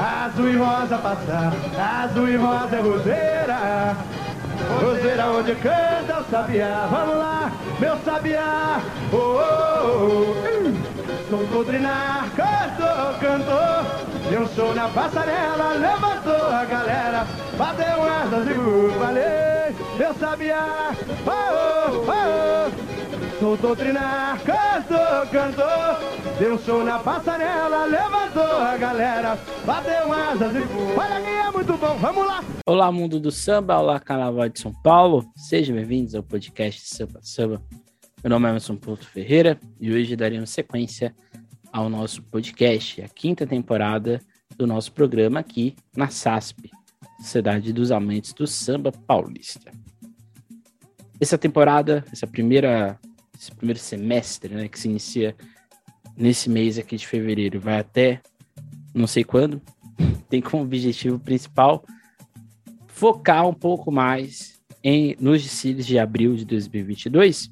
azul 0.00 0.48
e 0.48 0.56
rosa 0.56 0.96
passar, 0.98 1.52
azul 1.78 2.28
e 2.28 2.36
rosa 2.36 2.76
é 2.76 2.80
roseira. 2.80 3.96
Roseira 4.82 5.26
onde 5.26 5.54
canta 5.56 6.20
o 6.20 6.24
sabiá, 6.30 6.86
vamos 6.90 7.16
lá, 7.16 7.52
meu 7.78 7.96
sabiá. 7.98 8.80
Oh, 9.12 9.16
oh, 9.16 10.34
oh. 10.36 11.28
Sou 11.28 11.46
doutrinar, 11.46 12.30
cantor, 12.34 13.18
cantor. 13.20 14.74
Na 14.74 14.88
passarela, 14.88 15.74
levantou 15.74 16.46
a 16.46 16.64
galera. 16.64 17.26
Bateu 17.56 18.04
asas 18.04 18.46
e 18.48 18.98
valeu, 18.98 19.74
meu 19.98 20.14
sabiá. 20.14 20.92
Oh, 21.26 21.30
oh, 21.30 22.10
oh. 22.10 22.79
Sou 23.40 23.56
doutrinar, 23.56 24.38
cantor, 24.44 25.26
cantor. 25.30 26.38
Deu 26.38 26.56
um 26.56 26.58
show 26.58 26.84
na 26.84 26.98
passarela, 26.98 27.86
levantou 27.86 28.42
a 28.42 28.76
galera. 28.76 29.38
Bateu 29.64 30.12
asas 30.12 30.54
e 30.56 30.60
voou. 30.60 30.98
Olha 30.98 31.22
quem 31.22 31.34
é 31.38 31.50
muito 31.50 31.74
bom, 31.78 31.96
vamos 31.96 32.26
lá. 32.26 32.44
Olá, 32.66 32.92
mundo 32.92 33.18
do 33.18 33.30
samba, 33.30 33.78
olá, 33.78 33.98
Carnaval 33.98 34.46
de 34.50 34.60
São 34.60 34.74
Paulo. 34.82 35.24
Sejam 35.34 35.74
bem-vindos 35.74 36.14
ao 36.14 36.22
podcast 36.22 36.82
Samba 36.94 37.18
Samba. 37.22 37.62
Meu 38.22 38.28
nome 38.28 38.44
é 38.44 38.50
Emerson 38.50 38.76
Porto 38.76 39.08
Ferreira 39.08 39.58
e 39.80 39.90
hoje 39.90 40.14
daremos 40.14 40.50
sequência 40.50 41.14
ao 41.72 41.88
nosso 41.88 42.22
podcast, 42.24 43.00
a 43.00 43.08
quinta 43.08 43.46
temporada 43.46 44.20
do 44.54 44.66
nosso 44.66 44.92
programa 44.92 45.40
aqui 45.40 45.74
na 45.96 46.08
SASP, 46.08 46.70
Sociedade 47.18 47.72
dos 47.72 47.90
Amantes 47.90 48.34
do 48.34 48.46
Samba 48.46 48.92
Paulista. 48.92 49.72
Essa 51.18 51.38
temporada, 51.38 52.04
essa 52.12 52.26
primeira 52.26 52.98
esse 53.40 53.50
primeiro 53.52 53.80
semestre, 53.80 54.54
né, 54.54 54.68
que 54.68 54.78
se 54.78 54.86
inicia 54.86 55.34
nesse 56.14 56.50
mês 56.50 56.76
aqui 56.76 56.94
de 56.94 57.06
fevereiro, 57.06 57.58
vai 57.58 57.78
até 57.78 58.20
não 58.92 59.06
sei 59.06 59.24
quando, 59.24 59.62
tem 60.28 60.42
como 60.42 60.62
objetivo 60.62 61.18
principal 61.18 61.82
focar 62.88 63.48
um 63.48 63.54
pouco 63.54 63.90
mais 63.90 64.60
em 64.84 65.16
nos 65.18 65.42
desfiles 65.42 65.86
de 65.86 65.98
abril 65.98 66.36
de 66.36 66.44
2022, 66.44 67.50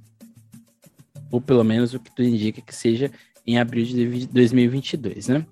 ou 1.31 1.41
pelo 1.41 1.65
menos 1.65 1.95
o 1.95 2.01
que 2.01 2.15
tu 2.15 2.23
indica 2.23 2.61
que 2.61 2.75
seja 2.75 3.11
em 3.47 3.59
abril 3.59 3.87
de 3.87 4.27
2022, 4.27 5.29
né? 5.29 5.47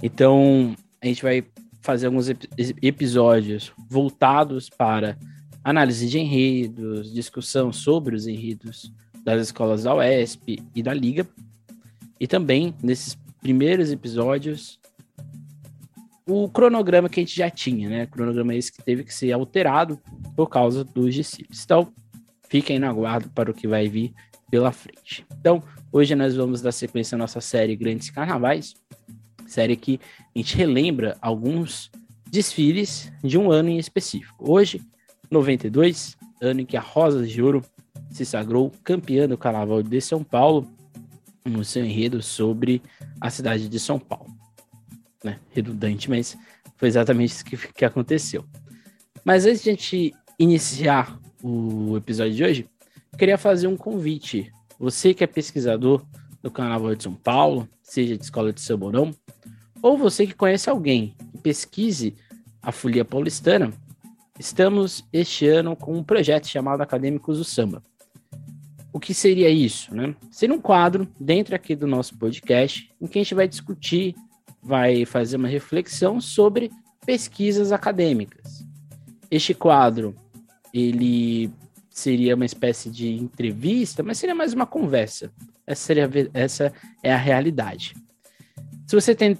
Então, 0.00 0.76
a 1.00 1.06
gente 1.06 1.22
vai 1.22 1.44
fazer 1.80 2.06
alguns 2.06 2.28
ep 2.28 2.46
episódios 2.80 3.72
voltados 3.88 4.70
para 4.70 5.18
análise 5.64 6.08
de 6.08 6.20
enredos, 6.20 7.12
discussão 7.12 7.72
sobre 7.72 8.14
os 8.14 8.28
enredos 8.28 8.92
das 9.26 9.42
escolas 9.42 9.82
da 9.82 9.92
UESP 9.92 10.62
e 10.72 10.82
da 10.84 10.94
Liga. 10.94 11.26
E 12.20 12.28
também, 12.28 12.72
nesses 12.80 13.18
primeiros 13.40 13.90
episódios, 13.90 14.78
o 16.24 16.48
cronograma 16.48 17.08
que 17.08 17.18
a 17.18 17.24
gente 17.24 17.34
já 17.34 17.50
tinha, 17.50 17.88
né? 17.88 18.04
O 18.04 18.08
cronograma 18.08 18.54
esse 18.54 18.70
que 18.70 18.80
teve 18.80 19.02
que 19.02 19.12
ser 19.12 19.32
alterado 19.32 20.00
por 20.36 20.46
causa 20.46 20.84
dos 20.84 21.12
discípulos. 21.12 21.64
Então, 21.64 21.92
fiquem 22.48 22.78
no 22.78 22.86
aguardo 22.86 23.28
para 23.30 23.50
o 23.50 23.54
que 23.54 23.66
vai 23.66 23.88
vir 23.88 24.14
pela 24.48 24.70
frente. 24.70 25.26
Então, 25.40 25.60
hoje 25.90 26.14
nós 26.14 26.36
vamos 26.36 26.62
dar 26.62 26.70
sequência 26.70 27.16
à 27.16 27.18
nossa 27.18 27.40
série 27.40 27.74
Grandes 27.74 28.10
Carnavais, 28.10 28.74
série 29.44 29.76
que 29.76 29.98
a 30.36 30.38
gente 30.38 30.56
relembra 30.56 31.16
alguns 31.20 31.90
desfiles 32.30 33.12
de 33.24 33.36
um 33.36 33.50
ano 33.50 33.70
em 33.70 33.78
específico. 33.78 34.52
Hoje, 34.52 34.80
92, 35.28 36.16
ano 36.40 36.60
em 36.60 36.64
que 36.64 36.76
a 36.76 36.80
Rosas 36.80 37.28
de 37.28 37.42
Ouro 37.42 37.64
se 38.10 38.24
sagrou 38.24 38.72
campeã 38.82 39.28
do 39.28 39.38
Carnaval 39.38 39.82
de 39.82 40.00
São 40.00 40.22
Paulo 40.22 40.66
no 41.44 41.64
seu 41.64 41.84
enredo 41.84 42.22
sobre 42.22 42.82
a 43.20 43.30
cidade 43.30 43.68
de 43.68 43.78
São 43.78 43.98
Paulo. 43.98 44.34
Né? 45.22 45.38
Redundante, 45.50 46.10
mas 46.10 46.36
foi 46.76 46.88
exatamente 46.88 47.30
isso 47.30 47.44
que, 47.44 47.56
que 47.56 47.84
aconteceu. 47.84 48.44
Mas 49.24 49.46
antes 49.46 49.62
de 49.62 49.70
a 49.70 49.72
gente 49.72 50.14
iniciar 50.38 51.18
o 51.42 51.96
episódio 51.96 52.34
de 52.34 52.44
hoje, 52.44 52.70
queria 53.16 53.38
fazer 53.38 53.66
um 53.66 53.76
convite. 53.76 54.52
Você 54.78 55.14
que 55.14 55.24
é 55.24 55.26
pesquisador 55.26 56.04
do 56.42 56.50
Carnaval 56.50 56.94
de 56.94 57.02
São 57.02 57.14
Paulo, 57.14 57.68
seja 57.82 58.16
de 58.16 58.22
escola 58.22 58.52
de 58.52 58.62
não, 58.92 59.10
ou 59.82 59.96
você 59.96 60.26
que 60.26 60.34
conhece 60.34 60.68
alguém 60.68 61.14
que 61.32 61.38
pesquise 61.38 62.14
a 62.62 62.72
folia 62.72 63.04
paulistana, 63.04 63.72
estamos 64.38 65.04
este 65.12 65.46
ano 65.46 65.74
com 65.76 65.96
um 65.96 66.02
projeto 66.02 66.46
chamado 66.46 66.80
Acadêmicos 66.80 67.38
do 67.38 67.44
Samba. 67.44 67.82
O 68.92 69.00
que 69.00 69.12
seria 69.12 69.50
isso, 69.50 69.94
né? 69.94 70.14
Seria 70.30 70.54
um 70.54 70.60
quadro 70.60 71.06
dentro 71.20 71.54
aqui 71.54 71.76
do 71.76 71.86
nosso 71.86 72.16
podcast 72.16 72.90
em 73.00 73.06
que 73.06 73.18
a 73.18 73.22
gente 73.22 73.34
vai 73.34 73.46
discutir, 73.46 74.14
vai 74.62 75.04
fazer 75.04 75.36
uma 75.36 75.48
reflexão 75.48 76.20
sobre 76.20 76.70
pesquisas 77.04 77.72
acadêmicas. 77.72 78.64
Este 79.30 79.52
quadro, 79.52 80.14
ele 80.72 81.50
seria 81.90 82.34
uma 82.34 82.44
espécie 82.44 82.90
de 82.90 83.14
entrevista, 83.14 84.02
mas 84.02 84.18
seria 84.18 84.34
mais 84.34 84.52
uma 84.52 84.66
conversa. 84.66 85.30
Essa, 85.66 85.82
seria, 85.82 86.10
essa 86.32 86.72
é 87.02 87.12
a 87.12 87.18
realidade. 87.18 87.94
Se 88.86 88.94
você 88.94 89.14
tem 89.14 89.36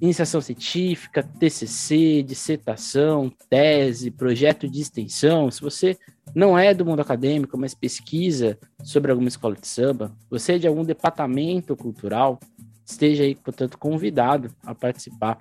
iniciação 0.00 0.40
científica, 0.40 1.22
TCC, 1.22 2.22
dissertação, 2.22 3.32
tese, 3.48 4.10
projeto 4.10 4.68
de 4.68 4.80
extensão, 4.80 5.50
se 5.50 5.60
você 5.60 5.96
não 6.34 6.58
é 6.58 6.74
do 6.74 6.84
mundo 6.84 7.00
acadêmico, 7.00 7.56
mas 7.56 7.74
pesquisa 7.74 8.58
sobre 8.82 9.10
alguma 9.10 9.28
escola 9.28 9.54
de 9.54 9.66
samba, 9.66 10.14
você 10.28 10.54
é 10.54 10.58
de 10.58 10.66
algum 10.66 10.84
departamento 10.84 11.74
cultural, 11.76 12.38
esteja 12.84 13.24
aí, 13.24 13.34
portanto, 13.34 13.78
convidado 13.78 14.54
a 14.64 14.74
participar 14.74 15.38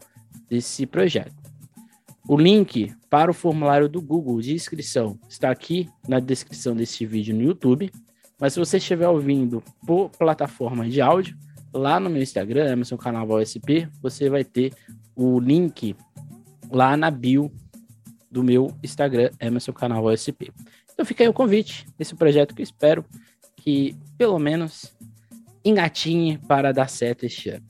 desse 0.50 0.86
projeto. 0.86 1.36
O 2.28 2.38
link 2.38 2.92
para 3.10 3.30
o 3.30 3.34
formulário 3.34 3.88
do 3.88 4.02
Google 4.02 4.42
de 4.42 4.54
inscrição 4.54 5.20
está 5.30 5.52
aqui 5.52 5.88
na 6.08 6.20
descrição 6.20 6.76
desse 6.76 7.06
vídeo 7.06 7.36
no 7.36 7.44
YouTube, 7.44 7.92
mas 8.40 8.54
se 8.54 8.60
você 8.60 8.78
estiver 8.78 9.08
ouvindo 9.08 9.64
por 9.86 10.10
plataforma 10.10 10.90
de 10.90 11.02
áudio, 11.02 11.38
lá 11.75 12.00
no 12.00 12.09
meu 12.09 12.24
Instagram, 12.24 12.72
Emerson 12.72 12.97
Carnaval 12.97 13.44
SP, 13.44 13.91
você 14.02 14.30
vai 14.30 14.46
ter 14.46 14.74
o 15.13 15.40
link 15.40 15.96
lá 16.72 16.96
na 16.96 17.12
bio 17.12 17.52
do 18.31 18.44
meu 18.44 18.74
Instagram, 18.81 19.30
Emerson 19.40 19.74
Carnaval 19.74 20.16
SP. 20.16 20.50
Então 20.94 21.06
fica 21.06 21.24
aí 21.24 21.28
o 21.28 21.34
convite 21.34 21.86
desse 21.97 22.16
projeto 22.16 22.56
que 22.56 22.62
eu 22.62 22.63
espero 22.63 23.06
que, 23.58 23.96
pelo 24.18 24.40
menos, 24.40 24.96
engatinhe 25.63 26.38
para 26.38 26.72
dar 26.72 26.90
certo 26.90 27.25
este 27.25 27.50
ano. 27.50 27.66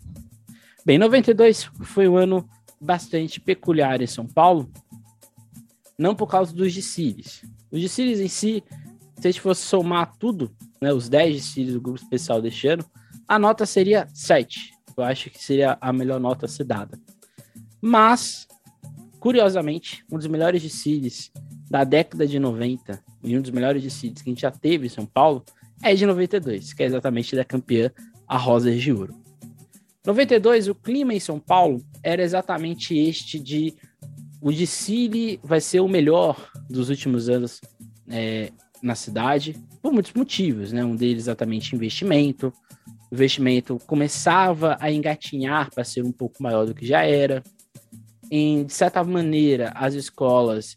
Bem, 0.85 0.99
92 0.99 1.63
foi 1.81 2.07
um 2.07 2.15
ano 2.15 2.47
bastante 2.79 3.39
peculiar 3.39 4.01
em 4.01 4.07
São 4.07 4.27
Paulo, 4.27 4.71
não 5.97 6.13
por 6.13 6.27
causa 6.27 6.53
dos 6.53 6.73
desfiles. 6.73 7.41
Os 7.71 7.81
desfiles 7.81 8.19
em 8.19 8.27
si, 8.27 8.63
se 9.17 9.27
a 9.27 9.31
gente 9.31 9.41
fosse 9.41 9.63
somar 9.63 10.15
tudo, 10.17 10.55
né, 10.79 10.93
os 10.93 11.09
10 11.09 11.35
desfiles 11.37 11.73
do 11.73 11.81
grupo 11.81 11.99
especial 11.99 12.39
deste 12.39 12.67
ano, 12.67 12.85
a 13.27 13.39
nota 13.39 13.65
seria 13.65 14.07
7. 14.13 14.73
Eu 14.97 15.03
acho 15.03 15.29
que 15.29 15.43
seria 15.43 15.77
a 15.81 15.91
melhor 15.91 16.19
nota 16.19 16.45
a 16.45 16.49
ser 16.49 16.63
dada. 16.63 16.99
Mas, 17.81 18.47
curiosamente, 19.19 20.05
um 20.11 20.17
dos 20.17 20.27
melhores 20.27 20.61
desfiles 20.61 21.31
da 21.69 21.83
década 21.83 22.27
de 22.27 22.39
90 22.39 23.03
e 23.23 23.37
um 23.37 23.41
dos 23.41 23.51
melhores 23.51 23.83
desfiles 23.83 24.21
que 24.21 24.29
a 24.29 24.31
gente 24.31 24.41
já 24.41 24.51
teve 24.51 24.85
em 24.85 24.89
São 24.89 25.05
Paulo 25.05 25.43
é 25.81 25.93
de 25.93 26.05
92, 26.05 26.73
que 26.73 26.83
é 26.83 26.85
exatamente 26.85 27.35
da 27.35 27.43
campeã 27.43 27.91
a 28.27 28.37
Rosa 28.37 28.71
de 28.71 28.91
Ouro. 28.93 29.15
92, 30.05 30.67
o 30.67 30.75
clima 30.75 31.13
em 31.13 31.19
São 31.19 31.39
Paulo 31.39 31.83
era 32.03 32.21
exatamente 32.21 32.97
este 32.97 33.39
de 33.39 33.75
o 34.39 34.51
desfile 34.51 35.39
vai 35.43 35.59
ser 35.59 35.79
o 35.79 35.87
melhor 35.87 36.51
dos 36.69 36.89
últimos 36.89 37.29
anos 37.29 37.59
é, 38.07 38.51
na 38.81 38.93
cidade, 38.93 39.55
por 39.81 39.91
muitos 39.91 40.13
motivos, 40.13 40.71
né? 40.71 40.85
Um 40.85 40.95
deles 40.95 41.23
exatamente 41.23 41.75
investimento, 41.75 42.53
investimento 43.15 43.79
começava 43.87 44.77
a 44.79 44.91
engatinhar 44.91 45.73
para 45.73 45.83
ser 45.83 46.03
um 46.03 46.11
pouco 46.11 46.43
maior 46.43 46.65
do 46.65 46.75
que 46.75 46.85
já 46.85 47.03
era. 47.03 47.41
Em, 48.29 48.63
de 48.63 48.73
certa 48.73 49.03
maneira, 49.03 49.71
as 49.75 49.93
escolas 49.93 50.75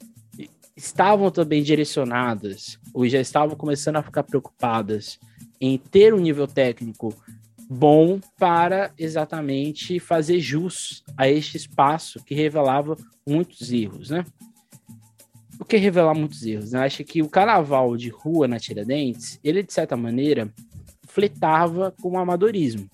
estavam 0.77 1.31
também 1.31 1.63
direcionadas, 1.63 2.79
ou 2.95 3.07
já 3.09 3.21
estavam 3.21 3.57
começando 3.57 3.97
a 3.97 4.03
ficar 4.03 4.23
preocupadas 4.23 5.19
em 5.61 5.77
ter 5.77 6.15
um 6.15 6.21
nível 6.21 6.47
técnico 6.47 7.13
bom 7.69 8.21
para 8.39 8.93
exatamente 8.97 9.99
fazer 9.99 10.41
jus 10.41 11.03
a 11.17 11.29
este 11.29 11.57
espaço 11.57 12.23
que 12.25 12.35
revelava 12.35 12.97
muitos 13.27 13.73
erros, 13.73 14.11
né? 14.11 14.25
O 15.61 15.65
que 15.65 15.77
revelar 15.77 16.15
muitos 16.15 16.47
erros? 16.47 16.73
Eu 16.73 16.81
acho 16.81 17.05
que 17.05 17.21
o 17.21 17.29
carnaval 17.29 17.97
de 17.97 18.09
rua 18.09 18.47
na 18.47 18.61
Tiradentes, 18.61 19.41
ele 19.43 19.63
de 19.63 19.73
certa 19.73 19.97
maneira 19.97 20.53
fletava 21.19 21.93
com 22.01 22.13
o 22.13 22.19
amadorismo. 22.19 22.89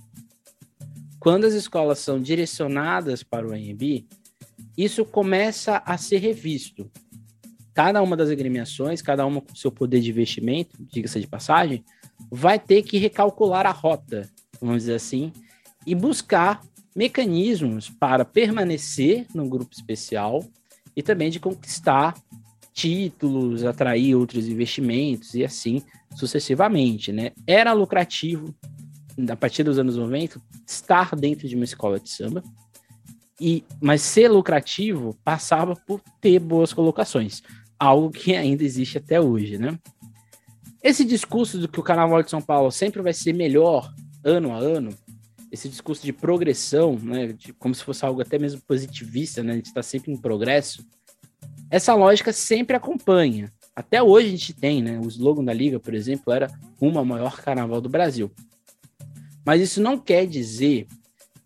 Quando 1.20 1.44
as 1.44 1.52
escolas 1.52 1.98
são 1.98 2.18
direcionadas 2.18 3.22
para 3.22 3.46
o 3.46 3.52
AMB, 3.52 4.06
isso 4.78 5.04
começa 5.04 5.82
a 5.84 5.98
ser 5.98 6.18
revisto 6.18 6.90
cada 7.74 8.00
uma 8.02 8.16
das 8.16 8.30
agremiações, 8.30 9.02
cada 9.02 9.26
uma 9.26 9.42
com 9.42 9.54
seu 9.54 9.70
poder 9.70 10.00
de 10.00 10.08
investimento, 10.08 10.74
diga-se 10.90 11.20
de 11.20 11.26
passagem, 11.26 11.84
vai 12.30 12.58
ter 12.58 12.82
que 12.82 12.96
recalcular 12.96 13.66
a 13.66 13.72
rota, 13.72 14.30
vamos 14.58 14.84
dizer 14.84 14.94
assim, 14.94 15.30
e 15.84 15.94
buscar 15.94 16.62
mecanismos 16.96 17.90
para 17.90 18.24
permanecer 18.24 19.26
no 19.34 19.46
grupo 19.46 19.74
especial 19.74 20.42
e 20.96 21.02
também 21.02 21.30
de 21.30 21.40
conquistar 21.40 22.14
títulos, 22.74 23.64
atrair 23.64 24.16
outros 24.16 24.48
investimentos 24.48 25.34
e 25.34 25.44
assim 25.44 25.80
sucessivamente, 26.14 27.12
né? 27.12 27.30
Era 27.46 27.72
lucrativo 27.72 28.54
a 29.30 29.36
partir 29.36 29.62
dos 29.62 29.78
anos 29.78 29.96
90 29.96 30.40
estar 30.66 31.14
dentro 31.14 31.48
de 31.48 31.54
uma 31.54 31.64
escola 31.64 32.00
de 32.00 32.10
samba. 32.10 32.42
E 33.40 33.64
mas 33.80 34.02
ser 34.02 34.28
lucrativo 34.28 35.16
passava 35.24 35.74
por 35.74 36.00
ter 36.20 36.38
boas 36.40 36.72
colocações, 36.72 37.42
algo 37.78 38.10
que 38.10 38.34
ainda 38.34 38.64
existe 38.64 38.98
até 38.98 39.20
hoje, 39.20 39.56
né? 39.56 39.78
Esse 40.82 41.04
discurso 41.04 41.58
do 41.58 41.68
que 41.68 41.80
o 41.80 41.82
Carnaval 41.82 42.22
de 42.22 42.30
São 42.30 42.42
Paulo 42.42 42.70
sempre 42.70 43.00
vai 43.00 43.12
ser 43.12 43.32
melhor 43.32 43.92
ano 44.22 44.52
a 44.52 44.58
ano, 44.58 44.90
esse 45.50 45.68
discurso 45.68 46.04
de 46.04 46.12
progressão, 46.12 46.98
né, 47.00 47.28
de, 47.28 47.52
como 47.52 47.74
se 47.74 47.84
fosse 47.84 48.04
algo 48.04 48.20
até 48.20 48.38
mesmo 48.38 48.60
positivista, 48.66 49.42
né, 49.42 49.52
a 49.52 49.56
gente 49.56 49.66
está 49.66 49.82
sempre 49.82 50.12
em 50.12 50.16
progresso, 50.16 50.84
essa 51.74 51.92
lógica 51.92 52.32
sempre 52.32 52.76
acompanha. 52.76 53.52
Até 53.74 54.00
hoje 54.00 54.28
a 54.28 54.30
gente 54.30 54.52
tem, 54.52 54.80
né, 54.80 55.00
o 55.00 55.08
slogan 55.08 55.42
da 55.42 55.52
liga, 55.52 55.80
por 55.80 55.92
exemplo, 55.92 56.32
era 56.32 56.48
uma 56.80 57.04
maior 57.04 57.40
carnaval 57.40 57.80
do 57.80 57.88
Brasil. 57.88 58.30
Mas 59.44 59.60
isso 59.60 59.82
não 59.82 59.98
quer 59.98 60.24
dizer 60.24 60.86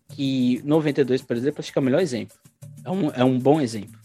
que 0.09 0.61
92, 0.63 1.23
por 1.23 1.35
exemplo, 1.35 1.61
acho 1.61 1.73
que 1.73 1.79
é 1.79 1.81
o 1.81 1.83
melhor 1.83 1.99
exemplo. 1.99 2.37
É 2.85 2.91
um, 2.91 3.09
é 3.09 3.23
um 3.23 3.39
bom 3.39 3.59
exemplo. 3.59 3.99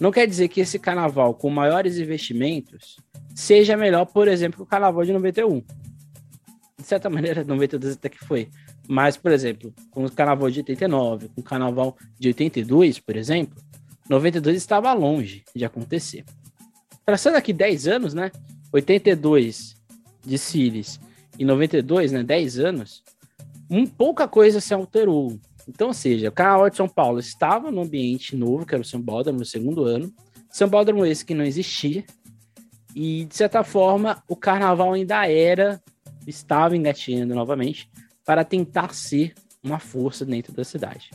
Não 0.00 0.10
quer 0.10 0.26
dizer 0.26 0.48
que 0.48 0.62
esse 0.62 0.78
carnaval 0.78 1.34
com 1.34 1.50
maiores 1.50 1.98
investimentos 1.98 2.96
seja 3.34 3.76
melhor, 3.76 4.06
por 4.06 4.28
exemplo, 4.28 4.56
que 4.56 4.62
o 4.62 4.66
carnaval 4.66 5.04
de 5.04 5.12
91. 5.12 5.62
De 6.78 6.84
certa 6.84 7.10
maneira, 7.10 7.44
92 7.44 7.96
até 7.96 8.08
que 8.08 8.24
foi. 8.24 8.48
Mas, 8.88 9.18
por 9.18 9.30
exemplo, 9.30 9.74
com 9.90 10.06
o 10.06 10.10
carnaval 10.10 10.50
de 10.50 10.60
89, 10.60 11.28
com 11.34 11.40
o 11.42 11.44
carnaval 11.44 11.98
de 12.18 12.28
82, 12.28 12.98
por 12.98 13.14
exemplo, 13.14 13.62
92 14.08 14.56
estava 14.56 14.92
longe 14.92 15.44
de 15.54 15.64
acontecer. 15.64 16.24
Traçando 17.04 17.36
aqui 17.36 17.52
10 17.52 17.86
anos, 17.88 18.14
né? 18.14 18.30
82 18.72 19.76
de 20.24 20.38
Sirius 20.38 21.00
e 21.38 21.44
92, 21.44 22.12
né? 22.12 22.22
10 22.22 22.58
anos, 22.58 23.02
um, 23.70 23.86
pouca 23.86 24.28
coisa 24.28 24.60
se 24.60 24.72
alterou. 24.74 25.38
Então, 25.68 25.88
ou 25.88 25.94
seja, 25.94 26.28
o 26.28 26.32
Carnaval 26.32 26.70
de 26.70 26.76
São 26.76 26.88
Paulo 26.88 27.18
estava 27.18 27.70
no 27.70 27.82
ambiente 27.82 28.36
novo, 28.36 28.64
que 28.64 28.74
era 28.74 28.82
o 28.82 28.84
Sambódromo, 28.84 29.40
no 29.40 29.44
segundo 29.44 29.84
ano. 29.84 30.12
Sambódromo 30.48 31.04
esse 31.04 31.24
que 31.24 31.34
não 31.34 31.44
existia. 31.44 32.04
E, 32.94 33.24
de 33.24 33.36
certa 33.36 33.62
forma, 33.64 34.22
o 34.28 34.36
Carnaval 34.36 34.92
ainda 34.92 35.28
era, 35.28 35.82
estava 36.26 36.76
engatinhando 36.76 37.34
novamente, 37.34 37.90
para 38.24 38.44
tentar 38.44 38.94
ser 38.94 39.34
uma 39.62 39.78
força 39.78 40.24
dentro 40.24 40.52
da 40.52 40.64
cidade. 40.64 41.10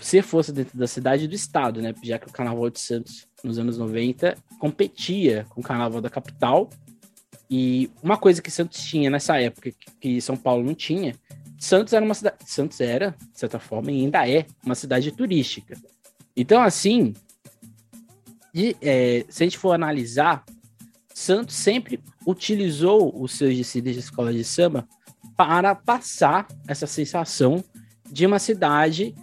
Ser 0.00 0.22
força 0.22 0.52
dentro 0.52 0.78
da 0.78 0.86
cidade 0.86 1.28
do 1.28 1.34
estado, 1.34 1.82
né? 1.82 1.94
Já 2.02 2.18
que 2.18 2.28
o 2.28 2.32
Carnaval 2.32 2.70
de 2.70 2.80
Santos, 2.80 3.28
nos 3.44 3.58
anos 3.58 3.76
90, 3.78 4.36
competia 4.58 5.46
com 5.50 5.60
o 5.60 5.64
Carnaval 5.64 6.00
da 6.00 6.10
capital 6.10 6.70
e 7.50 7.90
uma 8.02 8.16
coisa 8.16 8.40
que 8.40 8.50
Santos 8.50 8.80
tinha 8.82 9.10
nessa 9.10 9.40
época 9.40 9.72
que 10.00 10.20
São 10.20 10.36
Paulo 10.36 10.64
não 10.64 10.74
tinha, 10.74 11.14
Santos 11.58 11.92
era 11.92 12.04
uma 12.04 12.14
cidade, 12.14 12.36
Santos 12.46 12.80
era, 12.80 13.14
de 13.32 13.38
certa 13.38 13.58
forma, 13.58 13.90
e 13.90 14.00
ainda 14.00 14.28
é 14.28 14.46
uma 14.64 14.74
cidade 14.74 15.10
turística. 15.12 15.76
Então, 16.36 16.62
assim, 16.62 17.12
é, 18.80 19.26
se 19.28 19.42
a 19.42 19.46
gente 19.46 19.58
for 19.58 19.72
analisar, 19.72 20.44
Santos 21.12 21.56
sempre 21.56 22.00
utilizou 22.26 23.20
os 23.20 23.32
seus 23.32 23.56
desfiles 23.56 23.94
de 23.94 24.00
escola 24.00 24.32
de 24.32 24.44
samba 24.44 24.88
para 25.36 25.74
passar 25.74 26.46
essa 26.66 26.86
sensação 26.86 27.62
de 28.10 28.24
uma 28.24 28.38
cidade, 28.38 29.14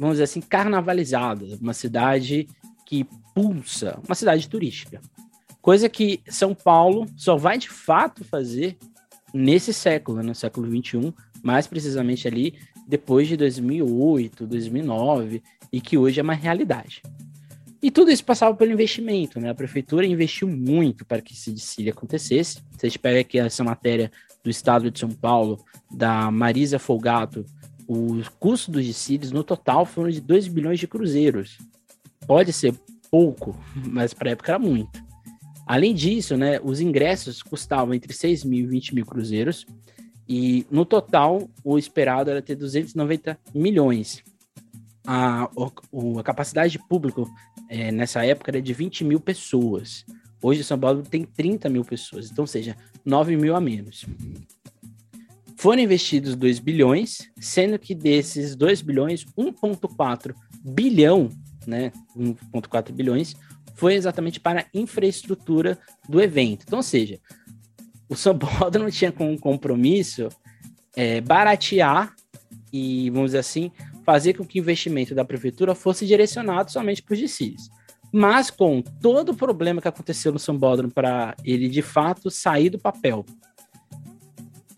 vamos 0.00 0.14
dizer 0.14 0.24
assim, 0.24 0.40
carnavalizada, 0.40 1.44
uma 1.60 1.74
cidade 1.74 2.48
que 2.86 3.06
pulsa, 3.34 4.00
uma 4.06 4.14
cidade 4.14 4.48
turística. 4.48 4.98
Coisa 5.60 5.90
que 5.90 6.22
São 6.26 6.54
Paulo 6.54 7.06
só 7.18 7.36
vai 7.36 7.58
de 7.58 7.68
fato 7.68 8.24
fazer 8.24 8.78
nesse 9.32 9.74
século, 9.74 10.18
no 10.18 10.28
né, 10.28 10.34
século 10.34 10.68
21, 10.70 11.12
mais 11.42 11.66
precisamente 11.66 12.26
ali 12.26 12.54
depois 12.88 13.28
de 13.28 13.36
2008, 13.36 14.46
2009, 14.46 15.42
e 15.70 15.80
que 15.82 15.98
hoje 15.98 16.18
é 16.18 16.22
uma 16.22 16.34
realidade. 16.34 17.02
E 17.82 17.90
tudo 17.90 18.10
isso 18.10 18.24
passava 18.24 18.56
pelo 18.56 18.72
investimento, 18.72 19.38
né? 19.38 19.50
A 19.50 19.54
prefeitura 19.54 20.06
investiu 20.06 20.48
muito 20.48 21.04
para 21.04 21.20
que 21.20 21.34
esse 21.34 21.52
desfile 21.52 21.90
acontecesse. 21.90 22.58
Gente 22.82 22.98
pega 22.98 23.20
aqui 23.20 23.38
essa 23.38 23.62
matéria 23.62 24.10
do 24.42 24.50
estado 24.50 24.90
de 24.90 24.98
São 24.98 25.10
Paulo, 25.10 25.62
da 25.90 26.30
Marisa 26.30 26.78
Folgato, 26.78 27.44
o 27.92 28.22
custo 28.38 28.70
dos 28.70 28.86
desfiles 28.86 29.32
no 29.32 29.42
total 29.42 29.84
foram 29.84 30.10
de 30.10 30.20
2 30.20 30.46
bilhões 30.46 30.78
de 30.78 30.86
cruzeiros. 30.86 31.58
Pode 32.24 32.52
ser 32.52 32.72
pouco, 33.10 33.58
mas 33.74 34.14
para 34.14 34.28
a 34.28 34.32
época 34.32 34.52
era 34.52 34.60
muito. 34.60 35.02
Além 35.66 35.92
disso, 35.92 36.36
né, 36.36 36.60
os 36.62 36.80
ingressos 36.80 37.42
custavam 37.42 37.92
entre 37.92 38.12
6 38.12 38.44
mil 38.44 38.60
e 38.60 38.66
20 38.68 38.94
mil 38.94 39.04
cruzeiros, 39.04 39.66
e 40.28 40.64
no 40.70 40.84
total 40.84 41.50
o 41.64 41.76
esperado 41.76 42.30
era 42.30 42.40
ter 42.40 42.54
290 42.54 43.36
milhões. 43.52 44.22
A, 45.04 45.50
o, 45.90 46.20
a 46.20 46.22
capacidade 46.22 46.70
de 46.70 46.78
público 46.78 47.28
é, 47.68 47.90
nessa 47.90 48.24
época 48.24 48.52
era 48.52 48.62
de 48.62 48.72
20 48.72 49.02
mil 49.02 49.18
pessoas. 49.18 50.06
Hoje 50.40 50.62
São 50.62 50.78
Paulo 50.78 51.02
tem 51.02 51.24
30 51.24 51.68
mil 51.68 51.84
pessoas, 51.84 52.30
então, 52.30 52.46
seja, 52.46 52.76
9 53.04 53.36
mil 53.36 53.56
a 53.56 53.60
menos. 53.60 54.06
Foram 55.60 55.82
investidos 55.82 56.34
2 56.36 56.58
bilhões, 56.58 57.30
sendo 57.38 57.78
que 57.78 57.94
desses 57.94 58.56
2 58.56 58.80
bilhões, 58.80 59.26
1,4 59.36 60.34
bilhão, 60.64 61.28
né, 61.66 61.92
1,4 62.16 62.90
bilhões, 62.92 63.36
foi 63.74 63.92
exatamente 63.92 64.40
para 64.40 64.62
a 64.62 64.66
infraestrutura 64.72 65.78
do 66.08 66.18
evento. 66.18 66.64
Então, 66.66 66.78
ou 66.78 66.82
seja, 66.82 67.20
o 68.08 68.16
Sambódromo 68.16 68.88
tinha 68.90 69.12
como 69.12 69.38
compromisso 69.38 70.30
é, 70.96 71.20
baratear 71.20 72.14
e, 72.72 73.10
vamos 73.10 73.32
dizer 73.32 73.40
assim, 73.40 73.70
fazer 74.02 74.32
com 74.32 74.46
que 74.46 74.58
o 74.58 74.62
investimento 74.62 75.14
da 75.14 75.26
prefeitura 75.26 75.74
fosse 75.74 76.06
direcionado 76.06 76.72
somente 76.72 77.02
para 77.02 77.12
os 77.12 77.20
DCs. 77.20 77.68
Mas 78.10 78.50
com 78.50 78.80
todo 78.80 79.32
o 79.32 79.36
problema 79.36 79.82
que 79.82 79.88
aconteceu 79.88 80.32
no 80.32 80.38
Sambódromo 80.38 80.90
para 80.90 81.36
ele 81.44 81.68
de 81.68 81.82
fato 81.82 82.30
sair 82.30 82.70
do 82.70 82.78
papel 82.78 83.26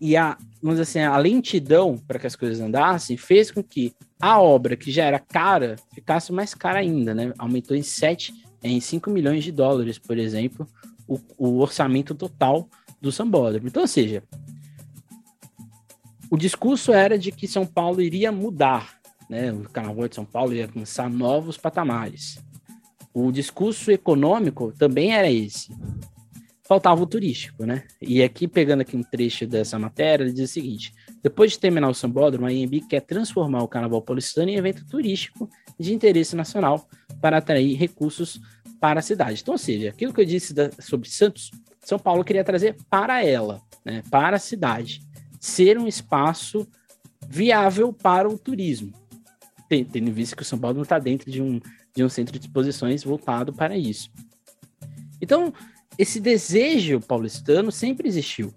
e 0.00 0.17
a, 0.17 0.37
vamos 0.62 0.79
dizer 0.79 1.00
assim, 1.00 1.00
a 1.00 1.19
lentidão 1.19 1.99
para 1.99 2.19
que 2.19 2.26
as 2.26 2.37
coisas 2.37 2.61
andassem 2.61 3.17
fez 3.17 3.50
com 3.50 3.62
que 3.62 3.93
a 4.20 4.41
obra 4.41 4.76
que 4.76 4.93
já 4.93 5.05
era 5.05 5.19
cara 5.19 5.76
ficasse 5.93 6.32
mais 6.32 6.55
cara 6.55 6.79
ainda, 6.79 7.12
né? 7.12 7.32
Aumentou 7.37 7.76
em 7.76 7.82
7 7.82 8.32
em 8.63 8.81
5 8.81 9.10
milhões 9.10 9.43
de 9.43 9.51
dólares, 9.51 9.98
por 9.98 10.17
exemplo, 10.17 10.67
o, 11.08 11.19
o 11.37 11.58
orçamento 11.58 12.15
total 12.15 12.69
do 13.01 13.10
Sambódromo. 13.10 13.67
Então, 13.67 13.82
ou 13.82 13.89
seja, 13.89 14.22
o 16.31 16.37
discurso 16.37 16.93
era 16.93 17.19
de 17.19 17.32
que 17.32 17.48
São 17.48 17.67
Paulo 17.67 18.01
iria 18.01 18.31
mudar, 18.31 18.94
né? 19.29 19.53
O 19.53 19.69
Carnaval 19.69 20.08
de 20.08 20.15
São 20.15 20.25
Paulo 20.25 20.55
ia 20.55 20.69
começar 20.69 21.10
novos 21.10 21.56
patamares. 21.56 22.39
O 23.13 23.32
discurso 23.32 23.91
econômico 23.91 24.72
também 24.79 25.13
era 25.13 25.31
esse. 25.31 25.77
Faltava 26.65 27.03
o 27.03 27.07
turístico, 27.07 27.67
né? 27.67 27.85
E 28.01 28.23
aqui, 28.23 28.47
pegando 28.47 28.83
aqui 28.83 28.97
um 28.97 29.03
trecho 29.03 29.47
dessa 29.47 29.79
matéria, 29.79 30.25
ele 30.25 30.33
diz 30.33 30.51
o 30.51 30.53
seguinte: 30.53 30.95
depois 31.23 31.53
de 31.53 31.59
terminar 31.59 31.89
o 31.89 31.95
Sambódromo, 31.95 32.47
a 32.47 32.53
IMB 32.53 32.83
quer 32.89 33.01
transformar 33.01 33.63
o 33.63 33.69
Carnaval 33.69 34.01
Paulistano 34.01 34.49
em 34.49 34.57
evento 34.57 34.87
turístico 34.87 35.51
de 35.79 35.93
interesse 35.93 36.37
nacional 36.37 36.89
para 37.21 37.39
atrair 37.39 37.77
recursos 37.77 38.41
para 38.81 39.01
a 39.01 39.03
cidade. 39.03 39.41
Então, 39.43 39.55
ou 39.55 39.59
seja, 39.59 39.91
aquilo 39.91 40.13
que 40.13 40.21
eu 40.21 40.25
disse 40.25 40.55
da, 40.55 40.71
sobre 40.79 41.09
Santos, 41.09 41.51
São 41.81 41.99
Paulo 41.99 42.25
queria 42.25 42.45
trazer 42.45 42.77
para 42.89 43.25
ela, 43.25 43.61
né, 43.85 44.03
para 44.11 44.37
a 44.37 44.41
cidade, 44.41 45.01
ser 45.41 45.79
um 45.79 45.89
espaço 45.89 46.67
viável 47.29 47.93
para 47.93 48.29
o 48.29 48.39
turismo, 48.39 48.93
tendo 49.69 50.13
visto 50.13 50.37
que 50.37 50.43
o 50.43 50.45
São 50.45 50.59
Paulo 50.59 50.77
não 50.77 50.83
está 50.83 50.99
dentro 50.99 51.31
de 51.31 51.43
um, 51.43 51.61
de 51.95 52.05
um 52.05 52.09
centro 52.09 52.39
de 52.39 52.47
exposições 52.47 53.03
voltado 53.03 53.53
para 53.53 53.77
isso. 53.77 54.11
Então, 55.21 55.53
esse 55.99 56.20
desejo 56.20 57.01
paulistano 57.01 57.70
sempre 57.70 58.08
existiu. 58.08 58.53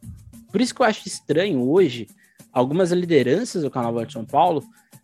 Por 0.51 0.61
isso 0.61 0.73
que 0.73 0.81
eu 0.81 0.85
acho 0.85 1.07
estranho 1.07 1.61
hoje 1.69 2.07
algumas 2.51 2.91
lideranças 2.91 3.63
do 3.63 3.69
Carnaval 3.69 4.05
de 4.05 4.13
São 4.13 4.25
Paulo 4.25 4.63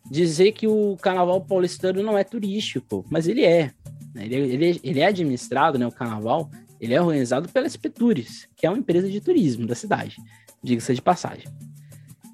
dizer 0.09 0.53
que 0.53 0.67
o 0.67 0.97
Carnaval 1.01 1.41
paulistano 1.41 2.01
não 2.01 2.17
é 2.17 2.23
turístico, 2.23 3.05
mas 3.09 3.27
ele 3.27 3.43
é. 3.43 3.71
Né? 4.13 4.25
Ele, 4.25 4.35
ele, 4.35 4.81
ele 4.83 4.99
é 4.99 5.05
administrado, 5.05 5.77
né, 5.77 5.85
o 5.85 5.91
Carnaval, 5.91 6.49
ele 6.79 6.93
é 6.93 7.01
organizado 7.01 7.49
pela 7.49 7.67
Espetures, 7.67 8.47
que 8.55 8.65
é 8.65 8.69
uma 8.69 8.79
empresa 8.79 9.09
de 9.09 9.21
turismo 9.21 9.67
da 9.67 9.75
cidade, 9.75 10.17
diga-se 10.63 10.95
de 10.95 11.01
passagem. 11.01 11.45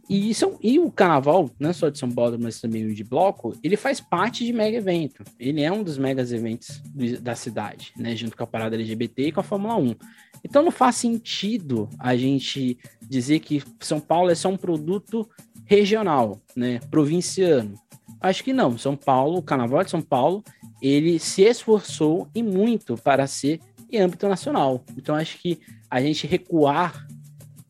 E, 0.10 0.30
isso, 0.30 0.58
e 0.62 0.80
o 0.80 0.90
carnaval, 0.90 1.50
não 1.60 1.74
só 1.74 1.90
de 1.90 2.00
São 2.00 2.10
Paulo, 2.10 2.38
mas 2.40 2.62
também 2.62 2.94
de 2.94 3.04
bloco, 3.04 3.56
ele 3.62 3.76
faz 3.76 4.00
parte 4.00 4.46
de 4.46 4.54
mega 4.54 4.78
evento. 4.78 5.24
Ele 5.38 5.62
é 5.62 5.72
um 5.72 5.84
dos 5.84 5.98
megas 5.98 6.32
eventos 6.32 6.82
da 7.22 7.36
cidade, 7.36 7.92
né? 7.98 8.16
Junto 8.16 8.38
com 8.38 8.44
a 8.44 8.48
parada 8.48 8.76
LGBT 8.76 9.28
e 9.28 9.32
com 9.32 9.42
a 9.42 9.44
Fórmula 9.44 9.76
1. 9.76 9.96
Então 10.44 10.64
não 10.64 10.72
faz 10.72 10.96
sentido 10.96 11.90
a 12.00 12.16
gente 12.16 12.78
dizer 13.02 13.40
que 13.40 13.62
São 13.82 14.00
Paulo 14.00 14.30
é 14.30 14.36
só 14.36 14.50
um 14.50 14.58
produto 14.58 15.28
regional, 15.66 16.40
né? 16.56 16.80
Provinciano. 16.90 17.74
Acho 18.22 18.44
que 18.44 18.54
não. 18.54 18.78
São 18.78 18.96
Paulo, 18.96 19.40
o 19.40 19.44
Carnaval 19.44 19.84
de 19.84 19.92
São 19.92 20.02
Paulo, 20.02 20.44
ele 20.82 21.20
se 21.20 21.42
esforçou 21.42 22.30
e 22.34 22.42
muito 22.42 22.96
para 22.96 23.28
ser 23.28 23.60
em 23.92 24.00
âmbito 24.00 24.28
nacional. 24.28 24.84
Então 24.98 25.16
acho 25.16 25.38
que 25.40 25.60
a 25.90 26.02
gente 26.02 26.28
recuar 26.28 27.08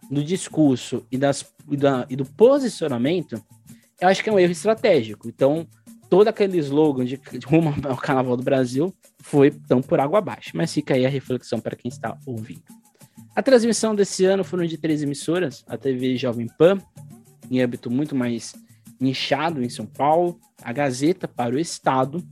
no 0.10 0.24
discurso 0.24 1.06
e, 1.12 1.18
das, 1.18 1.46
e, 1.70 1.78
da, 1.78 2.06
e 2.10 2.16
do 2.16 2.26
posicionamento, 2.26 3.42
eu 4.00 4.08
acho 4.08 4.24
que 4.24 4.30
é 4.30 4.34
um 4.34 4.40
erro 4.40 4.52
estratégico. 4.52 5.28
Então, 5.28 5.68
todo 6.10 6.28
aquele 6.28 6.58
slogan 6.60 7.06
de, 7.06 7.18
de 7.18 7.46
rumo 7.46 7.74
ao 7.84 7.98
Carnaval 7.98 8.38
do 8.38 8.44
Brasil 8.44 8.94
foi 9.20 9.52
tão 9.52 9.82
por 9.82 10.00
água 10.00 10.20
abaixo. 10.20 10.52
Mas 10.54 10.74
fica 10.74 10.94
aí 10.94 11.06
a 11.06 11.10
reflexão 11.10 11.60
para 11.60 11.76
quem 11.76 11.90
está 11.90 12.18
ouvindo. 12.26 12.64
A 13.36 13.44
transmissão 13.44 13.94
desse 13.94 14.26
ano 14.26 14.44
foram 14.44 14.66
de 14.66 14.78
três 14.78 15.04
emissoras: 15.04 15.64
a 15.68 15.78
TV 15.78 16.18
Jovem 16.18 16.48
Pan, 16.58 16.80
em 17.50 17.62
âmbito 17.62 17.90
muito 17.90 18.16
mais 18.16 18.54
nichado 19.00 19.64
em 19.64 19.70
São 19.70 19.86
Paulo, 19.86 20.40
a 20.62 20.74
Gazeta 20.74 21.28
para 21.28 21.56
o 21.56 21.60
Estado 21.60 22.24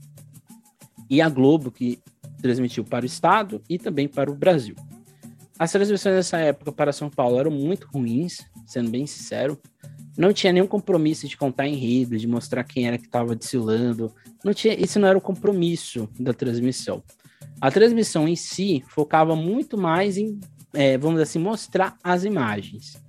e 1.10 1.22
a 1.22 1.30
Globo, 1.30 1.72
que 1.72 2.00
transmitiu 2.42 2.84
para 2.84 3.04
o 3.04 3.06
Estado 3.06 3.62
e 3.70 3.78
também 3.78 4.08
para 4.08 4.32
o 4.32 4.36
Brasil. 4.36 4.76
As 5.58 5.72
transmissões 5.72 6.16
nessa 6.16 6.38
época 6.38 6.72
para 6.72 6.92
São 6.92 7.10
Paulo 7.10 7.40
eram 7.40 7.52
muito 7.52 7.88
ruins, 7.88 8.40
sendo 8.66 8.90
bem 8.90 9.08
sincero. 9.08 9.60
Não 10.18 10.34
tinha 10.34 10.52
nenhum 10.52 10.68
compromisso 10.68 11.28
de 11.28 11.38
contar 11.38 11.68
enredo, 11.68 12.18
de 12.18 12.28
mostrar 12.28 12.64
quem 12.64 12.88
era 12.88 12.98
que 12.98 13.06
estava 13.06 13.36
desfilando. 13.36 14.14
Não 14.44 14.54
tinha, 14.54 14.74
esse 14.74 15.00
não 15.00 15.08
era 15.08 15.18
o 15.18 15.22
compromisso 15.22 16.10
da 16.20 16.34
transmissão. 16.34 17.02
A 17.60 17.72
transmissão 17.72 18.28
em 18.28 18.36
si 18.36 18.84
focava 18.90 19.36
muito 19.36 19.78
mais 19.78 20.18
em, 20.18 20.40
é, 20.74 20.98
vamos 20.98 21.22
assim, 21.22 21.40
mostrar 21.40 21.98
as 22.04 22.26
imagens. 22.26 23.02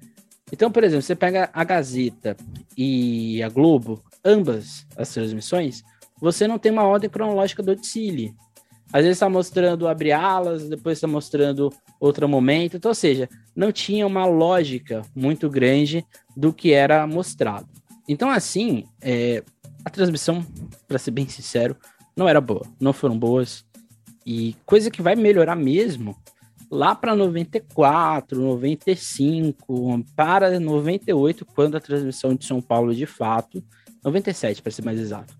Então, 0.52 0.70
por 0.70 0.84
exemplo, 0.84 1.02
você 1.02 1.16
pega 1.16 1.50
a 1.52 1.64
Gazeta 1.64 2.36
e 2.76 3.42
a 3.42 3.48
Globo, 3.48 4.02
ambas 4.24 4.86
as 4.96 5.12
transmissões, 5.12 5.82
você 6.20 6.46
não 6.46 6.58
tem 6.58 6.70
uma 6.70 6.84
ordem 6.84 7.10
cronológica 7.10 7.62
do 7.62 7.74
desfile. 7.74 8.34
Às 8.92 9.02
vezes 9.02 9.16
está 9.16 9.28
mostrando 9.28 9.88
abre 9.88 10.12
alas, 10.12 10.68
depois 10.68 10.98
está 10.98 11.06
mostrando 11.06 11.72
outro 11.98 12.28
momento. 12.28 12.76
Então, 12.76 12.90
ou 12.90 12.94
seja, 12.94 13.28
não 13.54 13.72
tinha 13.72 14.06
uma 14.06 14.24
lógica 14.26 15.02
muito 15.14 15.50
grande 15.50 16.04
do 16.36 16.52
que 16.52 16.72
era 16.72 17.06
mostrado. 17.06 17.68
Então, 18.08 18.30
assim, 18.30 18.84
é, 19.00 19.42
a 19.84 19.90
transmissão, 19.90 20.46
para 20.86 20.98
ser 20.98 21.10
bem 21.10 21.28
sincero, 21.28 21.76
não 22.16 22.28
era 22.28 22.40
boa. 22.40 22.66
Não 22.80 22.92
foram 22.92 23.18
boas. 23.18 23.64
E 24.24 24.56
coisa 24.64 24.90
que 24.90 25.02
vai 25.02 25.14
melhorar 25.14 25.56
mesmo 25.56 26.16
lá 26.70 26.94
para 26.94 27.14
94, 27.14 28.40
95, 28.40 30.04
para 30.14 30.58
98, 30.58 31.44
quando 31.46 31.76
a 31.76 31.80
transmissão 31.80 32.34
de 32.34 32.44
São 32.44 32.60
Paulo 32.60 32.94
de 32.94 33.06
fato, 33.06 33.62
97 34.04 34.62
para 34.62 34.72
ser 34.72 34.84
mais 34.84 34.98
exato. 34.98 35.34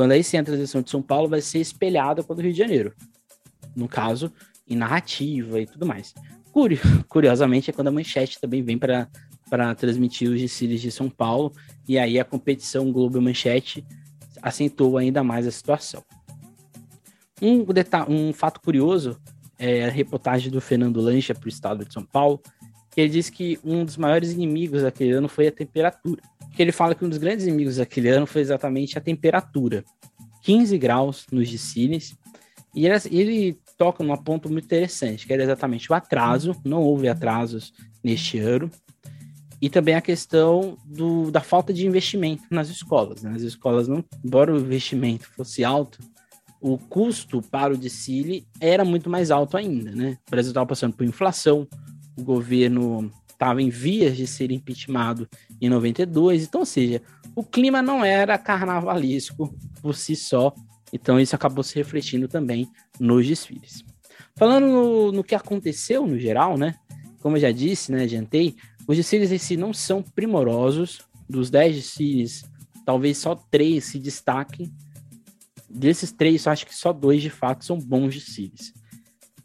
Quando 0.00 0.12
aí 0.12 0.24
sim 0.24 0.38
a 0.38 0.42
transmissão 0.42 0.80
de 0.80 0.88
São 0.88 1.02
Paulo 1.02 1.28
vai 1.28 1.42
ser 1.42 1.58
espelhada 1.58 2.22
com 2.22 2.32
a 2.32 2.36
do 2.36 2.40
Rio 2.40 2.52
de 2.52 2.58
Janeiro. 2.58 2.94
No 3.76 3.86
caso, 3.86 4.32
em 4.66 4.74
narrativa 4.74 5.60
e 5.60 5.66
tudo 5.66 5.84
mais. 5.84 6.14
Curiosamente, 7.06 7.68
é 7.68 7.72
quando 7.74 7.88
a 7.88 7.92
manchete 7.92 8.40
também 8.40 8.62
vem 8.62 8.78
para 8.78 9.74
transmitir 9.76 10.30
os 10.30 10.40
desfiles 10.40 10.80
de 10.80 10.90
São 10.90 11.10
Paulo, 11.10 11.52
e 11.86 11.98
aí 11.98 12.18
a 12.18 12.24
competição 12.24 12.90
Globo 12.90 13.20
Manchete 13.20 13.84
acentuou 14.40 14.96
ainda 14.96 15.22
mais 15.22 15.46
a 15.46 15.50
situação. 15.50 16.02
Um, 17.42 17.66
um 18.08 18.32
fato 18.32 18.58
curioso 18.62 19.20
é 19.58 19.84
a 19.84 19.90
reportagem 19.90 20.50
do 20.50 20.62
Fernando 20.62 20.98
Lancha 20.98 21.34
para 21.34 21.44
o 21.44 21.50
estado 21.50 21.84
de 21.84 21.92
São 21.92 22.06
Paulo, 22.06 22.40
que 22.90 23.02
ele 23.02 23.10
diz 23.10 23.28
que 23.28 23.60
um 23.62 23.84
dos 23.84 23.98
maiores 23.98 24.32
inimigos 24.32 24.80
daquele 24.80 25.12
ano 25.12 25.28
foi 25.28 25.46
a 25.46 25.52
temperatura. 25.52 26.22
Que 26.54 26.62
ele 26.62 26.72
fala 26.72 26.94
que 26.94 27.04
um 27.04 27.08
dos 27.08 27.18
grandes 27.18 27.46
inimigos 27.46 27.76
daquele 27.76 28.08
ano 28.08 28.26
foi 28.26 28.42
exatamente 28.42 28.98
a 28.98 29.00
temperatura. 29.00 29.84
15 30.42 30.78
graus 30.78 31.26
nos 31.30 31.48
desfiles. 31.48 32.16
E 32.74 32.86
ele, 32.86 32.94
ele 33.10 33.58
toca 33.76 34.04
num 34.04 34.16
ponto 34.16 34.50
muito 34.50 34.64
interessante, 34.64 35.26
que 35.26 35.32
era 35.32 35.42
exatamente 35.42 35.90
o 35.90 35.94
atraso, 35.94 36.54
não 36.64 36.82
houve 36.82 37.08
atrasos 37.08 37.72
neste 38.02 38.38
ano, 38.38 38.70
e 39.60 39.68
também 39.68 39.94
a 39.94 40.00
questão 40.00 40.78
do, 40.84 41.30
da 41.30 41.40
falta 41.40 41.72
de 41.72 41.86
investimento 41.86 42.44
nas 42.50 42.68
escolas. 42.68 43.22
Né? 43.22 43.32
As 43.34 43.42
escolas, 43.42 43.88
não, 43.88 44.04
embora 44.24 44.52
o 44.52 44.58
investimento 44.58 45.28
fosse 45.28 45.64
alto, 45.64 45.98
o 46.60 46.78
custo 46.78 47.42
para 47.42 47.74
o 47.74 47.76
desfile 47.76 48.46
era 48.60 48.84
muito 48.84 49.08
mais 49.08 49.30
alto 49.30 49.56
ainda, 49.56 49.90
né? 49.92 50.18
O 50.28 50.30
Brasil 50.30 50.50
estava 50.50 50.66
passando 50.66 50.94
por 50.94 51.06
inflação, 51.06 51.66
o 52.16 52.22
governo 52.22 53.10
estava 53.40 53.62
em 53.62 53.70
vias 53.70 54.18
de 54.18 54.26
ser 54.26 54.52
impeachmentado 54.52 55.26
em 55.58 55.70
92, 55.70 56.44
então, 56.44 56.60
ou 56.60 56.66
seja, 56.66 57.00
o 57.34 57.42
clima 57.42 57.80
não 57.80 58.04
era 58.04 58.36
carnavalesco 58.36 59.54
por 59.80 59.96
si 59.96 60.14
só, 60.14 60.54
então 60.92 61.18
isso 61.18 61.34
acabou 61.34 61.64
se 61.64 61.74
refletindo 61.74 62.28
também 62.28 62.68
nos 62.98 63.26
desfiles. 63.26 63.82
Falando 64.36 64.66
no, 64.66 65.12
no 65.12 65.24
que 65.24 65.34
aconteceu 65.34 66.06
no 66.06 66.18
geral, 66.18 66.58
né? 66.58 66.74
Como 67.20 67.38
eu 67.38 67.40
já 67.40 67.50
disse, 67.50 67.90
né, 67.90 68.02
adiantei, 68.02 68.56
os 68.86 68.96
desfiles 68.96 69.32
em 69.32 69.38
si 69.38 69.56
não 69.56 69.72
são 69.72 70.02
primorosos, 70.02 71.00
dos 71.26 71.48
10 71.48 71.76
desfiles, 71.76 72.44
talvez 72.84 73.16
só 73.16 73.34
três 73.34 73.84
se 73.84 73.98
destaquem, 73.98 74.70
desses 75.68 76.12
três, 76.12 76.46
acho 76.46 76.66
que 76.66 76.74
só 76.74 76.92
dois 76.92 77.22
de 77.22 77.30
fato 77.30 77.64
são 77.64 77.78
bons 77.78 78.14
desfiles. 78.14 78.74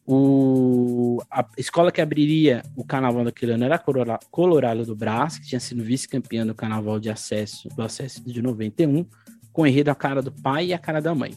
O, 0.07 1.19
a 1.31 1.45
escola 1.57 1.91
que 1.91 1.99
abriria 1.99 2.61
o 2.75 2.83
carnaval 2.83 3.23
daquele 3.23 3.53
ano 3.53 3.65
era 3.65 3.75
a 3.75 4.19
Colorado 4.29 4.85
do 4.85 4.95
Brás, 4.95 5.39
que 5.39 5.47
tinha 5.47 5.59
sido 5.59 5.83
vice-campeã 5.83 6.45
do 6.45 6.53
carnaval 6.53 6.99
de 6.99 7.09
acesso, 7.09 7.67
do 7.69 7.81
acesso 7.81 8.23
de 8.23 8.41
91, 8.41 9.05
com 9.51 9.65
enredo 9.65 9.89
a 9.89 9.95
cara 9.95 10.21
do 10.21 10.31
pai 10.31 10.67
e 10.67 10.73
a 10.73 10.77
cara 10.77 11.01
da 11.01 11.15
mãe. 11.15 11.33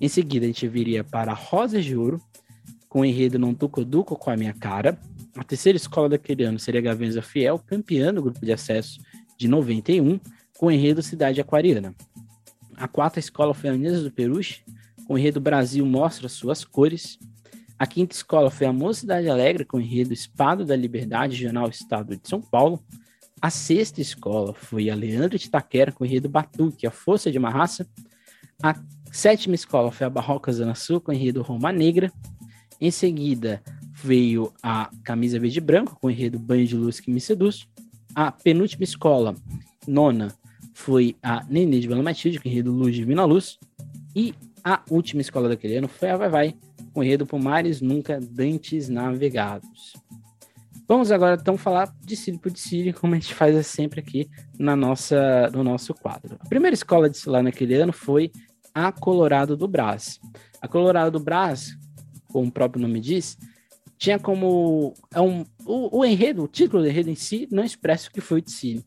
Em 0.00 0.08
seguida, 0.08 0.44
a 0.44 0.48
gente 0.48 0.68
viria 0.68 1.02
para 1.02 1.32
Rosas 1.32 1.84
de 1.84 1.96
Ouro, 1.96 2.20
com 2.88 3.04
enredo 3.04 3.38
Não 3.38 3.52
Duco 3.52 3.84
Duco 3.84 4.16
com 4.16 4.30
a 4.30 4.36
Minha 4.36 4.54
Cara. 4.54 4.98
A 5.36 5.42
terceira 5.42 5.76
escola 5.76 6.08
daquele 6.08 6.44
ano 6.44 6.58
seria 6.58 6.80
Gavenza 6.80 7.20
Fiel, 7.22 7.58
campeã 7.58 8.12
do 8.12 8.22
grupo 8.22 8.44
de 8.44 8.52
acesso 8.52 9.00
de 9.36 9.48
91, 9.48 10.20
com 10.58 10.70
enredo 10.70 11.02
Cidade 11.02 11.40
Aquariana. 11.40 11.94
A 12.76 12.86
quarta 12.86 13.18
escola 13.18 13.52
foi 13.52 13.70
a 13.70 13.72
Anísio 13.72 14.02
do 14.02 14.10
Peruche, 14.10 14.62
com 15.06 15.14
o 15.14 15.18
enredo 15.18 15.40
Brasil 15.40 15.84
Mostra 15.84 16.28
Suas 16.28 16.64
Cores. 16.64 17.18
A 17.78 17.86
quinta 17.86 18.14
escola 18.14 18.50
foi 18.50 18.66
a 18.66 18.72
Mocidade 18.72 19.28
Alegre, 19.28 19.64
com 19.64 19.76
o 19.76 19.80
enredo 19.80 20.12
Espada 20.12 20.64
da 20.64 20.74
Liberdade, 20.74 21.36
Jornal 21.36 21.68
Estado 21.68 22.16
de 22.16 22.26
São 22.26 22.40
Paulo. 22.40 22.82
A 23.40 23.50
sexta 23.50 24.00
escola 24.00 24.54
foi 24.54 24.88
a 24.88 24.94
Leandro 24.94 25.38
de 25.38 25.46
Itaquera, 25.46 25.92
com 25.92 26.02
o 26.02 26.06
enredo 26.06 26.28
Batuque, 26.28 26.86
a 26.86 26.90
Força 26.90 27.30
de 27.30 27.36
uma 27.36 27.50
Raça. 27.50 27.86
A 28.62 28.74
sétima 29.12 29.54
escola 29.54 29.92
foi 29.92 30.06
a 30.06 30.10
Barroca 30.10 30.50
Zona 30.50 30.74
Sul, 30.74 31.02
com 31.02 31.12
o 31.12 31.14
enredo 31.14 31.42
Roma 31.42 31.70
Negra. 31.70 32.10
Em 32.80 32.90
seguida, 32.90 33.62
veio 33.92 34.52
a 34.62 34.90
Camisa 35.04 35.38
Verde 35.38 35.60
Branco, 35.60 35.98
com 36.00 36.06
o 36.06 36.10
enredo 36.10 36.38
Banho 36.38 36.66
de 36.66 36.76
Luz 36.76 36.98
que 36.98 37.10
me 37.10 37.20
seduz. 37.20 37.68
A 38.14 38.32
penúltima 38.32 38.84
escola, 38.84 39.34
nona, 39.86 40.34
foi 40.72 41.14
a 41.22 41.44
Nenê 41.44 41.80
de 41.80 41.88
Bela 41.88 42.02
Matilde, 42.02 42.40
com 42.40 42.48
o 42.48 42.50
enredo 42.50 42.72
Luz 42.72 42.94
Divina 42.94 43.26
Luz. 43.26 43.58
E 44.14 44.34
a 44.64 44.82
última 44.90 45.20
escola 45.20 45.48
daquele 45.48 45.76
ano 45.76 45.88
foi 45.88 46.08
a 46.08 46.16
Vai 46.16 46.28
Vai, 46.30 46.54
com 46.96 47.04
enredo 47.04 47.26
Por 47.26 47.38
Mares 47.38 47.82
Nunca 47.82 48.18
Dantes 48.18 48.88
Navegados. 48.88 49.92
Vamos 50.88 51.12
agora 51.12 51.36
então 51.38 51.58
falar 51.58 51.94
de 52.00 52.16
Círio 52.16 52.40
por 52.40 52.56
Círio, 52.56 52.94
como 52.94 53.12
a 53.12 53.18
gente 53.18 53.34
faz 53.34 53.66
sempre 53.66 54.00
aqui 54.00 54.30
na 54.58 54.74
nossa, 54.74 55.50
no 55.52 55.62
nosso 55.62 55.92
quadro. 55.92 56.38
A 56.40 56.48
primeira 56.48 56.72
escola 56.72 57.10
de 57.10 57.28
lá 57.28 57.42
naquele 57.42 57.74
ano 57.74 57.92
foi 57.92 58.32
a 58.74 58.90
Colorado 58.90 59.58
do 59.58 59.68
Brás. 59.68 60.18
A 60.58 60.66
Colorado 60.66 61.10
do 61.10 61.20
Brás, 61.22 61.76
como 62.28 62.48
o 62.48 62.52
próprio 62.52 62.80
nome 62.80 62.98
diz, 62.98 63.36
tinha 63.98 64.18
como 64.18 64.94
é 65.12 65.20
um, 65.20 65.44
o, 65.66 65.98
o 65.98 66.02
enredo, 66.02 66.44
o 66.44 66.48
título 66.48 66.82
do 66.82 66.88
enredo 66.88 67.10
em 67.10 67.14
si 67.14 67.46
não 67.52 67.62
expressa 67.62 68.08
o 68.08 68.10
que 68.10 68.22
foi 68.22 68.38
o 68.38 68.42
Ticínio. 68.42 68.82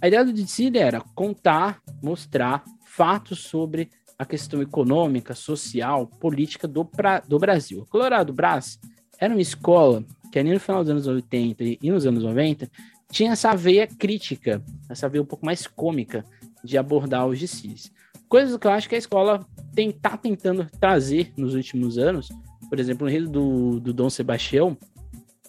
A 0.00 0.08
ideia 0.08 0.24
do 0.24 0.32
Dicile 0.32 0.78
era 0.78 1.02
contar, 1.14 1.82
mostrar 2.02 2.64
fatos 2.86 3.40
sobre 3.40 3.90
a 4.20 4.26
questão 4.26 4.60
econômica, 4.60 5.34
social, 5.34 6.06
política 6.06 6.68
do, 6.68 6.84
pra, 6.84 7.20
do 7.20 7.38
Brasil. 7.38 7.86
Colorado 7.88 8.34
Brás 8.34 8.78
era 9.18 9.32
uma 9.32 9.40
escola 9.40 10.04
que 10.30 10.38
ali 10.38 10.52
no 10.52 10.60
final 10.60 10.82
dos 10.84 10.90
anos 10.90 11.06
80 11.06 11.64
e 11.80 11.90
nos 11.90 12.04
anos 12.04 12.22
90 12.22 12.70
tinha 13.10 13.32
essa 13.32 13.56
veia 13.56 13.86
crítica, 13.86 14.62
essa 14.90 15.08
veia 15.08 15.22
um 15.22 15.26
pouco 15.26 15.46
mais 15.46 15.66
cômica 15.66 16.22
de 16.62 16.76
abordar 16.76 17.26
os 17.26 17.40
desfiles. 17.40 17.90
Coisas 18.28 18.58
que 18.58 18.66
eu 18.66 18.70
acho 18.70 18.90
que 18.90 18.94
a 18.94 18.98
escola 18.98 19.40
está 19.74 20.18
tentando 20.18 20.68
trazer 20.78 21.32
nos 21.34 21.54
últimos 21.54 21.96
anos. 21.96 22.28
Por 22.68 22.78
exemplo, 22.78 23.06
no 23.06 23.10
enredo 23.10 23.30
do, 23.30 23.80
do 23.80 23.94
Dom 23.94 24.10
Sebastião, 24.10 24.76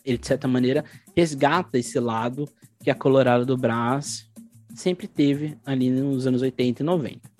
ele, 0.06 0.18
de 0.18 0.28
certa 0.28 0.48
maneira, 0.48 0.86
resgata 1.14 1.78
esse 1.78 2.00
lado 2.00 2.48
que 2.82 2.90
a 2.90 2.96
Colorado 2.96 3.46
do 3.46 3.58
Brás 3.58 4.32
sempre 4.74 5.08
teve 5.08 5.58
ali 5.66 5.90
nos 5.92 6.26
anos 6.26 6.42
80 6.42 6.82
e 6.82 6.86
90. 6.86 7.31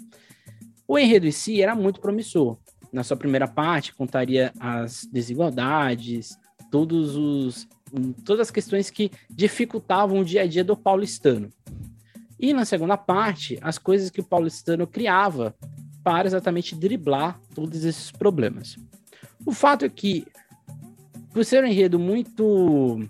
O 0.92 1.00
enredo 1.00 1.26
em 1.26 1.32
si 1.32 1.62
era 1.62 1.74
muito 1.74 2.02
promissor. 2.02 2.58
Na 2.92 3.02
sua 3.02 3.16
primeira 3.16 3.48
parte, 3.48 3.96
contaria 3.96 4.52
as 4.60 5.06
desigualdades, 5.06 6.38
todos 6.70 7.16
os, 7.16 7.66
todas 8.26 8.50
as 8.50 8.52
questões 8.52 8.90
que 8.90 9.10
dificultavam 9.30 10.20
o 10.20 10.26
dia 10.26 10.42
a 10.42 10.46
dia 10.46 10.66
do 10.66 10.76
paulistano. 10.76 11.50
E 12.38 12.54
na 12.54 12.66
segunda 12.66 12.98
parte, 12.98 13.58
as 13.62 13.78
coisas 13.78 14.10
que 14.10 14.20
o 14.20 14.24
paulistano 14.26 14.86
criava 14.86 15.56
para 16.04 16.28
exatamente 16.28 16.76
driblar 16.76 17.40
todos 17.56 17.86
esses 17.86 18.12
problemas. 18.12 18.76
O 19.46 19.54
fato 19.54 19.86
é 19.86 19.90
que, 19.90 20.28
por 21.32 21.46
ser 21.46 21.64
um 21.64 21.68
enredo 21.68 21.98
muito, 21.98 23.08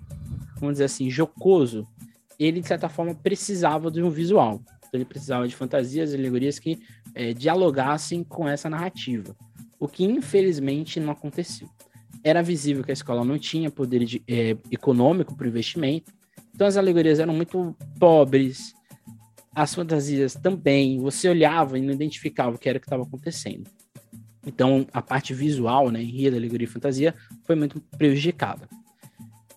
vamos 0.60 0.74
dizer 0.74 0.84
assim, 0.84 1.10
jocoso, 1.10 1.88
ele, 2.38 2.62
de 2.62 2.68
certa 2.68 2.88
forma, 2.88 3.16
precisava 3.16 3.90
de 3.90 4.04
um 4.04 4.12
visual. 4.12 4.62
Então, 4.92 5.00
ele 5.00 5.06
precisava 5.06 5.48
de 5.48 5.56
fantasias 5.56 6.12
e 6.12 6.18
alegorias 6.18 6.60
que 6.60 6.78
é, 7.16 7.34
dialogassem 7.34 8.26
com 8.26 8.46
essa 8.46 8.70
narrativa, 8.70 9.34
o 9.80 9.88
que, 9.88 10.04
infelizmente, 10.04 11.00
não 11.00 11.14
aconteceu. 11.14 11.70
Era 12.22 12.44
visível 12.44 12.84
que 12.84 12.92
a 12.92 12.94
escola 12.94 13.24
não 13.24 13.40
tinha 13.40 13.72
poder 13.72 14.04
de, 14.04 14.22
é, 14.28 14.58
econômico 14.70 15.34
para 15.34 15.46
o 15.46 15.48
investimento, 15.48 16.12
então 16.54 16.68
as 16.68 16.76
alegorias 16.76 17.20
eram 17.20 17.34
muito 17.34 17.74
pobres, 17.98 18.74
as 19.56 19.74
fantasias 19.74 20.34
também, 20.34 21.00
você 21.00 21.30
olhava 21.30 21.80
e 21.80 21.82
não 21.82 21.94
identificava 21.94 22.58
o 22.58 22.60
que 22.60 22.68
era 22.68 22.78
que 22.78 22.86
estava 22.86 23.04
acontecendo. 23.04 23.70
Então, 24.46 24.86
a 24.92 25.02
parte 25.02 25.34
visual, 25.34 25.90
né, 25.90 26.02
enredo, 26.02 26.36
alegoria 26.36 26.66
e 26.66 26.70
fantasia, 26.70 27.16
foi 27.46 27.56
muito 27.56 27.80
prejudicada. 27.98 28.68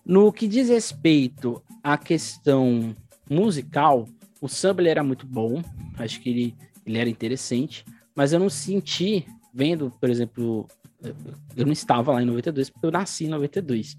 No 0.05 0.31
que 0.31 0.47
diz 0.47 0.69
respeito 0.69 1.61
à 1.83 1.97
questão 1.97 2.95
musical, 3.29 4.07
o 4.45 4.49
samba 4.49 4.81
ele 4.81 4.89
era 4.89 5.03
muito 5.03 5.25
bom, 5.25 5.61
acho 5.97 6.21
que 6.21 6.29
ele, 6.29 6.55
ele 6.85 6.97
era 6.97 7.09
interessante, 7.09 7.83
mas 8.15 8.31
eu 8.31 8.39
não 8.39 8.49
senti, 8.49 9.25
vendo, 9.53 9.91
por 9.99 10.09
exemplo, 10.09 10.67
eu 11.55 11.65
não 11.65 11.73
estava 11.73 12.11
lá 12.11 12.21
em 12.21 12.25
92, 12.25 12.69
porque 12.69 12.85
eu 12.85 12.91
nasci 12.91 13.25
em 13.25 13.29
92, 13.29 13.97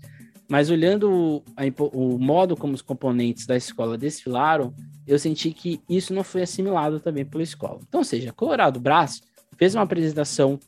mas 0.48 0.70
olhando 0.70 1.42
a, 1.56 1.62
o 1.92 2.18
modo 2.18 2.56
como 2.56 2.74
os 2.74 2.82
componentes 2.82 3.46
da 3.46 3.56
escola 3.56 3.98
desfilaram, 3.98 4.72
eu 5.06 5.18
senti 5.18 5.50
que 5.50 5.80
isso 5.88 6.14
não 6.14 6.24
foi 6.24 6.42
assimilado 6.42 7.00
também 7.00 7.24
pela 7.24 7.42
escola. 7.42 7.80
Então, 7.86 8.00
ou 8.00 8.04
seja, 8.04 8.32
Colorado 8.32 8.80
Brás 8.80 9.20
fez 9.56 9.74
uma 9.74 9.82
apresentação, 9.82 10.58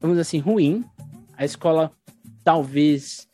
vamos 0.00 0.16
dizer 0.16 0.22
assim, 0.22 0.38
ruim. 0.38 0.84
A 1.36 1.44
escola 1.44 1.92
talvez 2.44 3.28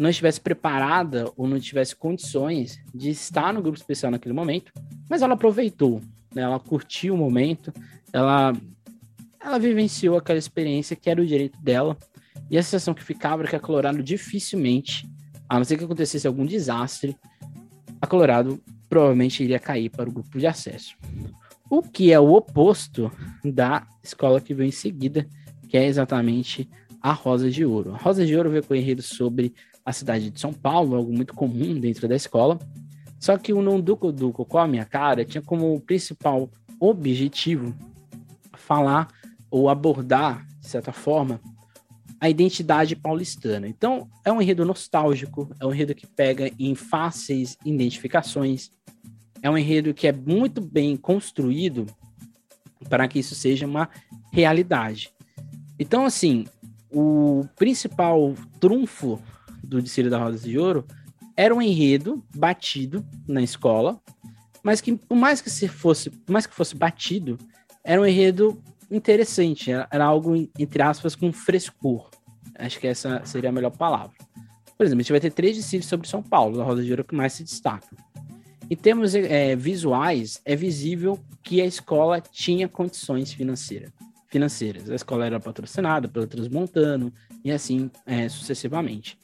não 0.00 0.08
estivesse 0.08 0.40
preparada 0.40 1.30
ou 1.36 1.46
não 1.46 1.60
tivesse 1.60 1.94
condições 1.94 2.82
de 2.94 3.10
estar 3.10 3.52
no 3.52 3.60
grupo 3.60 3.76
especial 3.76 4.10
naquele 4.10 4.32
momento, 4.32 4.72
mas 5.06 5.20
ela 5.20 5.34
aproveitou, 5.34 6.00
né? 6.34 6.40
ela 6.40 6.58
curtiu 6.58 7.12
o 7.12 7.18
momento, 7.18 7.70
ela, 8.10 8.54
ela 9.38 9.58
vivenciou 9.58 10.16
aquela 10.16 10.38
experiência 10.38 10.96
que 10.96 11.10
era 11.10 11.20
o 11.20 11.26
direito 11.26 11.60
dela. 11.60 11.98
E 12.50 12.56
a 12.56 12.62
sensação 12.62 12.94
que 12.94 13.04
ficava 13.04 13.42
era 13.42 13.50
que 13.50 13.56
a 13.56 13.60
Colorado 13.60 14.02
dificilmente, 14.02 15.06
a 15.46 15.58
não 15.58 15.64
ser 15.64 15.76
que 15.76 15.84
acontecesse 15.84 16.26
algum 16.26 16.46
desastre, 16.46 17.14
a 18.00 18.06
Colorado 18.06 18.58
provavelmente 18.88 19.44
iria 19.44 19.58
cair 19.58 19.90
para 19.90 20.08
o 20.08 20.12
grupo 20.12 20.38
de 20.38 20.46
acesso. 20.46 20.96
O 21.68 21.82
que 21.82 22.10
é 22.10 22.18
o 22.18 22.32
oposto 22.32 23.12
da 23.44 23.86
escola 24.02 24.40
que 24.40 24.54
veio 24.54 24.68
em 24.68 24.72
seguida, 24.72 25.28
que 25.68 25.76
é 25.76 25.84
exatamente 25.84 26.70
a 27.02 27.12
Rosa 27.12 27.50
de 27.50 27.64
Ouro. 27.64 27.94
A 27.94 27.98
Rosa 27.98 28.24
de 28.24 28.34
Ouro 28.34 28.50
veio 28.50 28.64
com 28.64 28.74
enredo 28.74 29.02
sobre 29.02 29.54
a 29.90 29.92
cidade 29.92 30.30
de 30.30 30.40
São 30.40 30.52
Paulo, 30.52 30.96
algo 30.96 31.12
muito 31.12 31.34
comum 31.34 31.78
dentro 31.78 32.08
da 32.08 32.16
escola. 32.16 32.58
Só 33.18 33.36
que 33.36 33.52
o 33.52 33.60
Não 33.60 33.80
Duco 33.80 34.10
Duco 34.10 34.44
com 34.44 34.58
a 34.58 34.66
minha 34.66 34.84
cara 34.84 35.24
tinha 35.24 35.42
como 35.42 35.78
principal 35.80 36.50
objetivo 36.80 37.74
falar 38.54 39.08
ou 39.50 39.68
abordar, 39.68 40.46
de 40.58 40.68
certa 40.68 40.92
forma, 40.92 41.40
a 42.20 42.28
identidade 42.28 42.94
paulistana. 42.94 43.66
Então, 43.66 44.08
é 44.24 44.32
um 44.32 44.40
enredo 44.40 44.64
nostálgico, 44.64 45.50
é 45.58 45.66
um 45.66 45.72
enredo 45.72 45.94
que 45.94 46.06
pega 46.06 46.50
em 46.58 46.74
fáceis 46.74 47.56
identificações, 47.64 48.70
é 49.42 49.50
um 49.50 49.56
enredo 49.56 49.94
que 49.94 50.06
é 50.06 50.12
muito 50.12 50.60
bem 50.60 50.96
construído 50.96 51.86
para 52.88 53.08
que 53.08 53.18
isso 53.18 53.34
seja 53.34 53.66
uma 53.66 53.88
realidade. 54.32 55.12
Então, 55.78 56.04
assim, 56.04 56.46
o 56.92 57.46
principal 57.56 58.34
trunfo 58.58 59.20
do 59.70 59.80
Dicílio 59.80 60.10
da 60.10 60.18
Rosa 60.18 60.38
de 60.38 60.58
Ouro 60.58 60.84
era 61.36 61.54
um 61.54 61.62
enredo 61.62 62.22
batido 62.34 63.06
na 63.26 63.40
escola, 63.40 63.98
mas 64.62 64.80
que 64.80 64.94
por 64.94 65.16
mais 65.16 65.40
que 65.40 65.48
se 65.48 65.68
fosse, 65.68 66.10
por 66.10 66.32
mais 66.32 66.46
que 66.46 66.54
fosse 66.54 66.76
batido, 66.76 67.38
era 67.82 68.00
um 68.00 68.04
enredo 68.04 68.62
interessante, 68.90 69.70
era, 69.70 69.88
era 69.90 70.04
algo 70.04 70.34
entre 70.58 70.82
aspas 70.82 71.14
com 71.14 71.32
frescor. 71.32 72.10
Acho 72.58 72.78
que 72.78 72.86
essa 72.86 73.22
seria 73.24 73.48
a 73.48 73.52
melhor 73.52 73.70
palavra. 73.70 74.16
Por 74.76 74.84
exemplo, 74.84 75.00
a 75.00 75.02
gente 75.02 75.12
vai 75.12 75.20
ter 75.20 75.32
três 75.32 75.56
discípulos 75.56 75.88
sobre 75.88 76.08
São 76.08 76.22
Paulo, 76.22 76.58
da 76.58 76.64
Rosa 76.64 76.82
de 76.82 76.90
Ouro 76.90 77.04
que 77.04 77.14
mais 77.14 77.32
se 77.32 77.44
destacam. 77.44 77.96
Em 78.68 78.76
termos 78.76 79.14
é, 79.14 79.56
visuais, 79.56 80.40
é 80.44 80.54
visível 80.54 81.18
que 81.42 81.60
a 81.60 81.66
escola 81.66 82.20
tinha 82.20 82.68
condições 82.68 83.32
financeiras. 83.32 83.90
financeiras. 84.28 84.90
A 84.90 84.94
escola 84.94 85.26
era 85.26 85.40
patrocinada 85.40 86.06
pelo 86.06 86.26
Transmontano 86.26 87.12
e 87.44 87.50
assim 87.50 87.90
é, 88.06 88.28
sucessivamente. 88.28 89.18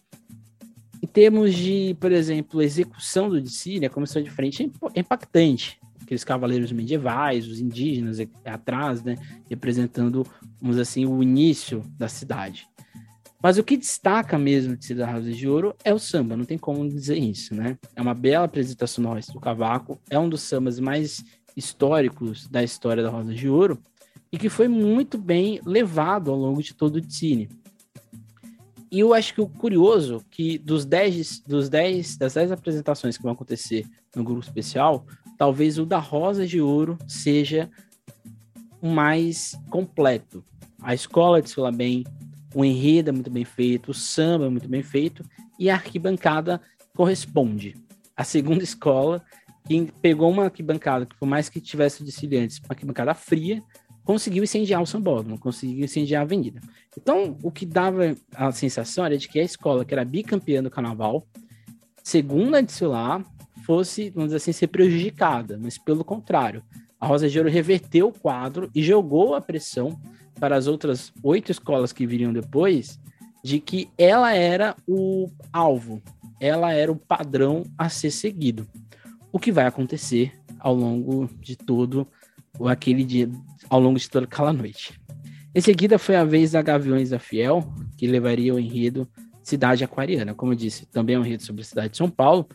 Termos 1.17 1.55
de, 1.55 1.97
por 1.99 2.13
exemplo, 2.13 2.61
execução 2.61 3.31
do 3.31 3.41
Dicília, 3.41 3.89
a 3.89 3.91
comissão 3.91 4.21
de 4.21 4.29
frente 4.29 4.71
é 4.95 5.01
impactante. 5.01 5.81
Aqueles 6.03 6.23
cavaleiros 6.23 6.71
medievais, 6.71 7.49
os 7.49 7.59
indígenas 7.59 8.19
atrás, 8.45 9.03
né, 9.03 9.17
representando, 9.49 10.27
vamos 10.61 10.77
assim, 10.77 11.07
o 11.07 11.23
início 11.23 11.83
da 11.97 12.07
cidade. 12.07 12.69
Mas 13.43 13.57
o 13.57 13.65
que 13.65 13.79
destaca 13.79 14.39
mesmo 14.39 14.77
de 14.77 14.85
Cida 14.85 15.11
Rosa 15.11 15.33
de 15.33 15.49
Ouro 15.49 15.75
é 15.83 15.95
o 15.95 15.99
samba, 15.99 16.37
não 16.37 16.45
tem 16.45 16.59
como 16.59 16.87
dizer 16.87 17.17
isso, 17.17 17.55
né? 17.55 17.79
É 17.95 18.03
uma 18.03 18.13
bela 18.13 18.45
apresentação 18.45 19.03
no 19.03 19.33
do 19.33 19.41
Cavaco, 19.41 19.99
é 20.11 20.19
um 20.19 20.29
dos 20.29 20.43
sambas 20.43 20.79
mais 20.79 21.25
históricos 21.57 22.47
da 22.47 22.63
história 22.63 23.03
da 23.03 23.09
Rosa 23.09 23.33
de 23.33 23.49
Ouro 23.49 23.83
e 24.31 24.37
que 24.37 24.51
foi 24.51 24.69
muito 24.69 25.17
bem 25.17 25.63
levado 25.65 26.31
ao 26.31 26.37
longo 26.37 26.63
de 26.63 26.75
todo 26.75 26.97
o 26.97 27.11
cine. 27.11 27.49
E 28.91 29.01
eu 29.01 29.13
acho 29.13 29.35
que 29.35 29.41
o 29.41 29.49
curioso 29.49 30.25
que 30.31 30.59
dos 30.59 30.85
10, 30.85 31.41
dos 31.41 31.69
10 31.69 32.17
das 32.17 32.35
10 32.35 32.53
apresentações 32.53 33.17
que 33.17 33.23
vão 33.23 33.33
acontecer 33.33 33.85
no 34.15 34.23
grupo 34.23 34.43
especial, 34.43 35.05
talvez 35.37 35.79
o 35.79 35.85
da 35.85 35.99
Rosa 35.99 36.47
de 36.47 36.61
Ouro 36.61 36.97
seja 37.07 37.71
o 38.81 38.89
mais 38.89 39.59
completo. 39.71 40.45
A 40.81 40.95
escola 40.95 41.43
desfila 41.43 41.73
bem, 41.73 42.05
o 42.55 42.65
enredo 42.65 43.11
é 43.11 43.13
muito 43.13 43.31
bem 43.31 43.45
feito, 43.45 43.91
o 43.91 43.95
samba 43.95 44.47
é 44.47 44.49
muito 44.49 44.69
bem 44.69 44.83
feito 44.83 45.25
e 45.59 45.69
a 45.69 45.75
arquibancada 45.75 46.61
corresponde. 46.95 47.75
A 48.17 48.25
segunda 48.25 48.63
escola, 48.65 49.23
que 49.67 49.93
pegou 50.01 50.31
uma 50.31 50.45
arquibancada 50.45 51.05
que, 51.05 51.17
por 51.17 51.27
mais 51.27 51.49
que 51.49 51.61
tivesse 51.61 52.05
desfiliantes, 52.05 52.59
uma 52.59 52.71
arquibancada 52.71 53.15
fria, 53.15 53.63
conseguiu 54.07 54.45
incendiar 54.45 54.81
o 54.81 54.87
sambódromo, 54.87 55.37
conseguiu 55.37 55.85
incendiar 55.85 56.21
a 56.21 56.25
avenida. 56.25 56.61
Então, 56.97 57.37
o 57.43 57.51
que 57.51 57.67
dava 57.67 58.17
a 58.33 58.53
sensação 58.53 59.05
era 59.05 59.19
de 59.19 59.29
que 59.29 59.41
a 59.41 59.43
escola, 59.43 59.85
que 59.85 59.93
era 59.93 60.05
bicampeã 60.05 60.63
do 60.63 60.71
carnaval, 60.71 61.27
segunda 62.05 62.59
a 62.59 62.61
desfilar, 62.61 63.25
fosse, 63.67 64.11
vamos 64.11 64.29
dizer 64.29 64.37
assim, 64.37 64.53
ser 64.53 64.69
prejudicada, 64.69 65.59
mas 65.61 65.77
pelo 65.77 66.05
contrário, 66.05 66.63
a 67.01 67.07
Rosa 67.07 67.29
de 67.29 67.37
Ouro 67.37 67.51
reverteu 67.51 68.07
o 68.07 68.13
quadro 68.13 68.71
e 68.73 68.81
jogou 68.81 69.35
a 69.35 69.41
pressão 69.41 70.01
para 70.39 70.55
as 70.55 70.69
outras 70.69 71.13
oito 71.21 71.51
escolas 71.51 71.93
que 71.93 72.07
viriam 72.07 72.33
depois 72.33 73.01
de 73.43 73.59
que 73.59 73.89
ela 73.99 74.33
era 74.33 74.77
o 74.87 75.29
alvo, 75.53 76.01
ela 76.39 76.73
era 76.73 76.93
o 76.93 76.97
padrão 76.97 77.65
a 77.77 77.89
ser 77.89 78.13
seguido. 78.13 78.69
O 79.33 79.41
que 79.41 79.51
vai 79.51 79.67
acontecer 79.67 80.33
ao 80.61 80.77
longo 80.77 81.29
de 81.41 81.57
todo 81.57 82.07
aquele 82.65 83.05
dia, 83.05 83.29
ao 83.69 83.81
longo 83.81 83.99
de 83.99 84.09
toda 84.09 84.27
aquela 84.27 84.53
noite. 84.53 84.99
Em 85.55 85.61
seguida 85.61 85.99
foi 85.99 86.17
a 86.17 86.25
vez 86.25 86.53
da 86.53 86.63
Gaviões 86.63 87.11
da 87.11 87.19
Fiel, 87.19 87.67
que 87.97 88.07
levaria 88.07 88.55
o 88.55 88.59
enredo 88.59 89.09
Cidade 89.43 89.85
Aquariana. 89.85 90.35
Como 90.35 90.53
eu 90.53 90.57
disse, 90.57 90.87
também 90.87 91.17
é 91.17 91.19
um 91.19 91.25
enredo 91.25 91.43
sobre 91.43 91.63
a 91.63 91.65
cidade 91.65 91.91
de 91.91 91.97
São 91.97 92.11
Paulo. 92.11 92.47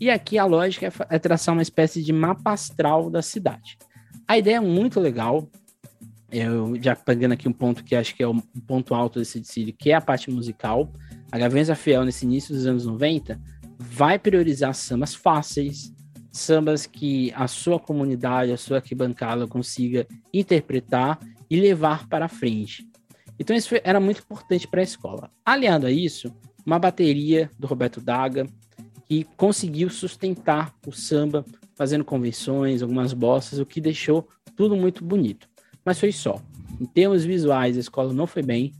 E 0.00 0.10
aqui 0.10 0.38
a 0.38 0.44
lógica 0.44 0.86
é, 0.86 1.16
é 1.16 1.18
traçar 1.18 1.54
uma 1.54 1.62
espécie 1.62 2.02
de 2.02 2.12
mapa 2.12 2.52
astral 2.52 3.10
da 3.10 3.22
cidade. 3.22 3.76
A 4.26 4.36
ideia 4.36 4.56
é 4.56 4.60
muito 4.60 4.98
legal, 4.98 5.48
eu 6.30 6.74
já 6.80 6.94
pegando 6.94 7.32
aqui 7.32 7.48
um 7.48 7.52
ponto 7.52 7.82
que 7.82 7.94
acho 7.94 8.14
que 8.14 8.22
é 8.22 8.26
o 8.26 8.40
ponto 8.66 8.94
alto 8.94 9.18
desse 9.18 9.40
decídio, 9.40 9.74
que 9.74 9.90
é 9.90 9.94
a 9.94 10.00
parte 10.00 10.30
musical. 10.30 10.92
A 11.32 11.38
Gavenza 11.38 11.74
Fiel, 11.74 12.04
nesse 12.04 12.24
início 12.24 12.54
dos 12.54 12.66
anos 12.66 12.84
90, 12.86 13.40
vai 13.78 14.18
priorizar 14.18 14.74
sambas 14.74 15.14
fáceis, 15.14 15.92
sambas 16.38 16.86
que 16.86 17.32
a 17.34 17.46
sua 17.46 17.78
comunidade, 17.78 18.52
a 18.52 18.56
sua 18.56 18.78
arquibancada 18.78 19.46
consiga 19.46 20.06
interpretar 20.32 21.18
e 21.50 21.60
levar 21.60 22.08
para 22.08 22.28
frente. 22.28 22.86
Então 23.38 23.54
isso 23.54 23.70
foi, 23.70 23.80
era 23.84 24.00
muito 24.00 24.20
importante 24.20 24.66
para 24.66 24.80
a 24.80 24.84
escola. 24.84 25.30
Aliado 25.44 25.86
a 25.86 25.90
isso, 25.90 26.34
uma 26.64 26.78
bateria 26.78 27.50
do 27.58 27.66
Roberto 27.66 28.00
Daga, 28.00 28.46
que 29.06 29.24
conseguiu 29.36 29.88
sustentar 29.88 30.74
o 30.86 30.92
samba, 30.92 31.44
fazendo 31.74 32.04
convenções, 32.04 32.82
algumas 32.82 33.12
bossas, 33.12 33.58
o 33.58 33.66
que 33.66 33.80
deixou 33.80 34.28
tudo 34.56 34.76
muito 34.76 35.04
bonito 35.04 35.48
mas 35.88 35.98
foi 35.98 36.12
só. 36.12 36.38
Em 36.78 36.84
termos 36.84 37.24
visuais, 37.24 37.78
a 37.78 37.80
escola 37.80 38.12
não 38.12 38.26
foi 38.26 38.42
bem. 38.42 38.74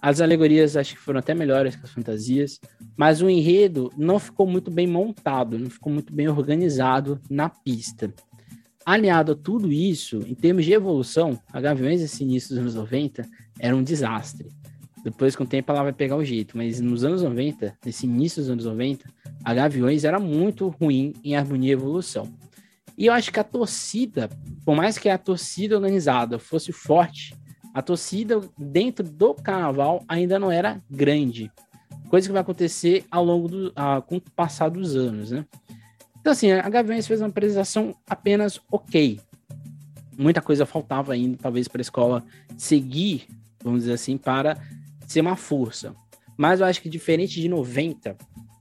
As 0.00 0.18
alegorias 0.18 0.78
acho 0.78 0.94
que 0.94 1.00
foram 1.00 1.18
até 1.18 1.34
melhores 1.34 1.76
que 1.76 1.84
as 1.84 1.90
fantasias, 1.90 2.58
mas 2.98 3.22
o 3.22 3.30
enredo 3.30 3.92
não 3.96 4.18
ficou 4.18 4.44
muito 4.44 4.72
bem 4.72 4.88
montado, 4.88 5.56
não 5.56 5.70
ficou 5.70 5.92
muito 5.92 6.12
bem 6.12 6.28
organizado 6.28 7.20
na 7.30 7.48
pista. 7.48 8.12
Aliado 8.84 9.32
a 9.32 9.36
tudo 9.36 9.70
isso, 9.70 10.18
em 10.26 10.34
termos 10.34 10.64
de 10.64 10.72
evolução, 10.72 11.38
a 11.52 11.60
Gaviões 11.60 12.00
esse 12.00 12.24
início 12.24 12.48
dos 12.48 12.58
anos 12.58 12.74
90 12.74 13.24
era 13.60 13.76
um 13.76 13.84
desastre. 13.84 14.48
Depois, 15.04 15.36
com 15.36 15.44
o 15.44 15.46
tempo, 15.46 15.70
ela 15.70 15.84
vai 15.84 15.92
pegar 15.92 16.16
o 16.16 16.24
jeito, 16.24 16.56
mas 16.56 16.80
nos 16.80 17.04
anos 17.04 17.22
90, 17.22 17.72
nesse 17.84 18.04
início 18.04 18.42
dos 18.42 18.50
anos 18.50 18.64
90, 18.64 19.08
a 19.44 19.54
Gaviões 19.54 20.02
era 20.02 20.18
muito 20.18 20.68
ruim 20.68 21.12
em 21.22 21.36
harmonia 21.36 21.70
e 21.70 21.72
evolução. 21.72 22.28
E 22.96 23.06
eu 23.06 23.12
acho 23.12 23.30
que 23.30 23.38
a 23.38 23.44
torcida, 23.44 24.28
por 24.64 24.74
mais 24.74 24.98
que 24.98 25.08
a 25.08 25.16
torcida 25.16 25.76
organizada 25.76 26.36
fosse 26.40 26.72
forte, 26.72 27.32
a 27.72 27.80
torcida 27.80 28.40
dentro 28.58 29.08
do 29.08 29.34
carnaval 29.34 30.04
ainda 30.08 30.36
não 30.36 30.50
era 30.50 30.82
grande. 30.90 31.52
Coisa 32.08 32.26
que 32.26 32.32
vai 32.32 32.42
acontecer 32.42 33.04
ao 33.10 33.24
longo 33.24 33.48
do 33.48 33.72
ah, 33.76 34.00
com 34.00 34.16
o 34.16 34.20
passar 34.20 34.70
dos 34.70 34.96
anos, 34.96 35.30
né? 35.30 35.44
Então, 36.20 36.32
assim, 36.32 36.50
a 36.50 36.68
Gaviões 36.68 37.06
fez 37.06 37.20
uma 37.20 37.28
apresentação 37.28 37.94
apenas 38.08 38.60
ok. 38.70 39.20
Muita 40.16 40.42
coisa 40.42 40.66
faltava 40.66 41.12
ainda, 41.12 41.38
talvez, 41.40 41.68
para 41.68 41.80
a 41.80 41.82
escola 41.82 42.24
seguir, 42.56 43.28
vamos 43.62 43.80
dizer 43.80 43.92
assim, 43.92 44.16
para 44.16 44.58
ser 45.06 45.20
uma 45.20 45.36
força. 45.36 45.94
Mas 46.36 46.60
eu 46.60 46.66
acho 46.66 46.82
que 46.82 46.88
diferente 46.88 47.40
de 47.40 47.48
90, 47.48 48.16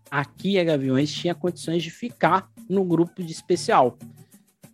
aqui 0.10 0.60
a 0.60 0.64
Gaviões 0.64 1.12
tinha 1.12 1.36
condições 1.36 1.84
de 1.84 1.92
ficar 1.92 2.50
no 2.70 2.84
grupo 2.84 3.24
de 3.24 3.32
especial. 3.32 3.98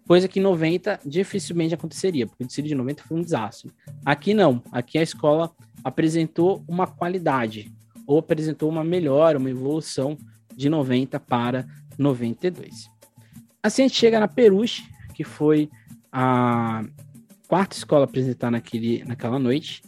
Coisa 0.06 0.28
que 0.28 0.40
em 0.40 0.44
90 0.44 1.00
dificilmente 1.06 1.74
aconteceria, 1.74 2.28
porque 2.28 2.44
o 2.44 2.48
desfile 2.48 2.68
de 2.68 2.76
90 2.76 3.04
foi 3.04 3.18
um 3.18 3.22
desastre. 3.22 3.72
Aqui 4.06 4.34
não. 4.34 4.62
Aqui 4.72 4.98
a 4.98 5.02
escola 5.02 5.52
apresentou 5.84 6.64
uma 6.68 6.86
qualidade, 6.86 7.72
ou 8.06 8.20
apresentou 8.20 8.70
uma 8.70 8.84
melhora, 8.84 9.38
uma 9.38 9.50
evolução 9.50 10.18
de 10.56 10.70
90 10.70 11.20
para 11.20 11.66
92. 11.98 12.90
Assim 13.62 13.84
a 13.84 13.88
gente 13.88 13.98
chega 13.98 14.20
na 14.20 14.28
Peruche, 14.28 14.84
que 15.14 15.24
foi 15.24 15.70
a 16.12 16.84
quarta 17.48 17.76
escola 17.76 18.04
a 18.04 18.06
apresentar 18.06 18.52
naquele, 18.52 19.04
naquela 19.04 19.40
noite. 19.40 19.82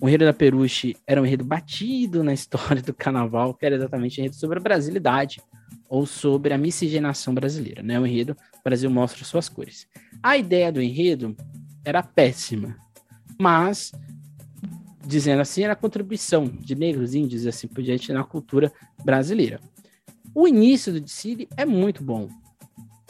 O 0.00 0.08
enredo 0.08 0.24
da 0.24 0.32
Peruche 0.32 0.96
era 1.06 1.20
um 1.22 1.26
enredo 1.26 1.44
batido 1.44 2.22
na 2.22 2.34
história 2.34 2.82
do 2.82 2.92
carnaval, 2.92 3.54
que 3.54 3.64
era 3.64 3.76
exatamente 3.76 4.20
um 4.20 4.24
enredo 4.24 4.36
sobre 4.36 4.58
a 4.58 4.62
brasilidade, 4.62 5.40
ou 5.88 6.06
sobre 6.06 6.54
a 6.54 6.58
miscigenação 6.58 7.34
brasileira, 7.34 7.82
né? 7.82 8.00
O 8.00 8.06
enredo 8.06 8.36
Brasil 8.64 8.88
mostra 8.88 9.24
suas 9.24 9.48
cores. 9.48 9.86
A 10.22 10.38
ideia 10.38 10.72
do 10.72 10.80
enredo 10.80 11.36
era 11.84 12.02
péssima, 12.02 12.76
mas 13.38 13.92
dizendo 15.04 15.40
assim, 15.40 15.62
era 15.62 15.72
a 15.72 15.76
contribuição 15.76 16.46
de 16.46 16.74
negros, 16.74 17.14
índios 17.14 17.44
e 17.44 17.48
assim 17.48 17.66
por 17.66 17.82
diante 17.82 18.12
na 18.12 18.24
cultura 18.24 18.72
brasileira. 19.04 19.60
O 20.34 20.48
início 20.48 20.92
do 20.92 21.00
desfile 21.00 21.48
é 21.56 21.64
muito 21.64 22.02
bom. 22.02 22.28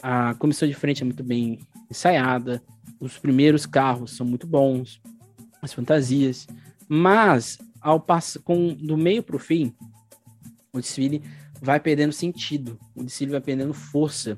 A 0.01 0.33
comissão 0.35 0.67
de 0.67 0.73
frente 0.73 1.01
é 1.01 1.05
muito 1.05 1.23
bem 1.23 1.59
ensaiada, 1.89 2.61
os 2.99 3.17
primeiros 3.17 3.65
carros 3.65 4.11
são 4.11 4.25
muito 4.25 4.45
bons, 4.47 5.01
as 5.61 5.71
fantasias, 5.71 6.47
mas 6.87 7.57
ao 7.79 7.99
passar 7.99 8.41
com 8.41 8.73
do 8.73 8.97
meio 8.97 9.23
para 9.23 9.35
o 9.35 9.39
fim, 9.39 9.73
o 10.73 10.79
desfile 10.79 11.23
vai 11.61 11.79
perdendo 11.79 12.11
sentido, 12.11 12.77
o 12.95 13.03
desfile 13.03 13.31
vai 13.31 13.41
perdendo 13.41 13.73
força, 13.73 14.37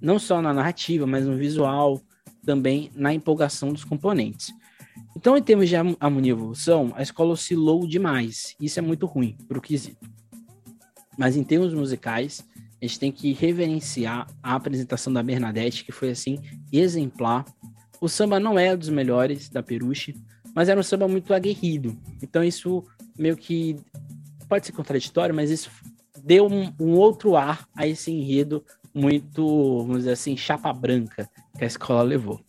não 0.00 0.18
só 0.18 0.42
na 0.42 0.52
narrativa, 0.52 1.06
mas 1.06 1.26
no 1.26 1.36
visual, 1.36 2.00
também 2.44 2.90
na 2.94 3.12
empolgação 3.12 3.72
dos 3.72 3.84
componentes. 3.84 4.52
Então, 5.16 5.36
em 5.36 5.42
termos 5.42 5.68
de 5.68 5.76
harmonia 5.76 6.30
e 6.30 6.34
evolução, 6.34 6.92
a 6.94 7.02
escola 7.02 7.32
oscilou 7.32 7.86
demais. 7.86 8.54
Isso 8.60 8.78
é 8.78 8.82
muito 8.82 9.06
ruim 9.06 9.36
para 9.48 9.58
o 9.58 9.62
quesito. 9.62 10.08
Mas 11.18 11.36
em 11.36 11.42
termos 11.42 11.72
musicais, 11.72 12.44
a 12.80 12.86
gente 12.86 12.98
tem 12.98 13.10
que 13.10 13.32
reverenciar 13.32 14.26
a 14.42 14.54
apresentação 14.54 15.12
da 15.12 15.22
Bernadette, 15.22 15.84
que 15.84 15.92
foi 15.92 16.10
assim 16.10 16.38
exemplar. 16.70 17.44
O 18.00 18.08
samba 18.08 18.38
não 18.38 18.58
é 18.58 18.76
dos 18.76 18.90
melhores 18.90 19.48
da 19.48 19.62
Peruche, 19.62 20.14
mas 20.54 20.68
era 20.68 20.78
um 20.78 20.82
samba 20.82 21.08
muito 21.08 21.32
aguerrido. 21.32 21.96
Então 22.22 22.44
isso 22.44 22.84
meio 23.18 23.36
que 23.36 23.76
pode 24.48 24.66
ser 24.66 24.72
contraditório, 24.72 25.34
mas 25.34 25.50
isso 25.50 25.70
deu 26.22 26.46
um, 26.46 26.72
um 26.78 26.92
outro 26.92 27.36
ar 27.36 27.66
a 27.74 27.86
esse 27.86 28.10
enredo 28.10 28.64
muito, 28.94 29.78
vamos 29.78 29.98
dizer 29.98 30.12
assim, 30.12 30.36
chapa 30.36 30.72
branca 30.72 31.28
que 31.56 31.64
a 31.64 31.66
escola 31.66 32.02
levou. 32.02 32.40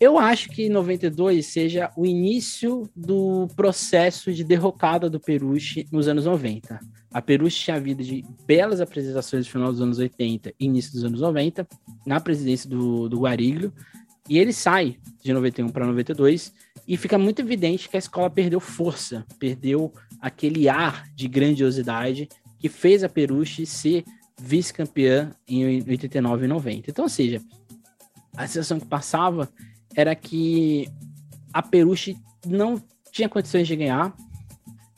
Eu 0.00 0.16
acho 0.16 0.48
que 0.50 0.68
92 0.68 1.44
seja 1.46 1.90
o 1.96 2.06
início 2.06 2.88
do 2.94 3.48
processo 3.56 4.32
de 4.32 4.44
derrocada 4.44 5.10
do 5.10 5.18
Peruche 5.18 5.88
nos 5.90 6.06
anos 6.06 6.24
90. 6.24 6.78
A 7.10 7.20
Peruche 7.20 7.64
tinha 7.64 7.76
havido 7.76 8.04
de 8.04 8.24
belas 8.46 8.80
apresentações 8.80 9.44
no 9.44 9.50
final 9.50 9.72
dos 9.72 9.80
anos 9.80 9.98
80 9.98 10.54
e 10.58 10.64
início 10.66 10.92
dos 10.92 11.04
anos 11.04 11.20
90, 11.20 11.66
na 12.06 12.20
presidência 12.20 12.70
do, 12.70 13.08
do 13.08 13.20
Guariglio, 13.20 13.72
e 14.28 14.38
ele 14.38 14.52
sai 14.52 14.98
de 15.20 15.32
91 15.32 15.68
para 15.70 15.86
92 15.86 16.52
e 16.86 16.96
fica 16.96 17.18
muito 17.18 17.40
evidente 17.40 17.88
que 17.88 17.96
a 17.96 17.98
escola 17.98 18.30
perdeu 18.30 18.60
força, 18.60 19.26
perdeu 19.38 19.92
aquele 20.20 20.68
ar 20.68 21.08
de 21.14 21.26
grandiosidade 21.26 22.28
que 22.60 22.68
fez 22.68 23.02
a 23.02 23.08
Peruche 23.08 23.66
ser 23.66 24.04
vice-campeã 24.40 25.32
em 25.46 25.82
89 25.88 26.44
e 26.44 26.48
90. 26.48 26.90
Então, 26.90 27.04
ou 27.04 27.08
seja, 27.08 27.40
a 28.36 28.46
sensação 28.46 28.78
que 28.78 28.86
passava 28.86 29.48
era 29.94 30.14
que 30.14 30.88
a 31.52 31.62
Peruche 31.62 32.16
não 32.46 32.82
tinha 33.10 33.28
condições 33.28 33.66
de 33.66 33.76
ganhar, 33.76 34.14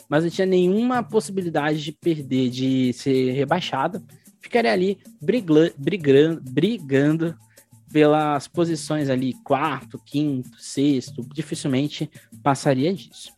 mas 0.09 0.25
não 0.25 0.31
tinha 0.31 0.47
nenhuma 0.47 1.03
possibilidade 1.03 1.83
de 1.83 1.93
perder, 1.93 2.51
de 2.51 2.93
ser 2.93 3.33
rebaixada. 3.33 4.03
Ficaria 4.41 4.73
ali 4.73 4.99
brigando, 5.21 5.73
brigando, 5.79 6.41
brigando 6.51 7.39
pelas 7.93 8.47
posições 8.49 9.09
ali, 9.09 9.35
quarto, 9.45 9.99
quinto, 9.99 10.61
sexto, 10.61 11.27
dificilmente 11.33 12.11
passaria 12.43 12.93
disso. 12.93 13.33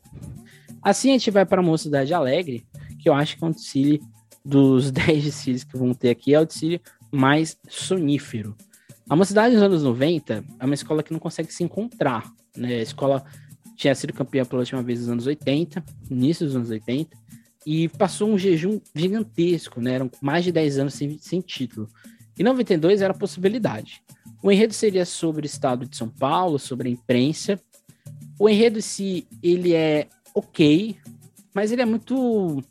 Assim 0.82 1.10
a 1.10 1.12
gente 1.12 1.30
vai 1.30 1.46
para 1.46 1.60
a 1.60 1.64
Mocidade 1.64 2.12
Alegre, 2.12 2.66
que 2.98 3.08
eu 3.08 3.14
acho 3.14 3.36
que 3.36 3.44
é 3.44 3.46
um 3.46 3.50
desfile 3.50 4.00
dos 4.44 4.90
10 4.92 5.24
desfiles 5.24 5.64
que 5.64 5.76
vão 5.76 5.94
ter 5.94 6.10
aqui, 6.10 6.34
é 6.34 6.40
o 6.40 6.46
desfile 6.46 6.80
mais 7.10 7.56
sonífero. 7.68 8.56
A 9.12 9.16
Mocidade 9.16 9.54
nos 9.54 9.62
anos 9.62 9.82
90 9.82 10.42
é 10.58 10.64
uma 10.64 10.72
escola 10.72 11.02
que 11.02 11.12
não 11.12 11.20
consegue 11.20 11.52
se 11.52 11.62
encontrar. 11.62 12.32
Né? 12.56 12.76
A 12.76 12.82
escola 12.82 13.22
tinha 13.76 13.94
sido 13.94 14.14
campeã 14.14 14.42
pela 14.42 14.60
última 14.60 14.82
vez 14.82 15.00
nos 15.00 15.10
anos 15.10 15.26
80, 15.26 15.84
início 16.10 16.46
dos 16.46 16.56
anos 16.56 16.70
80, 16.70 17.14
e 17.66 17.90
passou 17.90 18.30
um 18.30 18.38
jejum 18.38 18.80
gigantesco, 18.94 19.82
né? 19.82 19.96
Eram 19.96 20.10
mais 20.22 20.44
de 20.44 20.52
10 20.52 20.78
anos 20.78 20.94
sem, 20.94 21.18
sem 21.18 21.42
título. 21.42 21.90
E 22.38 22.42
92 22.42 23.02
era 23.02 23.12
a 23.12 23.16
possibilidade. 23.16 24.02
O 24.42 24.50
enredo 24.50 24.72
seria 24.72 25.04
sobre 25.04 25.44
o 25.44 25.46
estado 25.46 25.84
de 25.84 25.94
São 25.94 26.08
Paulo, 26.08 26.58
sobre 26.58 26.88
a 26.88 26.90
imprensa. 26.90 27.60
O 28.38 28.48
enredo 28.48 28.78
em 28.78 28.80
si, 28.80 29.28
ele 29.42 29.74
é 29.74 30.08
ok, 30.34 30.96
mas 31.54 31.70
ele 31.70 31.82
é 31.82 31.84
muito 31.84 32.64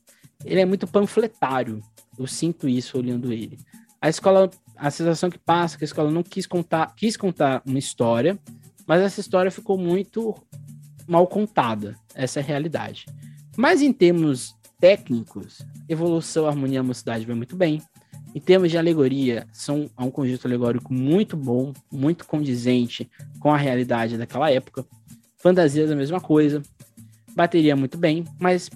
ele 0.44 0.60
é 0.60 0.66
muito 0.66 0.88
panfletário. 0.88 1.84
Eu 2.18 2.26
sinto 2.26 2.68
isso 2.68 2.98
olhando 2.98 3.32
ele. 3.32 3.60
A 4.02 4.10
escola 4.10 4.50
a 4.82 4.90
sensação 4.90 5.30
que 5.30 5.38
passa 5.38 5.76
é 5.76 5.78
que 5.78 5.84
a 5.84 5.86
escola 5.86 6.10
não 6.10 6.24
quis 6.24 6.48
contar, 6.48 6.96
quis 6.96 7.16
contar 7.16 7.62
uma 7.64 7.78
história, 7.78 8.40
mas 8.88 9.00
essa 9.02 9.20
história 9.20 9.52
ficou 9.52 9.78
muito 9.78 10.36
mal 11.08 11.28
contada. 11.28 11.96
Essa 12.16 12.40
é 12.40 12.44
a 12.44 12.46
realidade. 12.46 13.06
Mas 13.56 13.84
em 13.84 13.94
termos 13.94 14.56
técnicos, 14.80 15.62
evolução, 15.88 16.48
harmonia 16.48 16.80
e 16.80 16.82
mocidade 16.82 17.28
vai 17.28 17.36
muito 17.36 17.56
bem. 17.56 17.80
Em 18.34 18.40
termos 18.40 18.72
de 18.72 18.78
alegoria, 18.78 19.48
são 19.54 19.88
é 19.96 20.02
um 20.02 20.10
conjunto 20.10 20.48
alegórico 20.48 20.92
muito 20.92 21.38
bom, 21.38 21.74
muito 21.92 22.26
condizente 22.26 23.08
com 23.40 23.54
a 23.54 23.58
realidade 23.58 24.18
daquela 24.18 24.50
época. 24.50 24.84
Fantasias 25.38 25.92
a 25.92 25.96
mesma 25.96 26.20
coisa. 26.20 26.64
Bateria 27.36 27.76
muito 27.76 28.00
bem, 28.00 28.26
mas 28.40 28.68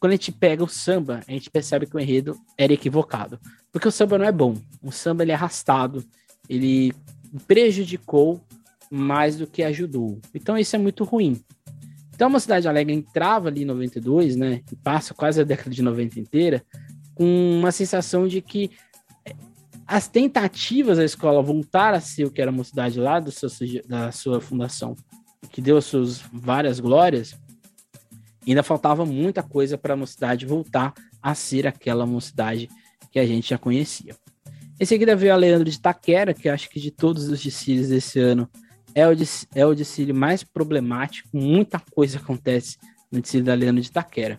quando 0.00 0.12
a 0.12 0.16
gente 0.16 0.32
pega 0.32 0.62
o 0.62 0.68
samba, 0.68 1.20
a 1.26 1.32
gente 1.32 1.50
percebe 1.50 1.86
que 1.86 1.96
o 1.96 2.00
enredo 2.00 2.38
era 2.56 2.72
equivocado. 2.72 3.38
Porque 3.72 3.88
o 3.88 3.92
samba 3.92 4.18
não 4.18 4.26
é 4.26 4.32
bom. 4.32 4.54
O 4.82 4.92
samba 4.92 5.22
ele 5.22 5.32
é 5.32 5.34
arrastado, 5.34 6.04
ele 6.48 6.92
prejudicou 7.46 8.40
mais 8.90 9.36
do 9.36 9.46
que 9.46 9.62
ajudou. 9.62 10.20
Então 10.34 10.56
isso 10.56 10.74
é 10.76 10.78
muito 10.78 11.04
ruim. 11.04 11.42
Então 12.14 12.34
a 12.34 12.40
Cidade 12.40 12.66
Alegre 12.66 12.94
entrava 12.94 13.48
ali 13.48 13.62
em 13.62 13.66
92, 13.66 14.36
né? 14.36 14.62
E 14.72 14.76
passa 14.76 15.14
quase 15.14 15.40
a 15.40 15.44
década 15.44 15.70
de 15.70 15.82
90 15.82 16.18
inteira, 16.18 16.64
com 17.14 17.58
uma 17.58 17.70
sensação 17.70 18.26
de 18.26 18.40
que 18.40 18.70
eh, 19.24 19.36
as 19.86 20.08
tentativas 20.08 20.98
da 20.98 21.04
escola 21.04 21.42
voltar 21.42 21.94
a 21.94 22.00
ser 22.00 22.24
o 22.24 22.30
que 22.30 22.40
era 22.40 22.50
a 22.50 22.54
mocidade 22.54 22.98
lá 22.98 23.20
do 23.20 23.30
seu, 23.30 23.48
da 23.86 24.10
sua 24.10 24.40
fundação, 24.40 24.96
que 25.50 25.60
deu 25.60 25.76
as 25.76 25.84
suas 25.84 26.18
várias 26.32 26.80
glórias, 26.80 27.36
ainda 28.50 28.62
faltava 28.62 29.04
muita 29.04 29.42
coisa 29.42 29.76
para 29.76 29.94
a 29.94 29.96
mocidade 29.96 30.46
voltar 30.46 30.94
a 31.22 31.34
ser 31.34 31.66
aquela 31.66 32.06
mocidade 32.06 32.68
que 33.10 33.18
a 33.18 33.26
gente 33.26 33.50
já 33.50 33.58
conhecia. 33.58 34.14
Em 34.80 34.84
seguida 34.84 35.16
veio 35.16 35.32
a 35.32 35.36
Leandro 35.36 35.68
de 35.68 35.80
Taquera, 35.80 36.32
que 36.32 36.48
acho 36.48 36.70
que 36.70 36.78
de 36.78 36.90
todos 36.90 37.28
os 37.28 37.42
desfiles 37.42 37.88
desse 37.88 38.20
ano 38.20 38.48
é 38.94 39.06
o, 39.06 39.12
é 39.54 39.66
o 39.66 39.74
desfile 39.74 40.12
mais 40.12 40.44
problemático, 40.44 41.28
muita 41.32 41.80
coisa 41.90 42.18
acontece 42.18 42.76
no 43.10 43.20
desfile 43.20 43.42
da 43.42 43.54
Leandro 43.54 43.82
de 43.82 43.90
Taquera. 43.90 44.38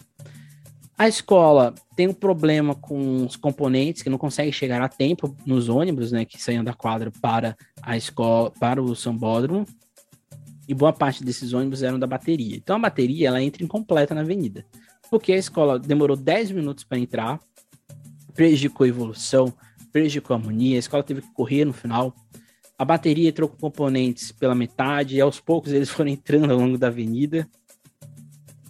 A 0.97 1.07
escola 1.07 1.73
tem 1.95 2.07
um 2.07 2.13
problema 2.13 2.75
com 2.75 3.25
os 3.25 3.37
componentes 3.37 4.01
que 4.01 4.09
não 4.09 4.17
conseguem 4.17 4.51
chegar 4.51 4.81
a 4.81 4.89
tempo 4.89 5.33
nos 5.45 5.69
ônibus, 5.69 6.11
né, 6.11 6.25
que 6.25 6.41
saíam 6.41 6.63
da 6.63 6.73
quadra 6.73 7.11
para 7.21 7.55
a 7.81 7.95
escola, 7.95 8.51
para 8.59 8.81
o 8.81 8.93
sambódromo. 8.95 9.65
E 10.69 10.73
boa 10.75 10.93
parte 10.93 11.23
desses 11.23 11.51
ônibus 11.51 11.81
eram 11.81 11.97
da 11.97 12.05
bateria. 12.05 12.55
Então 12.55 12.75
a 12.75 12.79
bateria 12.79 13.29
ela 13.29 13.41
entra 13.41 13.63
incompleta 13.63 14.13
na 14.13 14.21
avenida, 14.21 14.63
porque 15.09 15.33
a 15.33 15.37
escola 15.37 15.79
demorou 15.79 16.15
10 16.15 16.51
minutos 16.51 16.83
para 16.83 16.99
entrar, 16.99 17.39
prejudicou 18.35 18.85
a 18.85 18.87
evolução, 18.87 19.51
prejudicou 19.91 20.35
a 20.35 20.39
harmonia, 20.39 20.75
a 20.75 20.79
escola 20.79 21.01
teve 21.01 21.23
que 21.23 21.33
correr 21.33 21.65
no 21.65 21.73
final. 21.73 22.13
A 22.77 22.85
bateria 22.85 23.29
entrou 23.29 23.49
com 23.49 23.57
componentes 23.57 24.31
pela 24.31 24.53
metade, 24.53 25.15
e 25.15 25.21
aos 25.21 25.39
poucos 25.39 25.73
eles 25.73 25.89
foram 25.89 26.11
entrando 26.11 26.51
ao 26.51 26.59
longo 26.59 26.77
da 26.77 26.85
avenida. 26.85 27.49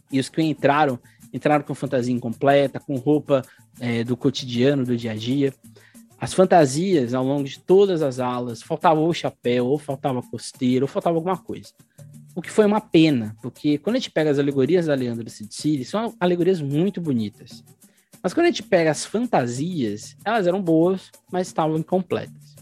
E 0.10 0.22
os 0.22 0.30
que 0.30 0.42
entraram 0.42 0.98
entraram 1.34 1.66
com 1.66 1.76
fantasia 1.76 2.14
incompleta, 2.14 2.80
com 2.80 2.96
roupa 2.96 3.44
é, 3.78 4.06
do 4.06 4.16
cotidiano, 4.16 4.86
do 4.86 4.96
dia 4.96 5.12
a 5.12 5.16
dia. 5.16 5.54
As 6.18 6.34
fantasias, 6.34 7.14
ao 7.14 7.26
longo 7.26 7.44
de 7.44 7.60
todas 7.60 8.02
as 8.02 8.20
aulas, 8.20 8.62
faltava 8.62 9.02
ou 9.02 9.14
chapéu, 9.14 9.68
ou 9.68 9.78
faltava 9.78 10.22
costeiro, 10.22 10.86
ou 10.86 10.88
faltava 10.88 11.18
alguma 11.18 11.38
coisa. 11.38 11.74
O 12.40 12.42
que 12.42 12.50
foi 12.50 12.66
uma 12.66 12.80
pena, 12.80 13.36
porque 13.42 13.78
quando 13.80 13.98
a 13.98 14.00
gente 14.00 14.12
pega 14.12 14.32
as 14.32 14.40
alegorias 14.40 14.86
da 14.86 14.96
Leandro 14.96 15.30
City 15.30 15.84
são 15.84 16.16
alegorias 16.18 16.62
muito 16.62 17.02
bonitas. 17.02 17.62
Mas 18.24 18.34
quando 18.34 18.46
a 18.46 18.50
gente 18.50 18.64
pega 18.64 18.92
as 18.92 19.04
fantasias, 19.04 20.16
elas 20.24 20.48
eram 20.48 20.62
boas, 20.62 21.12
mas 21.30 21.48
estavam 21.48 21.78
incompletas. 21.78 22.56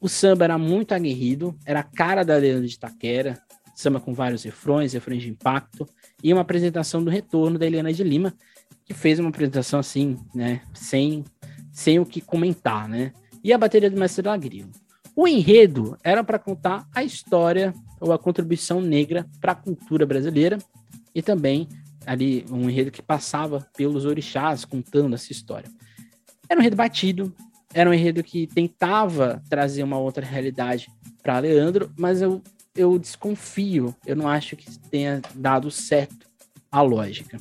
O 0.00 0.08
samba 0.08 0.42
era 0.42 0.58
muito 0.58 0.92
aguerrido, 0.92 1.56
era 1.64 1.78
a 1.78 1.82
cara 1.84 2.24
da 2.24 2.36
Leandro 2.36 2.66
de 2.66 2.76
Taquera, 2.76 3.40
samba 3.76 4.00
com 4.00 4.12
vários 4.12 4.42
refrões, 4.42 4.92
refrões 4.92 5.22
de 5.22 5.30
impacto, 5.30 5.88
e 6.20 6.32
uma 6.32 6.42
apresentação 6.42 7.00
do 7.00 7.08
retorno 7.08 7.60
da 7.60 7.64
Eliana 7.64 7.92
de 7.92 8.02
Lima, 8.02 8.34
que 8.84 8.92
fez 8.92 9.20
uma 9.20 9.28
apresentação 9.28 9.78
assim, 9.78 10.16
né, 10.34 10.62
sem, 10.74 11.22
sem 11.70 12.00
o 12.00 12.04
que 12.04 12.20
comentar, 12.20 12.88
né? 12.88 13.12
E 13.44 13.52
a 13.52 13.58
bateria 13.58 13.88
do 13.88 14.00
Mestre 14.00 14.26
Lagrilo. 14.26 14.72
O 15.14 15.28
enredo 15.28 15.96
era 16.02 16.24
para 16.24 16.40
contar 16.40 16.88
a 16.92 17.04
história 17.04 17.72
ou 18.00 18.12
a 18.12 18.18
contribuição 18.18 18.80
negra 18.80 19.26
para 19.40 19.52
a 19.52 19.56
cultura 19.56 20.06
brasileira 20.06 20.58
e 21.14 21.22
também 21.22 21.68
ali 22.04 22.44
um 22.50 22.68
enredo 22.68 22.90
que 22.90 23.02
passava 23.02 23.66
pelos 23.76 24.04
orixás 24.04 24.64
contando 24.64 25.14
essa 25.14 25.32
história. 25.32 25.68
Era 26.48 26.58
um 26.58 26.62
enredo 26.62 26.76
batido, 26.76 27.34
era 27.74 27.90
um 27.90 27.94
enredo 27.94 28.22
que 28.22 28.46
tentava 28.46 29.42
trazer 29.48 29.82
uma 29.82 29.98
outra 29.98 30.24
realidade 30.24 30.88
para 31.22 31.40
Leandro, 31.40 31.90
mas 31.96 32.22
eu 32.22 32.42
eu 32.76 32.98
desconfio, 32.98 33.96
eu 34.06 34.14
não 34.14 34.28
acho 34.28 34.54
que 34.54 34.78
tenha 34.90 35.22
dado 35.34 35.70
certo 35.70 36.28
a 36.70 36.82
lógica. 36.82 37.38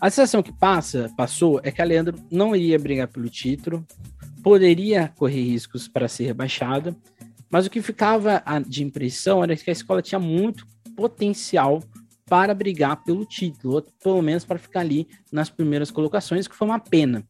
A 0.00 0.08
sensação 0.10 0.42
que 0.42 0.52
passa, 0.52 1.10
passou, 1.16 1.60
é 1.64 1.70
que 1.72 1.82
a 1.82 1.84
Leandro 1.84 2.18
não 2.30 2.54
iria 2.54 2.78
brigar 2.78 3.08
pelo 3.08 3.28
título, 3.28 3.84
poderia 4.42 5.12
correr 5.16 5.42
riscos 5.42 5.88
para 5.88 6.06
ser 6.06 6.26
rebaixada, 6.26 6.94
mas 7.50 7.66
o 7.66 7.70
que 7.70 7.80
ficava 7.80 8.42
de 8.66 8.82
impressão 8.82 9.42
era 9.42 9.56
que 9.56 9.70
a 9.70 9.72
escola 9.72 10.02
tinha 10.02 10.18
muito 10.18 10.66
potencial 10.96 11.82
para 12.24 12.54
brigar 12.54 13.04
pelo 13.04 13.24
título, 13.24 13.74
ou 13.74 13.82
pelo 14.02 14.20
menos 14.20 14.44
para 14.44 14.58
ficar 14.58 14.80
ali 14.80 15.06
nas 15.30 15.48
primeiras 15.48 15.90
colocações, 15.90 16.48
que 16.48 16.56
foi 16.56 16.66
uma 16.66 16.80
pena. 16.80 17.24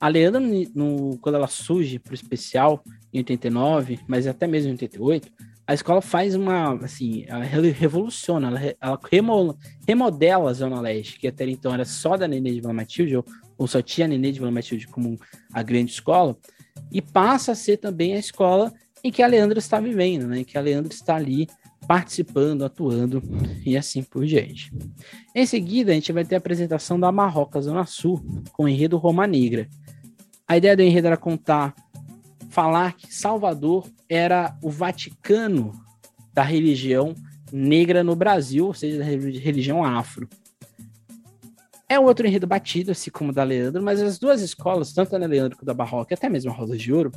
A 0.00 0.08
Leandro, 0.08 0.40
no, 0.74 1.18
quando 1.18 1.34
ela 1.34 1.48
surge 1.48 1.98
para 1.98 2.12
o 2.12 2.14
especial 2.14 2.82
em 3.12 3.18
89, 3.18 4.00
mas 4.06 4.26
até 4.26 4.46
mesmo 4.46 4.68
em 4.68 4.72
88, 4.72 5.30
a 5.66 5.74
escola 5.74 6.00
faz 6.00 6.34
uma, 6.34 6.74
assim, 6.82 7.24
ela 7.26 7.44
revoluciona, 7.44 8.48
ela, 8.48 8.74
ela 8.80 8.98
remodela 9.86 10.50
a 10.50 10.54
Zona 10.54 10.80
Leste, 10.80 11.18
que 11.18 11.28
até 11.28 11.44
então 11.46 11.74
era 11.74 11.84
só 11.84 12.16
da 12.16 12.26
Nenê 12.26 12.52
de 12.52 12.60
Vila 12.60 12.72
Matilde, 12.72 13.18
ou, 13.18 13.24
ou 13.58 13.66
só 13.66 13.82
tinha 13.82 14.06
a 14.06 14.08
Nenê 14.08 14.32
de 14.32 14.38
Vila 14.38 14.50
Matilde 14.50 14.86
como 14.86 15.18
a 15.52 15.62
grande 15.62 15.90
escola, 15.90 16.38
e 16.90 17.02
passa 17.02 17.52
a 17.52 17.54
ser 17.54 17.76
também 17.76 18.14
a 18.14 18.18
escola 18.18 18.72
em 19.02 19.10
que 19.10 19.22
a 19.22 19.26
Leandro 19.26 19.58
está 19.58 19.80
vivendo, 19.80 20.26
né? 20.26 20.44
Que 20.44 20.58
a 20.58 20.60
Leandro 20.60 20.92
está 20.92 21.16
ali 21.16 21.48
participando, 21.86 22.64
atuando 22.64 23.22
e 23.64 23.76
assim 23.76 24.02
por 24.02 24.26
diante. 24.26 24.72
Em 25.34 25.46
seguida, 25.46 25.92
a 25.92 25.94
gente 25.94 26.12
vai 26.12 26.24
ter 26.24 26.34
a 26.34 26.38
apresentação 26.38 26.98
da 26.98 27.10
Marroca 27.10 27.60
Zona 27.60 27.86
Sul, 27.86 28.22
com 28.52 28.64
o 28.64 28.68
enredo 28.68 28.96
Roma 28.96 29.26
Negra. 29.26 29.68
A 30.46 30.56
ideia 30.56 30.76
do 30.76 30.82
enredo 30.82 31.06
era 31.06 31.16
contar 31.16 31.74
falar 32.50 32.94
que 32.94 33.14
Salvador 33.14 33.86
era 34.08 34.56
o 34.62 34.70
Vaticano 34.70 35.72
da 36.32 36.42
religião 36.42 37.14
negra 37.52 38.02
no 38.02 38.14
Brasil, 38.14 38.66
ou 38.66 38.74
seja, 38.74 38.98
da 38.98 39.04
religião 39.04 39.84
afro. 39.84 40.28
É 41.88 41.98
outro 41.98 42.26
enredo 42.26 42.46
batido, 42.46 42.92
assim 42.92 43.10
como 43.10 43.30
o 43.30 43.34
da 43.34 43.42
Leandro, 43.42 43.82
mas 43.82 44.02
as 44.02 44.18
duas 44.18 44.42
escolas, 44.42 44.92
tanto 44.92 45.16
a 45.16 45.18
da 45.18 45.26
Leandro 45.26 45.56
quanto 45.56 45.64
da 45.64 45.72
Barroca, 45.72 46.12
e 46.12 46.14
até 46.14 46.28
mesmo 46.28 46.50
a 46.50 46.54
Rosa 46.54 46.76
de 46.76 46.92
Ouro, 46.92 47.10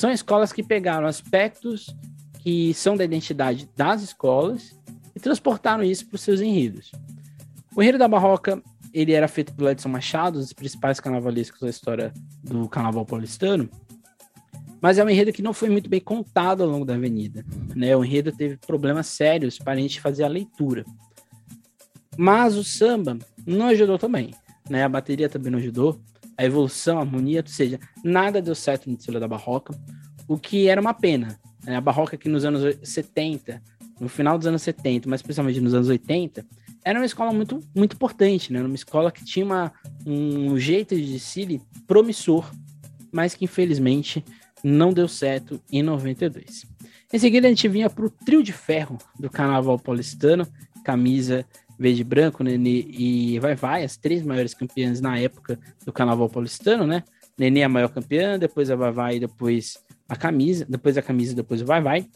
são 0.00 0.10
escolas 0.10 0.50
que 0.50 0.62
pegaram 0.62 1.06
aspectos 1.06 1.94
que 2.38 2.72
são 2.72 2.96
da 2.96 3.04
identidade 3.04 3.68
das 3.76 4.00
escolas 4.00 4.74
e 5.14 5.20
transportaram 5.20 5.84
isso 5.84 6.06
para 6.06 6.16
os 6.16 6.22
seus 6.22 6.40
enredos. 6.40 6.90
O 7.76 7.82
enredo 7.82 7.98
da 7.98 8.08
Barroca 8.08 8.62
ele 8.94 9.12
era 9.12 9.28
feito 9.28 9.52
pelo 9.52 9.68
Edson 9.68 9.90
Machado, 9.90 10.38
um 10.38 10.40
dos 10.40 10.54
principais 10.54 10.98
carnavalescos 10.98 11.60
da 11.60 11.68
história 11.68 12.14
do 12.42 12.66
carnaval 12.66 13.04
paulistano, 13.04 13.68
mas 14.80 14.96
é 14.96 15.04
um 15.04 15.10
enredo 15.10 15.34
que 15.34 15.42
não 15.42 15.52
foi 15.52 15.68
muito 15.68 15.90
bem 15.90 16.00
contado 16.00 16.62
ao 16.62 16.70
longo 16.70 16.86
da 16.86 16.94
avenida. 16.94 17.44
Né? 17.76 17.94
O 17.94 18.02
enredo 18.02 18.32
teve 18.32 18.56
problemas 18.56 19.06
sérios 19.06 19.58
para 19.58 19.74
a 19.74 19.76
gente 19.76 20.00
fazer 20.00 20.24
a 20.24 20.28
leitura. 20.28 20.82
Mas 22.16 22.56
o 22.56 22.64
samba 22.64 23.18
não 23.46 23.66
ajudou 23.66 23.98
também. 23.98 24.34
Né? 24.68 24.82
A 24.82 24.88
bateria 24.88 25.28
também 25.28 25.52
não 25.52 25.58
ajudou. 25.58 26.00
A 26.40 26.44
evolução, 26.46 26.96
a 26.96 27.02
harmonia, 27.02 27.42
ou 27.46 27.52
seja, 27.52 27.78
nada 28.02 28.40
deu 28.40 28.54
certo 28.54 28.88
no 28.88 28.96
estilo 28.96 29.20
da 29.20 29.28
barroca, 29.28 29.78
o 30.26 30.38
que 30.38 30.68
era 30.68 30.80
uma 30.80 30.94
pena. 30.94 31.38
Né? 31.62 31.76
A 31.76 31.80
barroca 31.82 32.16
que 32.16 32.30
nos 32.30 32.46
anos 32.46 32.78
70, 32.82 33.62
no 34.00 34.08
final 34.08 34.38
dos 34.38 34.46
anos 34.46 34.62
70, 34.62 35.06
mas 35.06 35.20
principalmente 35.20 35.60
nos 35.60 35.74
anos 35.74 35.88
80, 35.88 36.42
era 36.82 36.98
uma 36.98 37.04
escola 37.04 37.30
muito, 37.30 37.60
muito 37.76 37.94
importante, 37.94 38.54
né? 38.54 38.62
Uma 38.62 38.74
escola 38.74 39.12
que 39.12 39.22
tinha 39.22 39.44
uma, 39.44 39.70
um 40.06 40.58
jeito 40.58 40.96
de 40.96 41.12
desfile 41.12 41.60
promissor, 41.86 42.50
mas 43.12 43.34
que 43.34 43.44
infelizmente 43.44 44.24
não 44.64 44.94
deu 44.94 45.08
certo 45.08 45.60
em 45.70 45.82
92. 45.82 46.64
Em 47.12 47.18
seguida, 47.18 47.48
a 47.48 47.50
gente 47.50 47.68
vinha 47.68 47.90
para 47.90 48.06
o 48.06 48.08
trio 48.08 48.42
de 48.42 48.54
ferro 48.54 48.96
do 49.18 49.28
Carnaval 49.28 49.78
Paulistano, 49.78 50.46
camisa 50.84 51.44
verde 51.80 52.02
e 52.02 52.04
branco, 52.04 52.44
Nenê 52.44 52.84
e 52.90 53.38
Vai 53.38 53.54
Vai, 53.54 53.82
as 53.82 53.96
três 53.96 54.22
maiores 54.22 54.52
campeãs 54.52 55.00
na 55.00 55.18
época 55.18 55.58
do 55.84 55.90
Carnaval 55.90 56.28
Paulistano, 56.28 56.86
né? 56.86 57.02
Nenê 57.38 57.62
a 57.62 57.70
maior 57.70 57.88
campeã, 57.88 58.38
depois 58.38 58.70
a 58.70 58.76
Vai 58.76 58.92
Vai, 58.92 59.18
depois 59.18 59.78
a 60.06 60.14
camisa, 60.14 60.66
depois 60.68 60.98
a 60.98 61.02
camisa, 61.02 61.34
depois 61.34 61.62
o 61.62 61.64
Vai 61.64 61.80
Vai. 61.80 62.06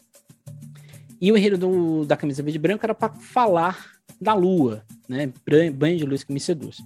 E 1.19 1.31
o 1.31 1.37
enredo 1.37 1.57
do, 1.57 2.05
da 2.05 2.15
camisa 2.15 2.43
verde 2.43 2.59
e 2.59 2.61
branco 2.61 2.85
era 2.85 2.93
para 2.93 3.11
falar 3.15 3.93
da 4.21 4.35
lua, 4.35 4.83
né? 5.09 5.33
Banho 5.73 5.97
de 5.97 6.05
luz 6.05 6.23
que 6.23 6.31
me 6.31 6.39
seduz. 6.39 6.77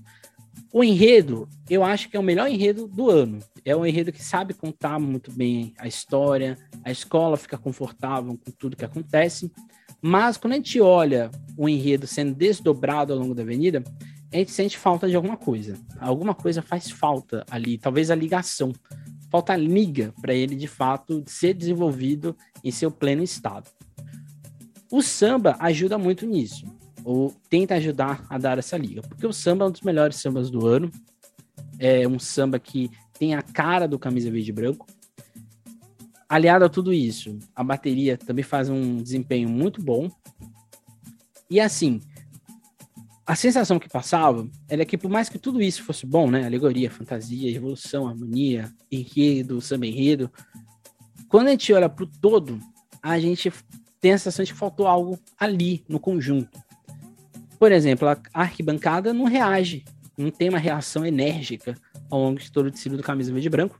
O 0.72 0.84
enredo, 0.84 1.50
eu 1.68 1.84
acho 1.84 2.10
que 2.10 2.16
é 2.16 2.20
o 2.20 2.24
melhor 2.24 2.48
enredo 2.48 2.88
do 2.88 3.10
ano. 3.10 3.40
É 3.66 3.76
um 3.76 3.84
enredo 3.84 4.12
que 4.12 4.24
sabe 4.24 4.54
contar 4.54 5.00
muito 5.00 5.32
bem 5.32 5.74
a 5.80 5.88
história, 5.88 6.56
a 6.84 6.92
escola 6.92 7.38
fica 7.38 7.58
confortável 7.58 8.38
com 8.38 8.52
tudo 8.52 8.78
que 8.78 8.86
acontece. 8.86 9.52
Mas 10.00 10.38
quando 10.38 10.54
a 10.54 10.56
gente 10.58 10.80
olha 10.80 11.32
o 11.58 11.68
enredo 11.68 12.06
sendo 12.06 12.36
desdobrado 12.36 13.12
ao 13.12 13.20
longo 13.20 13.34
da 13.34 13.42
avenida, 13.42 13.84
a 14.32 14.38
gente 14.38 14.52
sente 14.52 14.78
falta 14.78 15.10
de 15.10 15.16
alguma 15.16 15.36
coisa. 15.36 15.76
Alguma 16.00 16.36
coisa 16.36 16.62
faz 16.62 16.92
falta 16.92 17.44
ali, 17.50 17.80
talvez 17.80 18.12
a 18.12 18.16
ligação. 18.16 18.72
Falta 19.32 19.56
liga 19.56 20.14
para 20.22 20.36
ele 20.36 20.56
de 20.56 20.68
fato 20.68 21.24
ser 21.26 21.56
desenvolvido 21.56 22.38
em 22.64 22.70
seu 22.70 22.92
pleno 22.92 23.24
estado. 23.24 23.68
O 24.92 25.02
samba 25.02 25.56
ajuda 25.60 25.98
muito 25.98 26.28
nisso 26.28 26.79
ou 27.10 27.34
tenta 27.50 27.74
ajudar 27.74 28.24
a 28.30 28.38
dar 28.38 28.60
essa 28.60 28.78
liga, 28.78 29.02
porque 29.02 29.26
o 29.26 29.34
samba 29.34 29.66
é 29.66 29.68
um 29.68 29.72
dos 29.72 29.82
melhores 29.82 30.18
sambas 30.18 30.52
do 30.52 30.68
ano. 30.68 30.92
É 31.80 32.08
um 32.08 32.20
samba 32.20 32.60
que 32.60 32.92
tem 33.18 33.34
a 33.34 33.42
cara 33.42 33.88
do 33.88 33.98
camisa 33.98 34.30
verde 34.30 34.52
e 34.52 34.54
branco. 34.54 34.86
Aliado 36.28 36.66
a 36.66 36.70
tudo 36.70 36.94
isso, 36.94 37.40
a 37.56 37.64
bateria 37.64 38.16
também 38.16 38.44
faz 38.44 38.70
um 38.70 38.98
desempenho 38.98 39.50
muito 39.50 39.82
bom. 39.82 40.08
E 41.50 41.60
assim, 41.60 42.00
a 43.26 43.36
sensação 43.36 43.80
que 43.80 43.90
passava 43.90 44.48
era 44.68 44.86
que, 44.86 44.96
por 44.96 45.10
mais 45.10 45.30
que 45.30 45.40
tudo 45.40 45.64
isso 45.64 45.84
fosse 45.84 46.06
bom, 46.06 46.30
né? 46.30 46.46
Alegoria, 46.46 46.92
fantasia, 46.92 47.50
evolução, 47.50 48.08
harmonia, 48.08 48.72
enredo, 48.92 49.60
samba 49.60 49.88
enredo, 49.88 50.32
quando 51.28 51.48
a 51.48 51.52
gente 51.52 51.74
olha 51.74 51.90
para 51.90 52.04
o 52.04 52.08
todo, 52.08 52.60
a 53.02 53.20
gente 53.20 53.52
tem 54.00 54.14
a 54.14 54.18
sensação 54.20 54.46
de 54.46 54.54
que 54.54 54.60
faltou 54.60 54.86
algo 54.86 55.18
ali 55.40 55.84
no 55.90 56.00
conjunto. 56.00 56.69
Por 57.60 57.74
exemplo, 57.74 58.08
a 58.08 58.18
arquibancada 58.34 59.14
não 59.14 59.26
reage, 59.26 59.84
não 60.18 60.32
tem 60.32 60.50
uma 60.50 60.58
reação 60.58 61.06
enérgica 61.06 61.76
ao 62.10 62.20
longo 62.20 62.40
de 62.40 62.50
todo 62.52 62.68
o 62.68 62.72
tecido 62.72 62.96
do 62.96 63.04
camisa 63.04 63.32
verde 63.32 63.48
e 63.48 63.50
branco. 63.50 63.80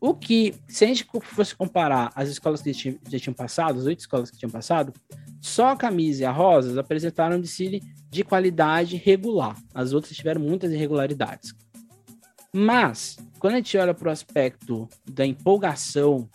O 0.00 0.14
que, 0.14 0.54
se 0.68 0.84
a 0.84 0.88
gente 0.88 1.04
fosse 1.22 1.56
comparar 1.56 2.12
as 2.14 2.28
escolas 2.28 2.62
que 2.62 2.72
já 2.72 3.18
tinham 3.18 3.34
passado, 3.34 3.80
as 3.80 3.86
oito 3.86 3.98
escolas 3.98 4.30
que 4.30 4.38
tinham 4.38 4.50
passado, 4.50 4.92
Só 5.40 5.68
a 5.68 5.76
camisa 5.76 6.22
e 6.22 6.26
a 6.26 6.32
rosas 6.32 6.76
apresentaram 6.76 7.36
um 7.36 7.40
desfile 7.40 7.80
de 8.10 8.24
qualidade 8.24 8.96
regular. 8.96 9.56
As 9.72 9.92
outras 9.92 10.16
tiveram 10.16 10.40
muitas 10.40 10.72
irregularidades. 10.72 11.54
Mas, 12.52 13.18
quando 13.38 13.54
a 13.54 13.56
gente 13.58 13.76
olha 13.78 13.94
para 13.94 14.08
o 14.08 14.12
aspecto 14.12 14.88
da 15.08 15.24
empolgação, 15.24 16.28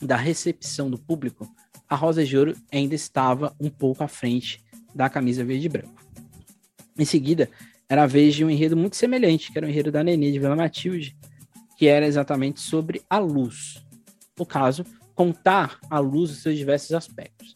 da 0.00 0.16
recepção 0.16 0.90
do 0.90 0.98
público, 0.98 1.46
a 1.88 1.96
Rosa 1.96 2.24
de 2.24 2.36
Ouro 2.36 2.56
ainda 2.72 2.94
estava 2.94 3.54
um 3.60 3.68
pouco 3.68 4.02
à 4.02 4.08
frente 4.08 4.63
da 4.94 5.08
camisa 5.08 5.44
verde 5.44 5.66
e 5.66 5.68
branco. 5.68 6.02
Em 6.98 7.04
seguida, 7.04 7.50
era 7.88 8.04
a 8.04 8.06
vez 8.06 8.34
de 8.34 8.44
um 8.44 8.50
enredo 8.50 8.76
muito 8.76 8.96
semelhante, 8.96 9.50
que 9.50 9.58
era 9.58 9.66
o 9.66 9.70
enredo 9.70 9.90
da 9.90 10.02
Nenê 10.02 10.30
de 10.30 10.38
Vila 10.38 10.56
Matilde, 10.56 11.16
que 11.76 11.86
era 11.86 12.06
exatamente 12.06 12.60
sobre 12.60 13.02
a 13.10 13.18
luz. 13.18 13.84
No 14.38 14.46
caso, 14.46 14.84
contar 15.14 15.78
a 15.90 15.98
luz 15.98 16.30
dos 16.30 16.42
seus 16.42 16.56
diversos 16.56 16.92
aspectos. 16.92 17.54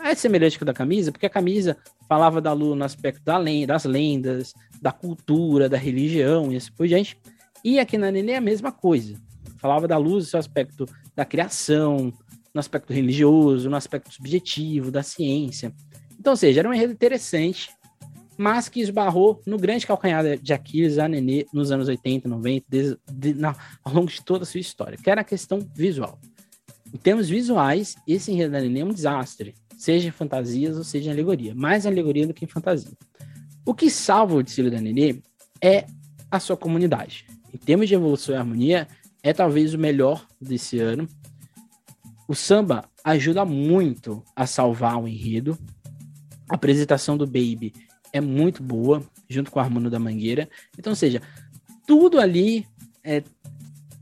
É 0.00 0.14
semelhante 0.14 0.58
com 0.58 0.64
a 0.64 0.66
da 0.66 0.72
camisa, 0.72 1.10
porque 1.10 1.26
a 1.26 1.30
camisa 1.30 1.76
falava 2.08 2.40
da 2.40 2.52
luz 2.52 2.76
no 2.78 2.84
aspecto 2.84 3.22
da 3.24 3.36
lenda, 3.36 3.74
das 3.74 3.84
lendas, 3.84 4.54
da 4.80 4.92
cultura, 4.92 5.68
da 5.68 5.76
religião 5.76 6.52
e 6.52 6.56
assim 6.56 6.72
por 6.72 6.86
diante. 6.86 7.18
E 7.64 7.78
aqui 7.78 7.98
na 7.98 8.10
Nenê 8.10 8.32
é 8.32 8.36
a 8.36 8.40
mesma 8.40 8.70
coisa. 8.70 9.20
Falava 9.58 9.88
da 9.88 9.96
luz 9.96 10.24
no 10.24 10.30
seu 10.30 10.38
aspecto 10.38 10.86
da 11.14 11.24
criação, 11.24 12.12
no 12.54 12.60
aspecto 12.60 12.92
religioso, 12.92 13.68
no 13.68 13.76
aspecto 13.76 14.12
subjetivo, 14.12 14.90
da 14.90 15.02
ciência. 15.02 15.74
Então, 16.28 16.34
ou 16.34 16.36
seja, 16.36 16.60
era 16.60 16.68
um 16.68 16.74
enredo 16.74 16.92
interessante, 16.92 17.70
mas 18.36 18.68
que 18.68 18.82
esbarrou 18.82 19.40
no 19.46 19.56
grande 19.56 19.86
calcanhar 19.86 20.36
de 20.36 20.52
Aquiles, 20.52 20.98
a 20.98 21.08
Nenê, 21.08 21.46
nos 21.54 21.72
anos 21.72 21.88
80, 21.88 22.28
90, 22.28 22.66
de, 22.68 22.98
de, 23.10 23.32
na, 23.32 23.56
ao 23.82 23.94
longo 23.94 24.08
de 24.08 24.22
toda 24.22 24.42
a 24.42 24.46
sua 24.46 24.60
história, 24.60 24.98
que 24.98 25.08
era 25.08 25.22
a 25.22 25.24
questão 25.24 25.66
visual. 25.74 26.20
Em 26.92 26.98
termos 26.98 27.30
visuais, 27.30 27.96
esse 28.06 28.30
enredo 28.30 28.52
da 28.52 28.60
Nenê 28.60 28.80
é 28.80 28.84
um 28.84 28.92
desastre, 28.92 29.54
seja 29.78 30.08
em 30.08 30.10
fantasias 30.10 30.76
ou 30.76 30.84
seja 30.84 31.08
em 31.08 31.14
alegoria, 31.14 31.54
mais 31.54 31.86
alegoria 31.86 32.26
do 32.26 32.34
que 32.34 32.44
em 32.44 32.48
fantasia. 32.48 32.92
O 33.64 33.72
que 33.72 33.88
salva 33.88 34.34
o 34.34 34.42
desfile 34.42 34.68
da 34.68 34.82
Nenê 34.82 35.22
é 35.64 35.86
a 36.30 36.38
sua 36.38 36.58
comunidade. 36.58 37.24
Em 37.54 37.56
termos 37.56 37.88
de 37.88 37.94
evolução 37.94 38.34
e 38.34 38.38
harmonia, 38.38 38.86
é 39.22 39.32
talvez 39.32 39.72
o 39.72 39.78
melhor 39.78 40.26
desse 40.38 40.78
ano. 40.78 41.08
O 42.28 42.34
samba 42.34 42.84
ajuda 43.02 43.46
muito 43.46 44.22
a 44.36 44.46
salvar 44.46 45.02
o 45.02 45.08
enredo. 45.08 45.56
A 46.48 46.54
apresentação 46.54 47.16
do 47.16 47.26
Baby 47.26 47.72
é 48.12 48.20
muito 48.20 48.62
boa, 48.62 49.02
junto 49.28 49.50
com 49.50 49.58
a 49.58 49.62
Harmono 49.62 49.90
da 49.90 49.98
Mangueira. 49.98 50.48
Então, 50.78 50.92
ou 50.92 50.96
seja, 50.96 51.20
tudo 51.86 52.18
ali 52.18 52.66
é, 53.04 53.22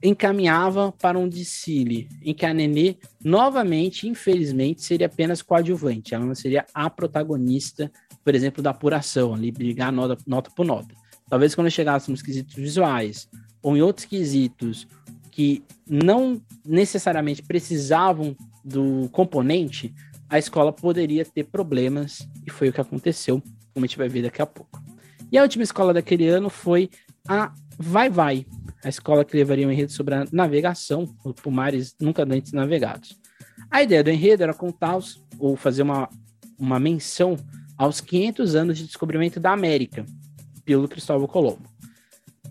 encaminhava 0.02 0.92
para 0.92 1.18
um 1.18 1.28
desfile 1.28 2.08
em 2.22 2.34
que 2.34 2.46
a 2.46 2.54
Nenê, 2.54 2.96
novamente, 3.22 4.08
infelizmente, 4.08 4.82
seria 4.82 5.06
apenas 5.06 5.42
coadjuvante. 5.42 6.14
Ela 6.14 6.24
não 6.24 6.34
seria 6.34 6.64
a 6.72 6.88
protagonista, 6.88 7.90
por 8.24 8.34
exemplo, 8.34 8.62
da 8.62 8.70
apuração, 8.70 9.34
ali, 9.34 9.50
brigar 9.50 9.92
nota, 9.92 10.16
nota 10.26 10.50
por 10.50 10.66
nota. 10.66 10.94
Talvez 11.28 11.54
quando 11.54 11.70
chegássemos 11.70 12.20
nos 12.20 12.26
quesitos 12.26 12.54
visuais 12.54 13.28
ou 13.62 13.76
em 13.76 13.82
outros 13.82 14.06
quesitos 14.06 14.86
que 15.30 15.62
não 15.88 16.40
necessariamente 16.64 17.42
precisavam 17.42 18.36
do 18.64 19.08
componente, 19.10 19.94
a 20.28 20.38
escola 20.38 20.72
poderia 20.72 21.24
ter 21.24 21.44
problemas, 21.44 22.28
e 22.46 22.50
foi 22.50 22.68
o 22.68 22.72
que 22.72 22.80
aconteceu, 22.80 23.42
como 23.72 23.84
a 23.84 23.86
gente 23.86 23.98
vai 23.98 24.08
ver 24.08 24.22
daqui 24.22 24.42
a 24.42 24.46
pouco. 24.46 24.82
E 25.30 25.38
a 25.38 25.42
última 25.42 25.64
escola 25.64 25.92
daquele 25.92 26.28
ano 26.28 26.48
foi 26.48 26.90
a 27.28 27.52
Vai 27.78 28.08
Vai, 28.08 28.46
a 28.84 28.88
escola 28.88 29.24
que 29.24 29.36
levaria 29.36 29.66
um 29.66 29.70
enredo 29.70 29.92
sobre 29.92 30.14
a 30.14 30.24
navegação 30.32 31.06
por 31.06 31.50
mares 31.50 31.94
nunca 32.00 32.22
antes 32.22 32.52
navegados. 32.52 33.18
A 33.70 33.82
ideia 33.82 34.02
do 34.02 34.10
enredo 34.10 34.42
era 34.42 34.54
contar 34.54 34.96
os, 34.96 35.22
ou 35.38 35.56
fazer 35.56 35.82
uma, 35.82 36.08
uma 36.58 36.78
menção 36.78 37.36
aos 37.76 38.00
500 38.00 38.54
anos 38.54 38.78
de 38.78 38.86
descobrimento 38.86 39.38
da 39.38 39.52
América 39.52 40.06
pelo 40.64 40.88
Cristóvão 40.88 41.26
Colombo. 41.26 41.68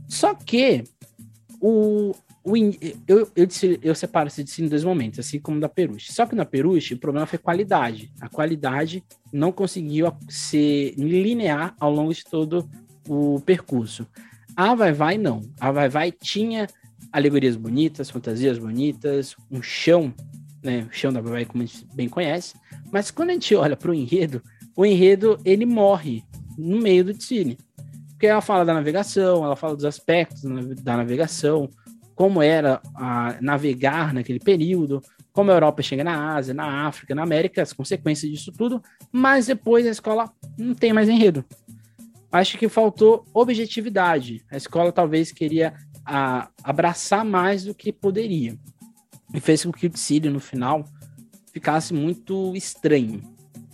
Só 0.08 0.36
que 0.36 0.84
o, 1.60 2.12
o 2.12 2.16
eu, 3.08 3.28
eu, 3.36 3.48
eu 3.82 3.96
separo 3.96 4.28
esse 4.28 4.44
destino 4.44 4.68
em 4.68 4.70
dois 4.70 4.84
momentos, 4.84 5.20
assim 5.20 5.40
como 5.40 5.60
da 5.60 5.68
Peruche. 5.68 6.14
Só 6.14 6.28
que 6.28 6.36
na 6.36 6.46
Peruche 6.46 6.94
o 6.94 7.00
problema 7.00 7.26
foi 7.26 7.40
qualidade. 7.40 8.12
A 8.22 8.30
qualidade 8.30 9.04
não 9.34 9.52
conseguiu 9.52 10.14
ser 10.30 10.94
linear 10.96 11.76
ao 11.80 11.92
longo 11.92 12.14
de 12.14 12.24
todo 12.24 12.70
o 13.08 13.40
percurso. 13.42 14.06
A 14.56 14.76
Vai 14.76 14.94
Vai 14.94 15.18
não. 15.18 15.42
A 15.60 15.72
Vai 15.72 15.90
Vai 15.90 16.12
tinha 16.12 16.68
alegorias 17.12 17.56
bonitas, 17.56 18.12
fantasias 18.12 18.60
bonitas, 18.60 19.36
um 19.50 19.62
chão, 19.62 20.14
né? 20.62 20.88
O 20.88 20.94
chão 20.94 21.12
da 21.12 21.22
Vai 21.22 21.32
Vai, 21.32 21.46
como 21.46 21.64
a 21.64 21.66
gente 21.66 21.88
bem 21.96 22.08
conhece. 22.08 22.56
Mas 22.92 23.10
quando 23.10 23.32
a 23.32 23.34
gente 23.34 23.56
olha 23.56 23.76
para 23.76 23.90
o 23.90 23.94
enredo, 23.94 24.44
o 24.76 24.86
enredo 24.86 25.40
ele 25.44 25.66
morre 25.66 26.24
no 26.56 26.80
meio 26.80 27.06
do 27.06 27.14
desfile. 27.14 27.58
Porque 28.10 28.28
ela 28.28 28.42
fala 28.42 28.64
da 28.64 28.74
navegação, 28.74 29.44
ela 29.44 29.56
fala 29.56 29.76
dos 29.76 29.84
aspectos 29.84 30.44
da 30.84 30.96
navegação, 30.96 31.70
como 32.16 32.42
era 32.42 32.82
a 32.96 33.36
navegar 33.42 34.14
naquele 34.14 34.40
período, 34.40 35.02
como 35.34 35.52
a 35.52 35.54
Europa 35.54 35.82
chega 35.82 36.04
na 36.04 36.36
Ásia, 36.36 36.54
na 36.54 36.88
África, 36.88 37.14
na 37.14 37.24
América, 37.24 37.62
as 37.62 37.74
consequências 37.74 38.32
disso 38.32 38.52
tudo, 38.52 38.82
mas 39.12 39.48
depois 39.48 39.86
a 39.86 39.92
escola 39.92 40.32
não 40.58 40.74
tem 40.74 40.94
mais 40.94 41.10
enredo 41.10 41.46
acho 42.40 42.58
que 42.58 42.68
faltou 42.68 43.26
objetividade. 43.34 44.44
A 44.52 44.58
escola 44.58 44.92
talvez 44.92 45.32
queria 45.32 45.74
a, 46.06 46.50
abraçar 46.64 47.24
mais 47.24 47.64
do 47.64 47.74
que 47.74 47.92
poderia. 47.92 48.58
E 49.34 49.40
fez 49.40 49.64
com 49.64 49.72
que 49.72 49.88
o 49.88 49.90
Tsiri, 49.90 50.30
no 50.30 50.40
final, 50.40 50.86
ficasse 51.52 51.94
muito 51.94 52.56
estranho. 52.56 53.22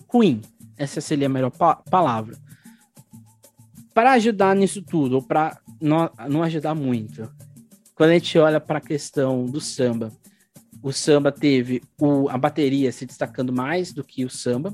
Ruim. 0.07 0.41
Essa 0.77 1.01
seria 1.01 1.27
a 1.27 1.29
melhor 1.29 1.51
pa 1.51 1.75
palavra. 1.75 2.37
Para 3.93 4.13
ajudar 4.13 4.55
nisso 4.55 4.81
tudo, 4.81 5.15
ou 5.15 5.21
para 5.21 5.59
não 5.79 6.41
ajudar 6.43 6.73
muito, 6.73 7.29
quando 8.01 8.09
a 8.09 8.13
gente 8.15 8.35
olha 8.39 8.59
para 8.59 8.79
a 8.79 8.81
questão 8.81 9.45
do 9.45 9.61
samba, 9.61 10.11
o 10.81 10.91
samba 10.91 11.31
teve 11.31 11.83
o, 11.99 12.27
a 12.29 12.35
bateria 12.35 12.91
se 12.91 13.05
destacando 13.05 13.53
mais 13.53 13.93
do 13.93 14.03
que 14.03 14.25
o 14.25 14.29
samba, 14.29 14.73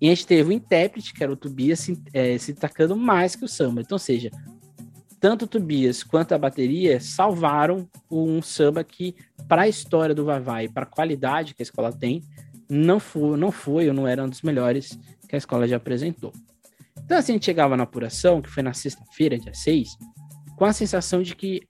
e 0.00 0.08
a 0.08 0.10
gente 0.10 0.26
teve 0.26 0.48
o 0.48 0.52
intérprete, 0.52 1.14
que 1.14 1.22
era 1.22 1.32
o 1.32 1.36
Tobias, 1.36 1.78
se, 1.78 1.96
é, 2.12 2.36
se 2.36 2.50
destacando 2.52 2.96
mais 2.96 3.36
que 3.36 3.44
o 3.44 3.48
samba. 3.48 3.80
Então, 3.80 3.96
seja, 3.96 4.28
tanto 5.20 5.44
o 5.44 5.46
Tobias 5.46 6.02
quanto 6.02 6.32
a 6.32 6.38
bateria 6.38 6.98
salvaram 6.98 7.88
um 8.10 8.42
samba 8.42 8.82
que, 8.82 9.14
para 9.46 9.62
a 9.62 9.68
história 9.68 10.12
do 10.12 10.24
Vai 10.24 10.40
Vai, 10.40 10.68
para 10.68 10.82
a 10.82 10.90
qualidade 10.90 11.54
que 11.54 11.62
a 11.62 11.66
escola 11.66 11.92
tem, 11.92 12.24
não 12.68 12.98
foi, 12.98 13.38
não 13.38 13.52
foi 13.52 13.86
ou 13.86 13.94
não 13.94 14.08
era 14.08 14.24
um 14.24 14.28
dos 14.28 14.42
melhores 14.42 14.98
que 15.28 15.36
a 15.36 15.38
escola 15.38 15.68
já 15.68 15.76
apresentou. 15.76 16.32
Então, 17.04 17.18
assim, 17.18 17.30
a 17.30 17.36
gente 17.36 17.46
chegava 17.46 17.76
na 17.76 17.84
apuração, 17.84 18.42
que 18.42 18.50
foi 18.50 18.64
na 18.64 18.74
sexta-feira, 18.74 19.38
dia 19.38 19.54
6, 19.54 19.96
com 20.56 20.64
a 20.64 20.72
sensação 20.72 21.22
de 21.22 21.36
que 21.36 21.62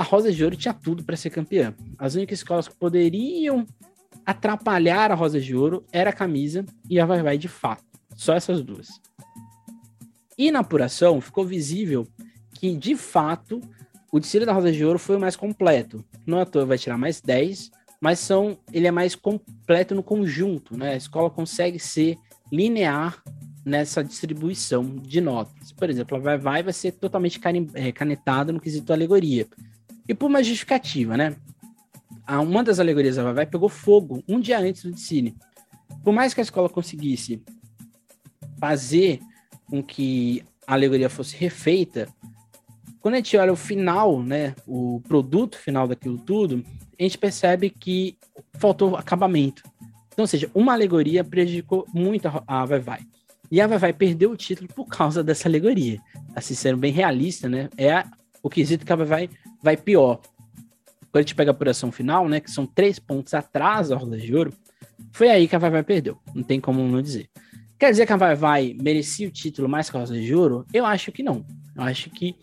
a 0.00 0.02
Rosa 0.02 0.32
de 0.32 0.42
Ouro 0.42 0.56
tinha 0.56 0.72
tudo 0.72 1.04
para 1.04 1.14
ser 1.14 1.28
campeã. 1.28 1.74
As 1.98 2.14
únicas 2.14 2.38
escolas 2.38 2.66
que 2.66 2.74
poderiam 2.74 3.66
atrapalhar 4.24 5.12
a 5.12 5.14
Rosa 5.14 5.38
de 5.38 5.54
Ouro 5.54 5.84
era 5.92 6.08
a 6.08 6.12
camisa 6.12 6.64
e 6.88 6.98
a 6.98 7.04
Vai 7.04 7.22
Vai 7.22 7.36
de 7.36 7.48
fato. 7.48 7.84
Só 8.16 8.32
essas 8.32 8.62
duas. 8.62 8.88
E 10.38 10.50
na 10.50 10.60
apuração 10.60 11.20
ficou 11.20 11.44
visível 11.44 12.08
que, 12.54 12.74
de 12.74 12.96
fato, 12.96 13.60
o 14.10 14.18
desfile 14.18 14.46
da 14.46 14.54
Rosa 14.54 14.72
de 14.72 14.82
Ouro 14.82 14.98
foi 14.98 15.16
o 15.16 15.20
mais 15.20 15.36
completo. 15.36 16.02
Não 16.26 16.38
é 16.38 16.42
à 16.42 16.46
toa 16.46 16.64
vai 16.64 16.78
tirar 16.78 16.96
mais 16.96 17.20
10, 17.20 17.70
mas 18.00 18.20
são, 18.20 18.56
ele 18.72 18.86
é 18.86 18.90
mais 18.90 19.14
completo 19.14 19.94
no 19.94 20.02
conjunto, 20.02 20.78
né? 20.78 20.94
A 20.94 20.96
escola 20.96 21.28
consegue 21.28 21.78
ser 21.78 22.16
linear 22.50 23.22
nessa 23.66 24.02
distribuição 24.02 24.96
de 24.96 25.20
notas. 25.20 25.72
Por 25.72 25.90
exemplo, 25.90 26.16
a 26.16 26.20
Vai 26.20 26.38
Vai 26.38 26.62
vai 26.62 26.72
ser 26.72 26.92
totalmente 26.92 27.38
é, 27.74 27.92
canetada 27.92 28.50
no 28.50 28.60
quesito 28.60 28.94
alegoria. 28.94 29.46
E 30.10 30.14
por 30.14 30.26
uma 30.26 30.42
justificativa, 30.42 31.16
né? 31.16 31.36
uma 32.28 32.64
das 32.64 32.80
alegorias 32.80 33.14
da 33.14 33.32
Vai 33.32 33.46
pegou 33.46 33.68
fogo 33.68 34.24
um 34.26 34.40
dia 34.40 34.58
antes 34.58 34.82
do 34.82 34.90
desfile. 34.90 35.36
Por 36.02 36.12
mais 36.12 36.34
que 36.34 36.40
a 36.40 36.42
escola 36.42 36.68
conseguisse 36.68 37.40
fazer 38.58 39.20
com 39.68 39.80
que 39.80 40.42
a 40.66 40.72
alegoria 40.72 41.08
fosse 41.08 41.36
refeita, 41.36 42.08
quando 43.00 43.14
a 43.14 43.16
gente 43.18 43.36
olha 43.36 43.52
o 43.52 43.56
final, 43.56 44.20
né, 44.20 44.56
o 44.66 45.00
produto 45.06 45.56
final 45.56 45.86
daquilo 45.86 46.18
tudo, 46.18 46.64
a 46.98 47.02
gente 47.04 47.16
percebe 47.16 47.70
que 47.70 48.18
faltou 48.54 48.96
acabamento. 48.96 49.62
Então, 50.08 50.24
ou 50.24 50.26
seja, 50.26 50.50
uma 50.52 50.72
alegoria 50.72 51.22
prejudicou 51.22 51.86
muito 51.94 52.26
a 52.48 52.64
Vai 52.64 52.80
Vai. 52.80 53.00
E 53.48 53.60
a 53.60 53.66
Vai 53.68 53.78
Vai 53.78 53.92
perdeu 53.92 54.32
o 54.32 54.36
título 54.36 54.68
por 54.74 54.86
causa 54.86 55.22
dessa 55.22 55.48
alegoria. 55.48 56.00
Assim, 56.34 56.54
sendo 56.54 56.78
bem 56.78 56.90
realista, 56.90 57.48
né? 57.48 57.68
É 57.76 58.04
o 58.42 58.50
quesito 58.50 58.84
que 58.84 58.92
a 58.92 58.96
Vai 58.96 59.28
Vai 59.62 59.76
pior 59.76 60.20
quando 61.10 61.16
a 61.16 61.22
gente 61.22 61.34
pega 61.34 61.50
a 61.50 61.52
apuração 61.52 61.90
final, 61.90 62.28
né, 62.28 62.40
que 62.40 62.50
são 62.50 62.64
três 62.64 62.98
pontos 62.98 63.34
atrás 63.34 63.88
da 63.88 63.96
Roda 63.96 64.16
de 64.16 64.34
Ouro, 64.34 64.52
foi 65.12 65.28
aí 65.28 65.48
que 65.48 65.56
a 65.56 65.58
Vai 65.58 65.70
Vai 65.70 65.82
perdeu. 65.82 66.16
Não 66.34 66.42
tem 66.42 66.60
como 66.60 66.86
não 66.86 67.02
dizer. 67.02 67.28
Quer 67.78 67.90
dizer 67.90 68.06
que 68.06 68.12
a 68.12 68.16
Vai 68.16 68.34
Vai 68.36 68.76
merecia 68.80 69.26
o 69.26 69.30
título 69.30 69.68
mais 69.68 69.90
que 69.90 69.96
a 69.96 70.00
Roda 70.00 70.20
de 70.20 70.34
Ouro? 70.34 70.64
Eu 70.72 70.86
acho 70.86 71.10
que 71.10 71.22
não. 71.22 71.44
Eu 71.74 71.82
acho 71.82 72.10
que 72.10 72.36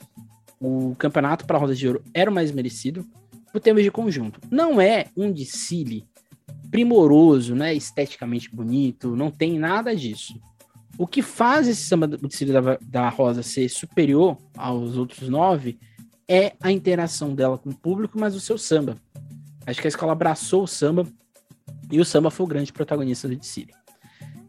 o 0.60 0.96
campeonato 0.96 1.46
para 1.46 1.58
a 1.58 1.60
Roda 1.62 1.76
de 1.76 1.88
Ouro 1.88 2.04
era 2.14 2.30
o 2.30 2.34
mais 2.34 2.52
merecido 2.52 3.08
por 3.54 3.62
termos 3.62 3.84
de 3.84 3.92
conjunto. 3.92 4.42
Não 4.52 4.82
é 4.82 5.06
um 5.16 5.32
desfile 5.32 6.06
primoroso, 6.70 7.56
né? 7.56 7.74
Esteticamente 7.74 8.54
bonito, 8.54 9.16
não 9.16 9.32
tem 9.32 9.58
nada 9.58 9.96
disso. 9.96 10.40
O 10.98 11.08
que 11.08 11.22
faz 11.22 11.68
esse 11.68 11.84
samba 11.84 12.08
do 12.08 12.30
Cílio 12.30 12.54
da, 12.54 12.78
da 12.82 13.08
Rosa 13.08 13.44
ser 13.44 13.70
superior 13.70 14.38
aos 14.58 14.98
outros 14.98 15.30
nove 15.30 15.80
é 16.28 16.54
a 16.62 16.72
interação 16.72 17.34
dela 17.34 17.58
com 17.58 17.70
o 17.70 17.76
público, 17.76 18.20
mas 18.20 18.36
o 18.36 18.40
seu 18.40 18.58
samba. 18.58 18.98
Acho 19.66 19.82
que 19.82 19.88
a 19.88 19.90
escola 19.90 20.12
abraçou 20.12 20.64
o 20.64 20.68
samba 20.68 21.06
e 21.92 22.00
o 22.00 22.06
samba 22.06 22.30
foi 22.30 22.46
o 22.46 22.50
grande 22.50 22.74
protagonista 22.74 23.28
do 23.28 23.36
Dicílio. 23.36 23.76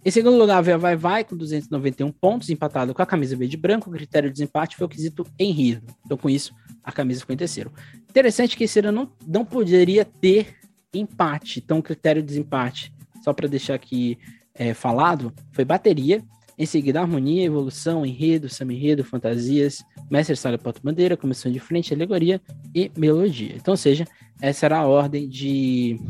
Em 0.05 0.11
segundo 0.11 0.39
lugar, 0.39 0.63
veio 0.63 0.77
a 0.77 0.79
Vai 0.79 0.97
Vai 0.97 1.25
com 1.25 1.37
291 1.37 2.11
pontos, 2.13 2.51
empatado 2.51 2.95
com 2.95 3.03
a 3.03 3.07
camisa 3.07 3.37
verde 3.37 3.57
e 3.57 3.61
branco. 3.61 3.91
O 3.91 3.93
critério 3.93 4.31
de 4.31 4.35
desempate 4.35 4.77
foi 4.77 4.87
o 4.87 4.89
quesito 4.89 5.27
enredo. 5.39 5.93
Então, 6.05 6.17
com 6.17 6.31
isso, 6.31 6.55
a 6.83 6.93
camisa 6.93 7.21
ficou 7.21 7.35
em 7.35 7.37
terceiro. 7.37 7.73
Interessante 8.09 8.57
que 8.57 8.65
esse 8.65 8.79
ano 8.79 8.93
não, 8.93 9.13
não 9.27 9.45
poderia 9.45 10.05
ter 10.05 10.57
empate. 10.95 11.61
Então, 11.63 11.79
o 11.79 11.83
critério 11.83 12.23
de 12.23 12.29
desempate, 12.29 12.93
só 13.23 13.33
para 13.33 13.49
deixar 13.49 13.75
aqui 13.75 14.17
é, 14.55 14.73
falado, 14.73 15.33
foi 15.53 15.65
bateria. 15.65 16.23
Em 16.59 16.67
seguida, 16.67 17.01
harmonia, 17.01 17.45
evolução, 17.45 18.05
enredo, 18.05 18.49
samba-enredo, 18.49 19.05
fantasias, 19.05 19.85
mestre 20.11 20.35
sala 20.35 20.59
porta-bandeira, 20.59 21.17
comissão 21.17 21.53
de 21.53 21.61
frente, 21.61 21.95
alegoria 21.95 22.41
e 22.75 22.91
melodia. 22.97 23.55
Então, 23.55 23.73
ou 23.73 23.79
seja, 23.79 24.05
essa 24.41 24.67
era 24.67 24.79
a 24.79 24.87
ordem 24.87 25.29
de, 25.29 26.01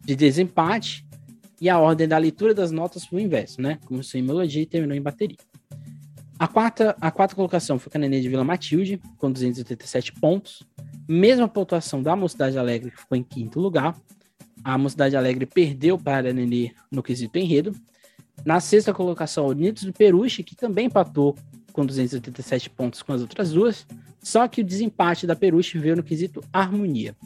de 0.00 0.16
desempate 0.16 1.06
e 1.60 1.68
a 1.68 1.78
ordem 1.78 2.08
da 2.08 2.16
leitura 2.16 2.54
das 2.54 2.70
notas 2.70 3.04
foi 3.04 3.20
o 3.20 3.24
inverso, 3.24 3.60
né? 3.60 3.78
Começou 3.84 4.18
em 4.18 4.22
melodia 4.22 4.62
e 4.62 4.66
terminou 4.66 4.96
em 4.96 5.02
bateria. 5.02 5.36
A 6.38 6.46
quarta, 6.46 6.96
a 7.00 7.10
quarta 7.10 7.34
colocação 7.34 7.78
foi 7.78 7.90
a 7.94 7.98
Nenê 7.98 8.20
de 8.20 8.28
Vila 8.28 8.44
Matilde, 8.44 8.98
com 9.18 9.30
287 9.30 10.12
pontos. 10.14 10.62
Mesma 11.06 11.48
pontuação 11.48 12.02
da 12.02 12.14
Mocidade 12.14 12.56
Alegre, 12.56 12.90
que 12.90 13.00
ficou 13.00 13.18
em 13.18 13.22
quinto 13.22 13.60
lugar. 13.60 13.94
A 14.62 14.78
Mocidade 14.78 15.16
Alegre 15.16 15.44
perdeu 15.44 15.98
para 15.98 16.30
a 16.30 16.32
Nenê 16.32 16.72
no 16.90 17.02
quesito 17.02 17.36
enredo. 17.38 17.74
Na 18.44 18.60
sexta 18.60 18.94
colocação, 18.94 19.46
Unidos 19.46 19.84
do 19.84 19.92
Peruche, 19.92 20.42
que 20.42 20.56
também 20.56 20.86
empatou 20.86 21.36
com 21.72 21.84
287 21.84 22.70
pontos 22.70 23.02
com 23.02 23.12
as 23.12 23.20
outras 23.20 23.52
duas. 23.52 23.86
Só 24.22 24.46
que 24.48 24.60
o 24.60 24.64
desempate 24.64 25.26
da 25.26 25.36
Peruche 25.36 25.78
veio 25.78 25.96
no 25.96 26.02
quesito 26.02 26.42
harmonia. 26.52 27.16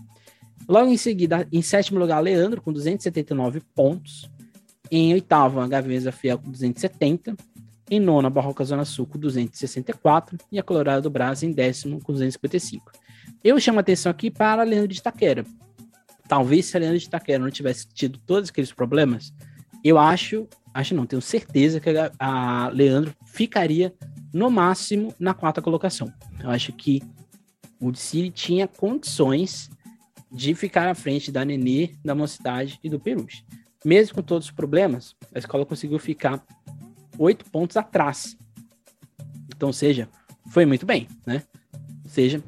Logo 0.68 0.90
em 0.90 0.96
seguida, 0.96 1.46
em 1.50 1.62
sétimo 1.62 1.98
lugar, 1.98 2.20
Leandro, 2.20 2.60
com 2.60 2.72
279 2.72 3.60
pontos. 3.74 4.30
Em 4.90 5.12
oitavo, 5.12 5.60
a 5.60 5.66
Gaveza 5.66 6.12
Fiel, 6.12 6.38
com 6.38 6.50
270. 6.50 7.34
Em 7.90 7.98
nona, 7.98 8.28
a 8.28 8.30
Barroca 8.30 8.64
Zona 8.64 8.84
Sul, 8.84 9.06
com 9.06 9.18
264. 9.18 10.38
E 10.50 10.58
a 10.58 10.62
Colorado 10.62 11.02
do 11.02 11.10
Brás, 11.10 11.42
em 11.42 11.50
décimo, 11.50 12.00
com 12.02 12.12
255. 12.12 12.92
Eu 13.42 13.58
chamo 13.58 13.80
atenção 13.80 14.10
aqui 14.10 14.30
para 14.30 14.62
Leandro 14.62 14.88
de 14.88 14.98
Itaquera. 14.98 15.44
Talvez 16.28 16.66
se 16.66 16.76
a 16.76 16.80
Leandro 16.80 16.98
de 16.98 17.06
Itaquera 17.06 17.42
não 17.42 17.50
tivesse 17.50 17.86
tido 17.88 18.18
todos 18.18 18.50
aqueles 18.50 18.72
problemas, 18.72 19.32
eu 19.82 19.98
acho, 19.98 20.46
acho 20.74 20.94
não, 20.94 21.06
tenho 21.06 21.22
certeza 21.22 21.80
que 21.80 21.90
a, 22.18 22.68
Leandro 22.68 23.14
ficaria 23.26 23.94
no 24.32 24.50
máximo 24.50 25.14
na 25.18 25.34
quarta 25.34 25.60
colocação. 25.60 26.12
Eu 26.40 26.50
acho 26.50 26.72
que 26.72 27.02
o 27.80 27.90
Diciri 27.90 28.30
tinha 28.30 28.66
condições 28.66 29.70
de 30.30 30.54
ficar 30.54 30.88
à 30.88 30.94
frente 30.94 31.30
da 31.30 31.44
Nenê, 31.44 31.94
da 32.04 32.14
Mocidade 32.14 32.78
e 32.82 32.88
do 32.88 32.98
Peruche. 32.98 33.44
Mesmo 33.84 34.14
com 34.14 34.22
todos 34.22 34.46
os 34.46 34.52
problemas, 34.52 35.14
a 35.34 35.38
escola 35.38 35.66
conseguiu 35.66 35.98
ficar 35.98 36.42
oito 37.18 37.44
pontos 37.50 37.76
atrás. 37.76 38.36
Então, 39.54 39.72
seja, 39.72 40.08
foi 40.50 40.64
muito 40.64 40.86
bem, 40.86 41.08
né? 41.26 41.42
Seja, 42.06 42.42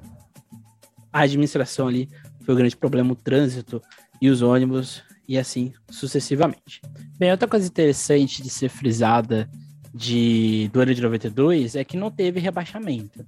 a 1.12 1.20
administração 1.20 1.88
ali 1.88 2.08
foi 2.42 2.54
o 2.54 2.56
grande 2.56 2.76
problema, 2.76 3.12
o 3.12 3.16
trânsito 3.16 3.82
e 4.20 4.28
os 4.28 4.42
ônibus 4.42 5.02
e 5.26 5.38
assim 5.38 5.72
sucessivamente. 5.90 6.80
Bem, 7.18 7.30
outra 7.30 7.48
coisa 7.48 7.66
interessante 7.66 8.42
de 8.42 8.50
ser 8.50 8.68
frisada 8.68 9.48
de, 9.92 10.68
do 10.72 10.80
ano 10.80 10.94
de 10.94 11.00
92 11.00 11.76
é 11.76 11.84
que 11.84 11.96
não 11.96 12.10
teve 12.10 12.40
rebaixamento. 12.40 13.24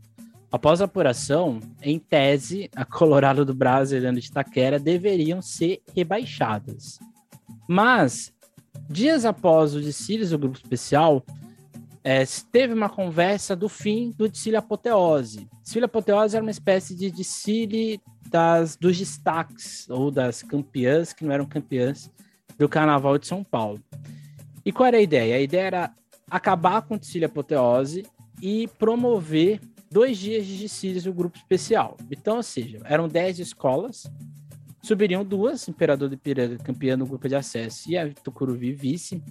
Após 0.51 0.81
a 0.81 0.85
apuração, 0.85 1.61
em 1.83 1.99
tese, 1.99 2.71
a 2.75 2.85
Colorado 2.85 3.45
do 3.45 3.55
Brasil 3.55 4.01
e 4.01 4.07
a 4.07 4.13
de 4.13 4.21
Itaquera 4.21 4.79
deveriam 4.79 5.43
ser 5.43 5.83
rebaixadas. 5.95 6.99
Mas, 7.69 8.33
dias 8.89 9.25
após 9.25 9.75
o 9.75 9.81
desfile 9.81 10.25
do 10.27 10.39
grupo 10.39 10.57
especial, 10.57 11.25
é, 12.03 12.25
teve 12.53 12.73
uma 12.73 12.89
conversa 12.89 13.57
do 13.57 13.69
fim 13.69 14.13
do 14.17 14.29
desfile 14.29 14.57
apoteose. 14.57 15.49
Desfile 15.63 15.87
apoteose 15.87 16.37
era 16.37 16.45
uma 16.45 16.53
espécie 16.53 16.95
de 16.95 17.11
desfile 17.11 18.01
das, 18.31 18.77
dos 18.77 18.99
destaques, 18.99 19.89
ou 19.89 20.11
das 20.11 20.43
campeãs, 20.43 21.13
que 21.13 21.25
não 21.25 21.33
eram 21.33 21.47
campeãs, 21.47 22.11
do 22.59 22.69
Carnaval 22.69 23.19
de 23.19 23.27
São 23.27 23.45
Paulo. 23.45 23.81
E 24.65 24.73
qual 24.73 24.89
era 24.89 24.97
a 24.97 25.03
ideia? 25.03 25.37
A 25.37 25.41
ideia 25.41 25.67
era 25.67 25.95
acabar 26.31 26.83
com 26.83 26.95
o 26.95 26.99
desfile 26.99 27.25
apoteose 27.25 28.05
e 28.43 28.69
promover 28.79 29.61
dois 29.91 30.19
dias 30.19 30.47
de 30.47 30.59
desfiles 30.59 31.05
do 31.05 31.13
grupo 31.13 31.37
especial. 31.37 31.97
Então, 32.11 32.37
ou 32.37 32.43
seja, 32.43 32.81
eram 32.85 33.09
10 33.09 33.39
escolas, 33.39 34.11
subiriam 34.83 35.25
duas, 35.25 35.69
Imperador 35.69 36.09
de 36.09 36.17
Piranga 36.17 36.59
campeã 36.59 36.97
no 36.97 37.07
grupo 37.07 37.29
de 37.29 37.35
acesso 37.35 37.91
e 37.91 37.97
a 37.97 38.13
Tucuruvi 38.13 38.73
vice. 38.73 39.23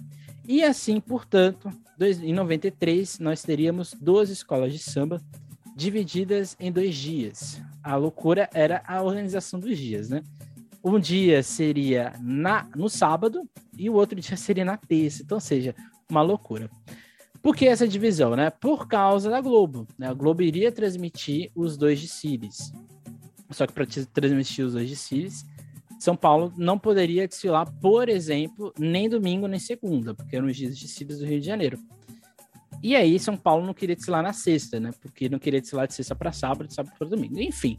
E 0.46 0.62
assim, 0.62 1.00
portanto, 1.00 1.70
dois, 1.98 2.22
em 2.22 2.32
93, 2.32 3.18
nós 3.18 3.42
teríamos 3.42 3.94
duas 4.00 4.30
escolas 4.30 4.72
de 4.72 4.78
samba 4.78 5.20
divididas 5.74 6.56
em 6.58 6.72
dois 6.72 6.94
dias. 6.94 7.60
A 7.86 7.94
loucura 7.94 8.50
era 8.52 8.82
a 8.84 9.00
organização 9.00 9.60
dos 9.60 9.78
dias, 9.78 10.10
né? 10.10 10.24
Um 10.82 10.98
dia 10.98 11.40
seria 11.40 12.14
na, 12.20 12.68
no 12.74 12.88
sábado 12.88 13.48
e 13.78 13.88
o 13.88 13.94
outro 13.94 14.20
dia 14.20 14.36
seria 14.36 14.64
na 14.64 14.76
terça. 14.76 15.22
Então, 15.22 15.38
seja, 15.38 15.72
uma 16.10 16.20
loucura. 16.20 16.68
Por 17.40 17.54
que 17.54 17.64
essa 17.64 17.86
divisão, 17.86 18.34
né? 18.34 18.50
Por 18.50 18.88
causa 18.88 19.30
da 19.30 19.40
Globo. 19.40 19.86
Né? 19.96 20.08
A 20.08 20.12
Globo 20.12 20.42
iria 20.42 20.72
transmitir 20.72 21.52
os 21.54 21.76
dois 21.76 22.00
de 22.00 22.08
Sirius. 22.08 22.72
Só 23.52 23.68
que 23.68 23.72
para 23.72 23.86
transmitir 24.12 24.66
os 24.66 24.72
dois 24.72 24.88
de 24.88 24.96
Sirius, 24.96 25.44
São 26.00 26.16
Paulo 26.16 26.52
não 26.56 26.76
poderia 26.76 27.28
desfilar, 27.28 27.72
por 27.80 28.08
exemplo, 28.08 28.74
nem 28.76 29.08
domingo 29.08 29.46
nem 29.46 29.60
segunda, 29.60 30.12
porque 30.12 30.34
eram 30.34 30.48
os 30.48 30.56
dias 30.56 30.76
de 30.76 30.88
Sirius 30.88 31.20
do 31.20 31.24
Rio 31.24 31.38
de 31.38 31.46
Janeiro. 31.46 31.78
E 32.82 32.94
aí, 32.94 33.18
São 33.18 33.36
Paulo 33.36 33.66
não 33.66 33.74
queria 33.74 33.96
desfilar 33.96 34.22
na 34.22 34.32
sexta, 34.32 34.78
né? 34.78 34.90
Porque 35.00 35.28
não 35.28 35.38
queria 35.38 35.60
desfilar 35.60 35.86
de 35.86 35.94
sexta 35.94 36.14
para 36.14 36.32
sábado, 36.32 36.68
de 36.68 36.74
sábado 36.74 36.94
para 36.98 37.08
domingo. 37.08 37.40
Enfim, 37.40 37.78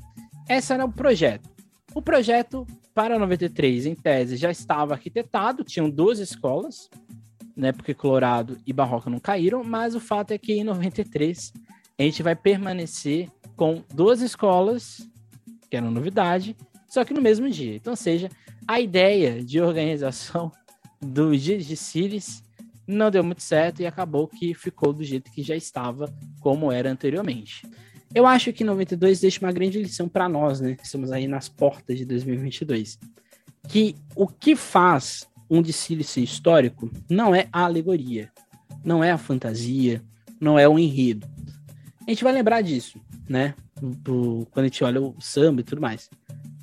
esse 0.49 0.73
era 0.73 0.85
o 0.85 0.91
projeto. 0.91 1.49
O 1.93 2.01
projeto 2.01 2.65
para 2.93 3.17
93, 3.17 3.85
em 3.85 3.95
tese, 3.95 4.37
já 4.37 4.51
estava 4.51 4.93
arquitetado, 4.93 5.63
tinham 5.63 5.89
duas 5.89 6.19
escolas, 6.19 6.89
né? 7.55 7.71
Porque 7.71 7.93
Colorado 7.93 8.57
e 8.65 8.73
Barroca 8.73 9.09
não 9.09 9.19
caíram, 9.19 9.63
mas 9.63 9.95
o 9.95 9.99
fato 9.99 10.31
é 10.31 10.37
que 10.37 10.53
em 10.53 10.63
93 10.63 11.53
a 11.97 12.03
gente 12.03 12.21
vai 12.21 12.35
permanecer 12.35 13.29
com 13.55 13.83
duas 13.93 14.21
escolas, 14.21 15.09
que 15.69 15.75
era 15.75 15.85
uma 15.85 15.91
novidade, 15.91 16.55
só 16.87 17.03
que 17.03 17.13
no 17.13 17.21
mesmo 17.21 17.49
dia. 17.49 17.75
Então, 17.75 17.95
seja, 17.95 18.29
a 18.67 18.79
ideia 18.79 19.43
de 19.43 19.59
organização 19.59 20.51
dos 21.01 21.41
dias 21.41 21.65
de 21.65 21.75
Ciris 21.75 22.43
não 22.87 23.11
deu 23.11 23.23
muito 23.23 23.43
certo 23.43 23.81
e 23.81 23.85
acabou 23.85 24.27
que 24.27 24.53
ficou 24.53 24.93
do 24.93 25.03
jeito 25.03 25.29
que 25.31 25.43
já 25.43 25.55
estava, 25.55 26.13
como 26.39 26.71
era 26.71 26.89
anteriormente. 26.89 27.67
Eu 28.15 28.25
acho 28.25 28.53
que 28.53 28.63
92 28.63 29.19
deixa 29.19 29.45
uma 29.45 29.51
grande 29.51 29.81
lição 29.81 30.07
para 30.07 30.29
nós, 30.29 30.61
né? 30.61 30.77
Estamos 30.81 31.11
aí 31.11 31.27
nas 31.27 31.49
portas 31.49 31.97
de 31.97 32.05
2022. 32.05 32.97
Que 33.67 33.95
o 34.15 34.25
que 34.27 34.55
faz 34.55 35.27
um 35.49 35.61
desfile 35.61 36.03
ser 36.03 36.21
histórico 36.21 36.89
não 37.09 37.35
é 37.35 37.49
a 37.51 37.65
alegoria, 37.65 38.31
não 38.83 39.03
é 39.03 39.11
a 39.11 39.17
fantasia, 39.17 40.01
não 40.39 40.57
é 40.57 40.67
o 40.67 40.79
enredo. 40.79 41.27
A 42.07 42.09
gente 42.09 42.23
vai 42.23 42.31
lembrar 42.31 42.61
disso, 42.61 42.99
né? 43.27 43.53
Do, 43.81 44.47
quando 44.51 44.65
a 44.65 44.67
gente 44.69 44.83
olha 44.83 45.01
o 45.01 45.15
samba 45.19 45.59
e 45.59 45.63
tudo 45.63 45.81
mais. 45.81 46.09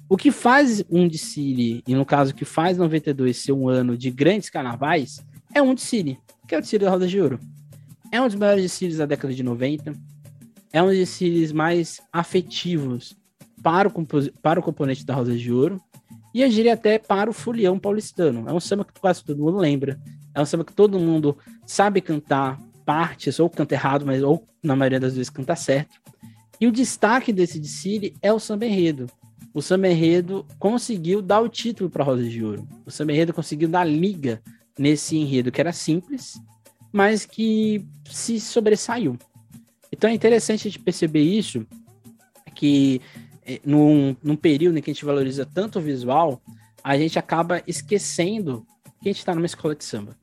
O 0.09 0.17
que 0.17 0.31
faz 0.31 0.83
um 0.91 1.07
desfile, 1.07 1.83
e 1.87 1.95
no 1.95 2.05
caso 2.05 2.35
que 2.35 2.45
faz 2.45 2.79
92 2.79 3.37
ser 3.37 3.53
um 3.53 3.69
ano 3.69 3.97
de 3.97 4.11
grandes 4.11 4.49
carnavais, 4.49 5.23
é 5.55 5.63
um 5.63 5.75
desfile, 5.75 6.19
que 6.47 6.55
é 6.55 6.59
o 6.59 6.61
desfile 6.61 6.85
da 6.85 6.91
Roda 6.91 7.07
de 7.07 7.21
Ouro. 7.21 7.39
É 8.11 8.21
um 8.21 8.27
dos 8.27 8.35
maiores 8.35 8.63
desfiles 8.63 8.99
da 8.99 9.07
década 9.07 9.33
de 9.33 9.43
90, 9.43 9.93
é 10.73 10.83
um 10.83 10.87
dos 10.87 10.97
desfiles 10.97 11.53
mais 11.53 12.01
afetivos 12.13 13.17
para 13.63 13.89
o, 13.89 13.93
para 14.43 14.61
o 14.61 14.63
componente 14.63 15.07
da 15.07 15.15
Roda 15.15 15.35
de 15.37 15.53
Ouro, 15.53 15.81
e 16.35 16.43
eu 16.43 16.49
diria 16.49 16.75
até 16.75 16.99
para 16.99 17.31
o 17.31 17.33
Fulião 17.33 17.79
Paulistano. 17.79 18.49
É 18.49 18.53
um 18.53 18.59
samba 18.59 18.85
que 18.85 19.01
quase 19.01 19.25
todo 19.25 19.39
mundo 19.39 19.57
lembra. 19.59 20.01
É 20.35 20.41
um 20.41 20.45
samba 20.45 20.65
que 20.65 20.73
todo 20.73 20.99
mundo 20.99 21.39
sabe 21.65 22.01
cantar 22.01 22.61
partes, 22.85 23.39
ou 23.39 23.49
canta 23.49 23.75
errado, 23.75 24.05
mas 24.05 24.21
ou 24.21 24.45
na 24.61 24.75
maioria 24.75 24.99
das 24.99 25.15
vezes 25.15 25.31
canta 25.31 25.55
certo. 25.55 26.01
E 26.61 26.67
o 26.67 26.73
destaque 26.73 27.33
desse 27.33 27.61
desfile 27.61 28.17
é 28.21 28.33
o 28.33 28.41
samba 28.41 28.67
enredo. 28.67 29.07
O 29.55 29.63
samba 29.63 29.89
enredo 29.89 30.45
conseguiu 30.59 31.23
dar 31.23 31.41
o 31.41 31.49
título 31.49 31.89
para 31.89 32.03
a 32.03 32.07
Rosa 32.07 32.25
de 32.25 32.45
Ouro. 32.45 32.67
O 32.85 32.91
samba 32.91 33.13
enredo 33.13 33.33
conseguiu 33.33 33.69
dar 33.69 33.85
liga 33.85 34.43
nesse 34.79 35.17
enredo 35.17 35.53
que 35.53 35.61
era 35.61 35.73
simples, 35.73 36.41
mas 36.93 37.25
que 37.27 37.85
se 38.05 38.41
sobressaiu. 38.41 39.19
Então 39.91 40.11
é 40.11 40.15
interessante 40.15 40.67
a 40.67 40.71
gente 40.71 40.83
perceber 40.83 41.23
isso, 41.23 41.67
que 42.55 43.01
é, 43.45 43.61
num, 43.65 44.17
num 44.23 44.37
período 44.37 44.79
em 44.79 44.83
que 44.83 44.91
a 44.91 44.95
gente 44.95 45.05
valoriza 45.05 45.45
tanto 45.47 45.79
o 45.79 45.83
visual, 45.83 46.43
a 46.83 46.97
gente 46.99 47.19
acaba 47.19 47.63
esquecendo 47.67 48.67
que 49.01 49.09
a 49.09 49.13
gente 49.13 49.19
está 49.19 49.35
numa 49.35 49.47
escola 49.47 49.75
de 49.75 49.85
samba. 49.85 50.17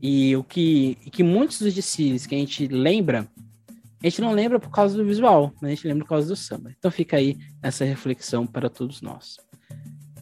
E 0.00 0.36
o 0.36 0.44
que, 0.44 0.96
que 1.10 1.22
muitos 1.22 1.60
dos 1.60 1.72
desfiles 1.72 2.26
que 2.26 2.34
a 2.34 2.38
gente 2.38 2.66
lembra, 2.68 3.26
a 4.02 4.06
gente 4.06 4.20
não 4.20 4.32
lembra 4.32 4.60
por 4.60 4.70
causa 4.70 4.96
do 4.96 5.04
visual, 5.04 5.52
mas 5.60 5.70
a 5.70 5.74
gente 5.74 5.88
lembra 5.88 6.04
por 6.04 6.10
causa 6.10 6.28
do 6.28 6.36
samba. 6.36 6.74
Então 6.78 6.90
fica 6.90 7.16
aí 7.16 7.38
essa 7.62 7.84
reflexão 7.84 8.46
para 8.46 8.68
todos 8.68 9.00
nós. 9.00 9.38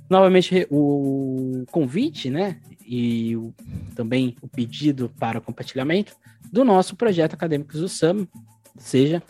Novamente, 0.09 0.67
o 0.71 1.65
convite, 1.71 2.31
né? 2.31 2.61
E 2.95 3.35
o, 3.35 3.55
também 3.95 4.37
o 4.43 4.47
pedido 4.47 5.11
para 5.19 5.41
compartilhamento 5.41 6.15
do 6.53 6.63
nosso 6.63 6.95
projeto 6.95 7.33
Acadêmicos 7.33 7.81
do 7.81 7.89
Samba. 7.89 8.29
Seja, 8.77 9.23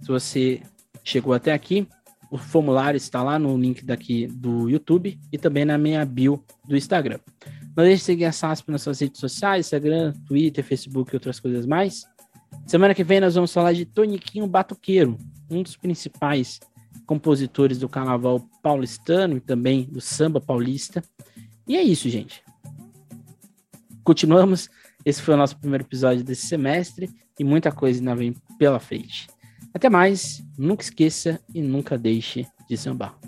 se 0.00 0.06
você 0.06 0.62
chegou 1.02 1.32
até 1.34 1.52
aqui, 1.52 1.88
o 2.30 2.38
formulário 2.38 2.96
está 2.96 3.20
lá 3.20 3.36
no 3.36 3.58
link 3.58 3.84
daqui 3.84 4.28
do 4.28 4.70
YouTube 4.70 5.18
e 5.32 5.36
também 5.36 5.64
na 5.64 5.76
minha 5.76 6.04
bio 6.06 6.44
do 6.64 6.76
Instagram. 6.76 7.18
Não 7.76 7.82
deixe 7.82 7.96
de 7.96 8.04
seguir 8.04 8.24
a 8.24 8.30
SASP 8.30 8.70
nas 8.70 8.82
suas 8.82 9.00
redes 9.00 9.18
sociais, 9.18 9.66
Instagram, 9.66 10.12
Twitter, 10.24 10.62
Facebook 10.62 11.12
e 11.12 11.16
outras 11.16 11.40
coisas 11.40 11.66
mais. 11.66 12.04
Semana 12.68 12.94
que 12.94 13.02
vem 13.02 13.18
nós 13.18 13.34
vamos 13.34 13.52
falar 13.52 13.72
de 13.72 13.84
Toniquinho 13.84 14.46
Batuqueiro, 14.46 15.18
um 15.50 15.60
dos 15.60 15.76
principais 15.76 16.60
compositores 17.04 17.80
do 17.80 17.88
carnaval 17.88 18.48
paulistano 18.62 19.38
e 19.38 19.40
também 19.40 19.88
do 19.90 20.00
samba 20.00 20.40
paulista. 20.40 21.02
E 21.66 21.76
é 21.76 21.82
isso, 21.82 22.08
gente. 22.08 22.46
Continuamos. 24.08 24.70
Esse 25.04 25.20
foi 25.20 25.34
o 25.34 25.36
nosso 25.36 25.58
primeiro 25.58 25.84
episódio 25.84 26.24
desse 26.24 26.46
semestre 26.46 27.10
e 27.38 27.44
muita 27.44 27.70
coisa 27.70 28.00
ainda 28.00 28.14
vem 28.14 28.34
pela 28.58 28.80
frente. 28.80 29.26
Até 29.74 29.90
mais, 29.90 30.42
nunca 30.56 30.82
esqueça 30.82 31.38
e 31.54 31.60
nunca 31.60 31.98
deixe 31.98 32.46
de 32.66 32.74
sambar. 32.78 33.18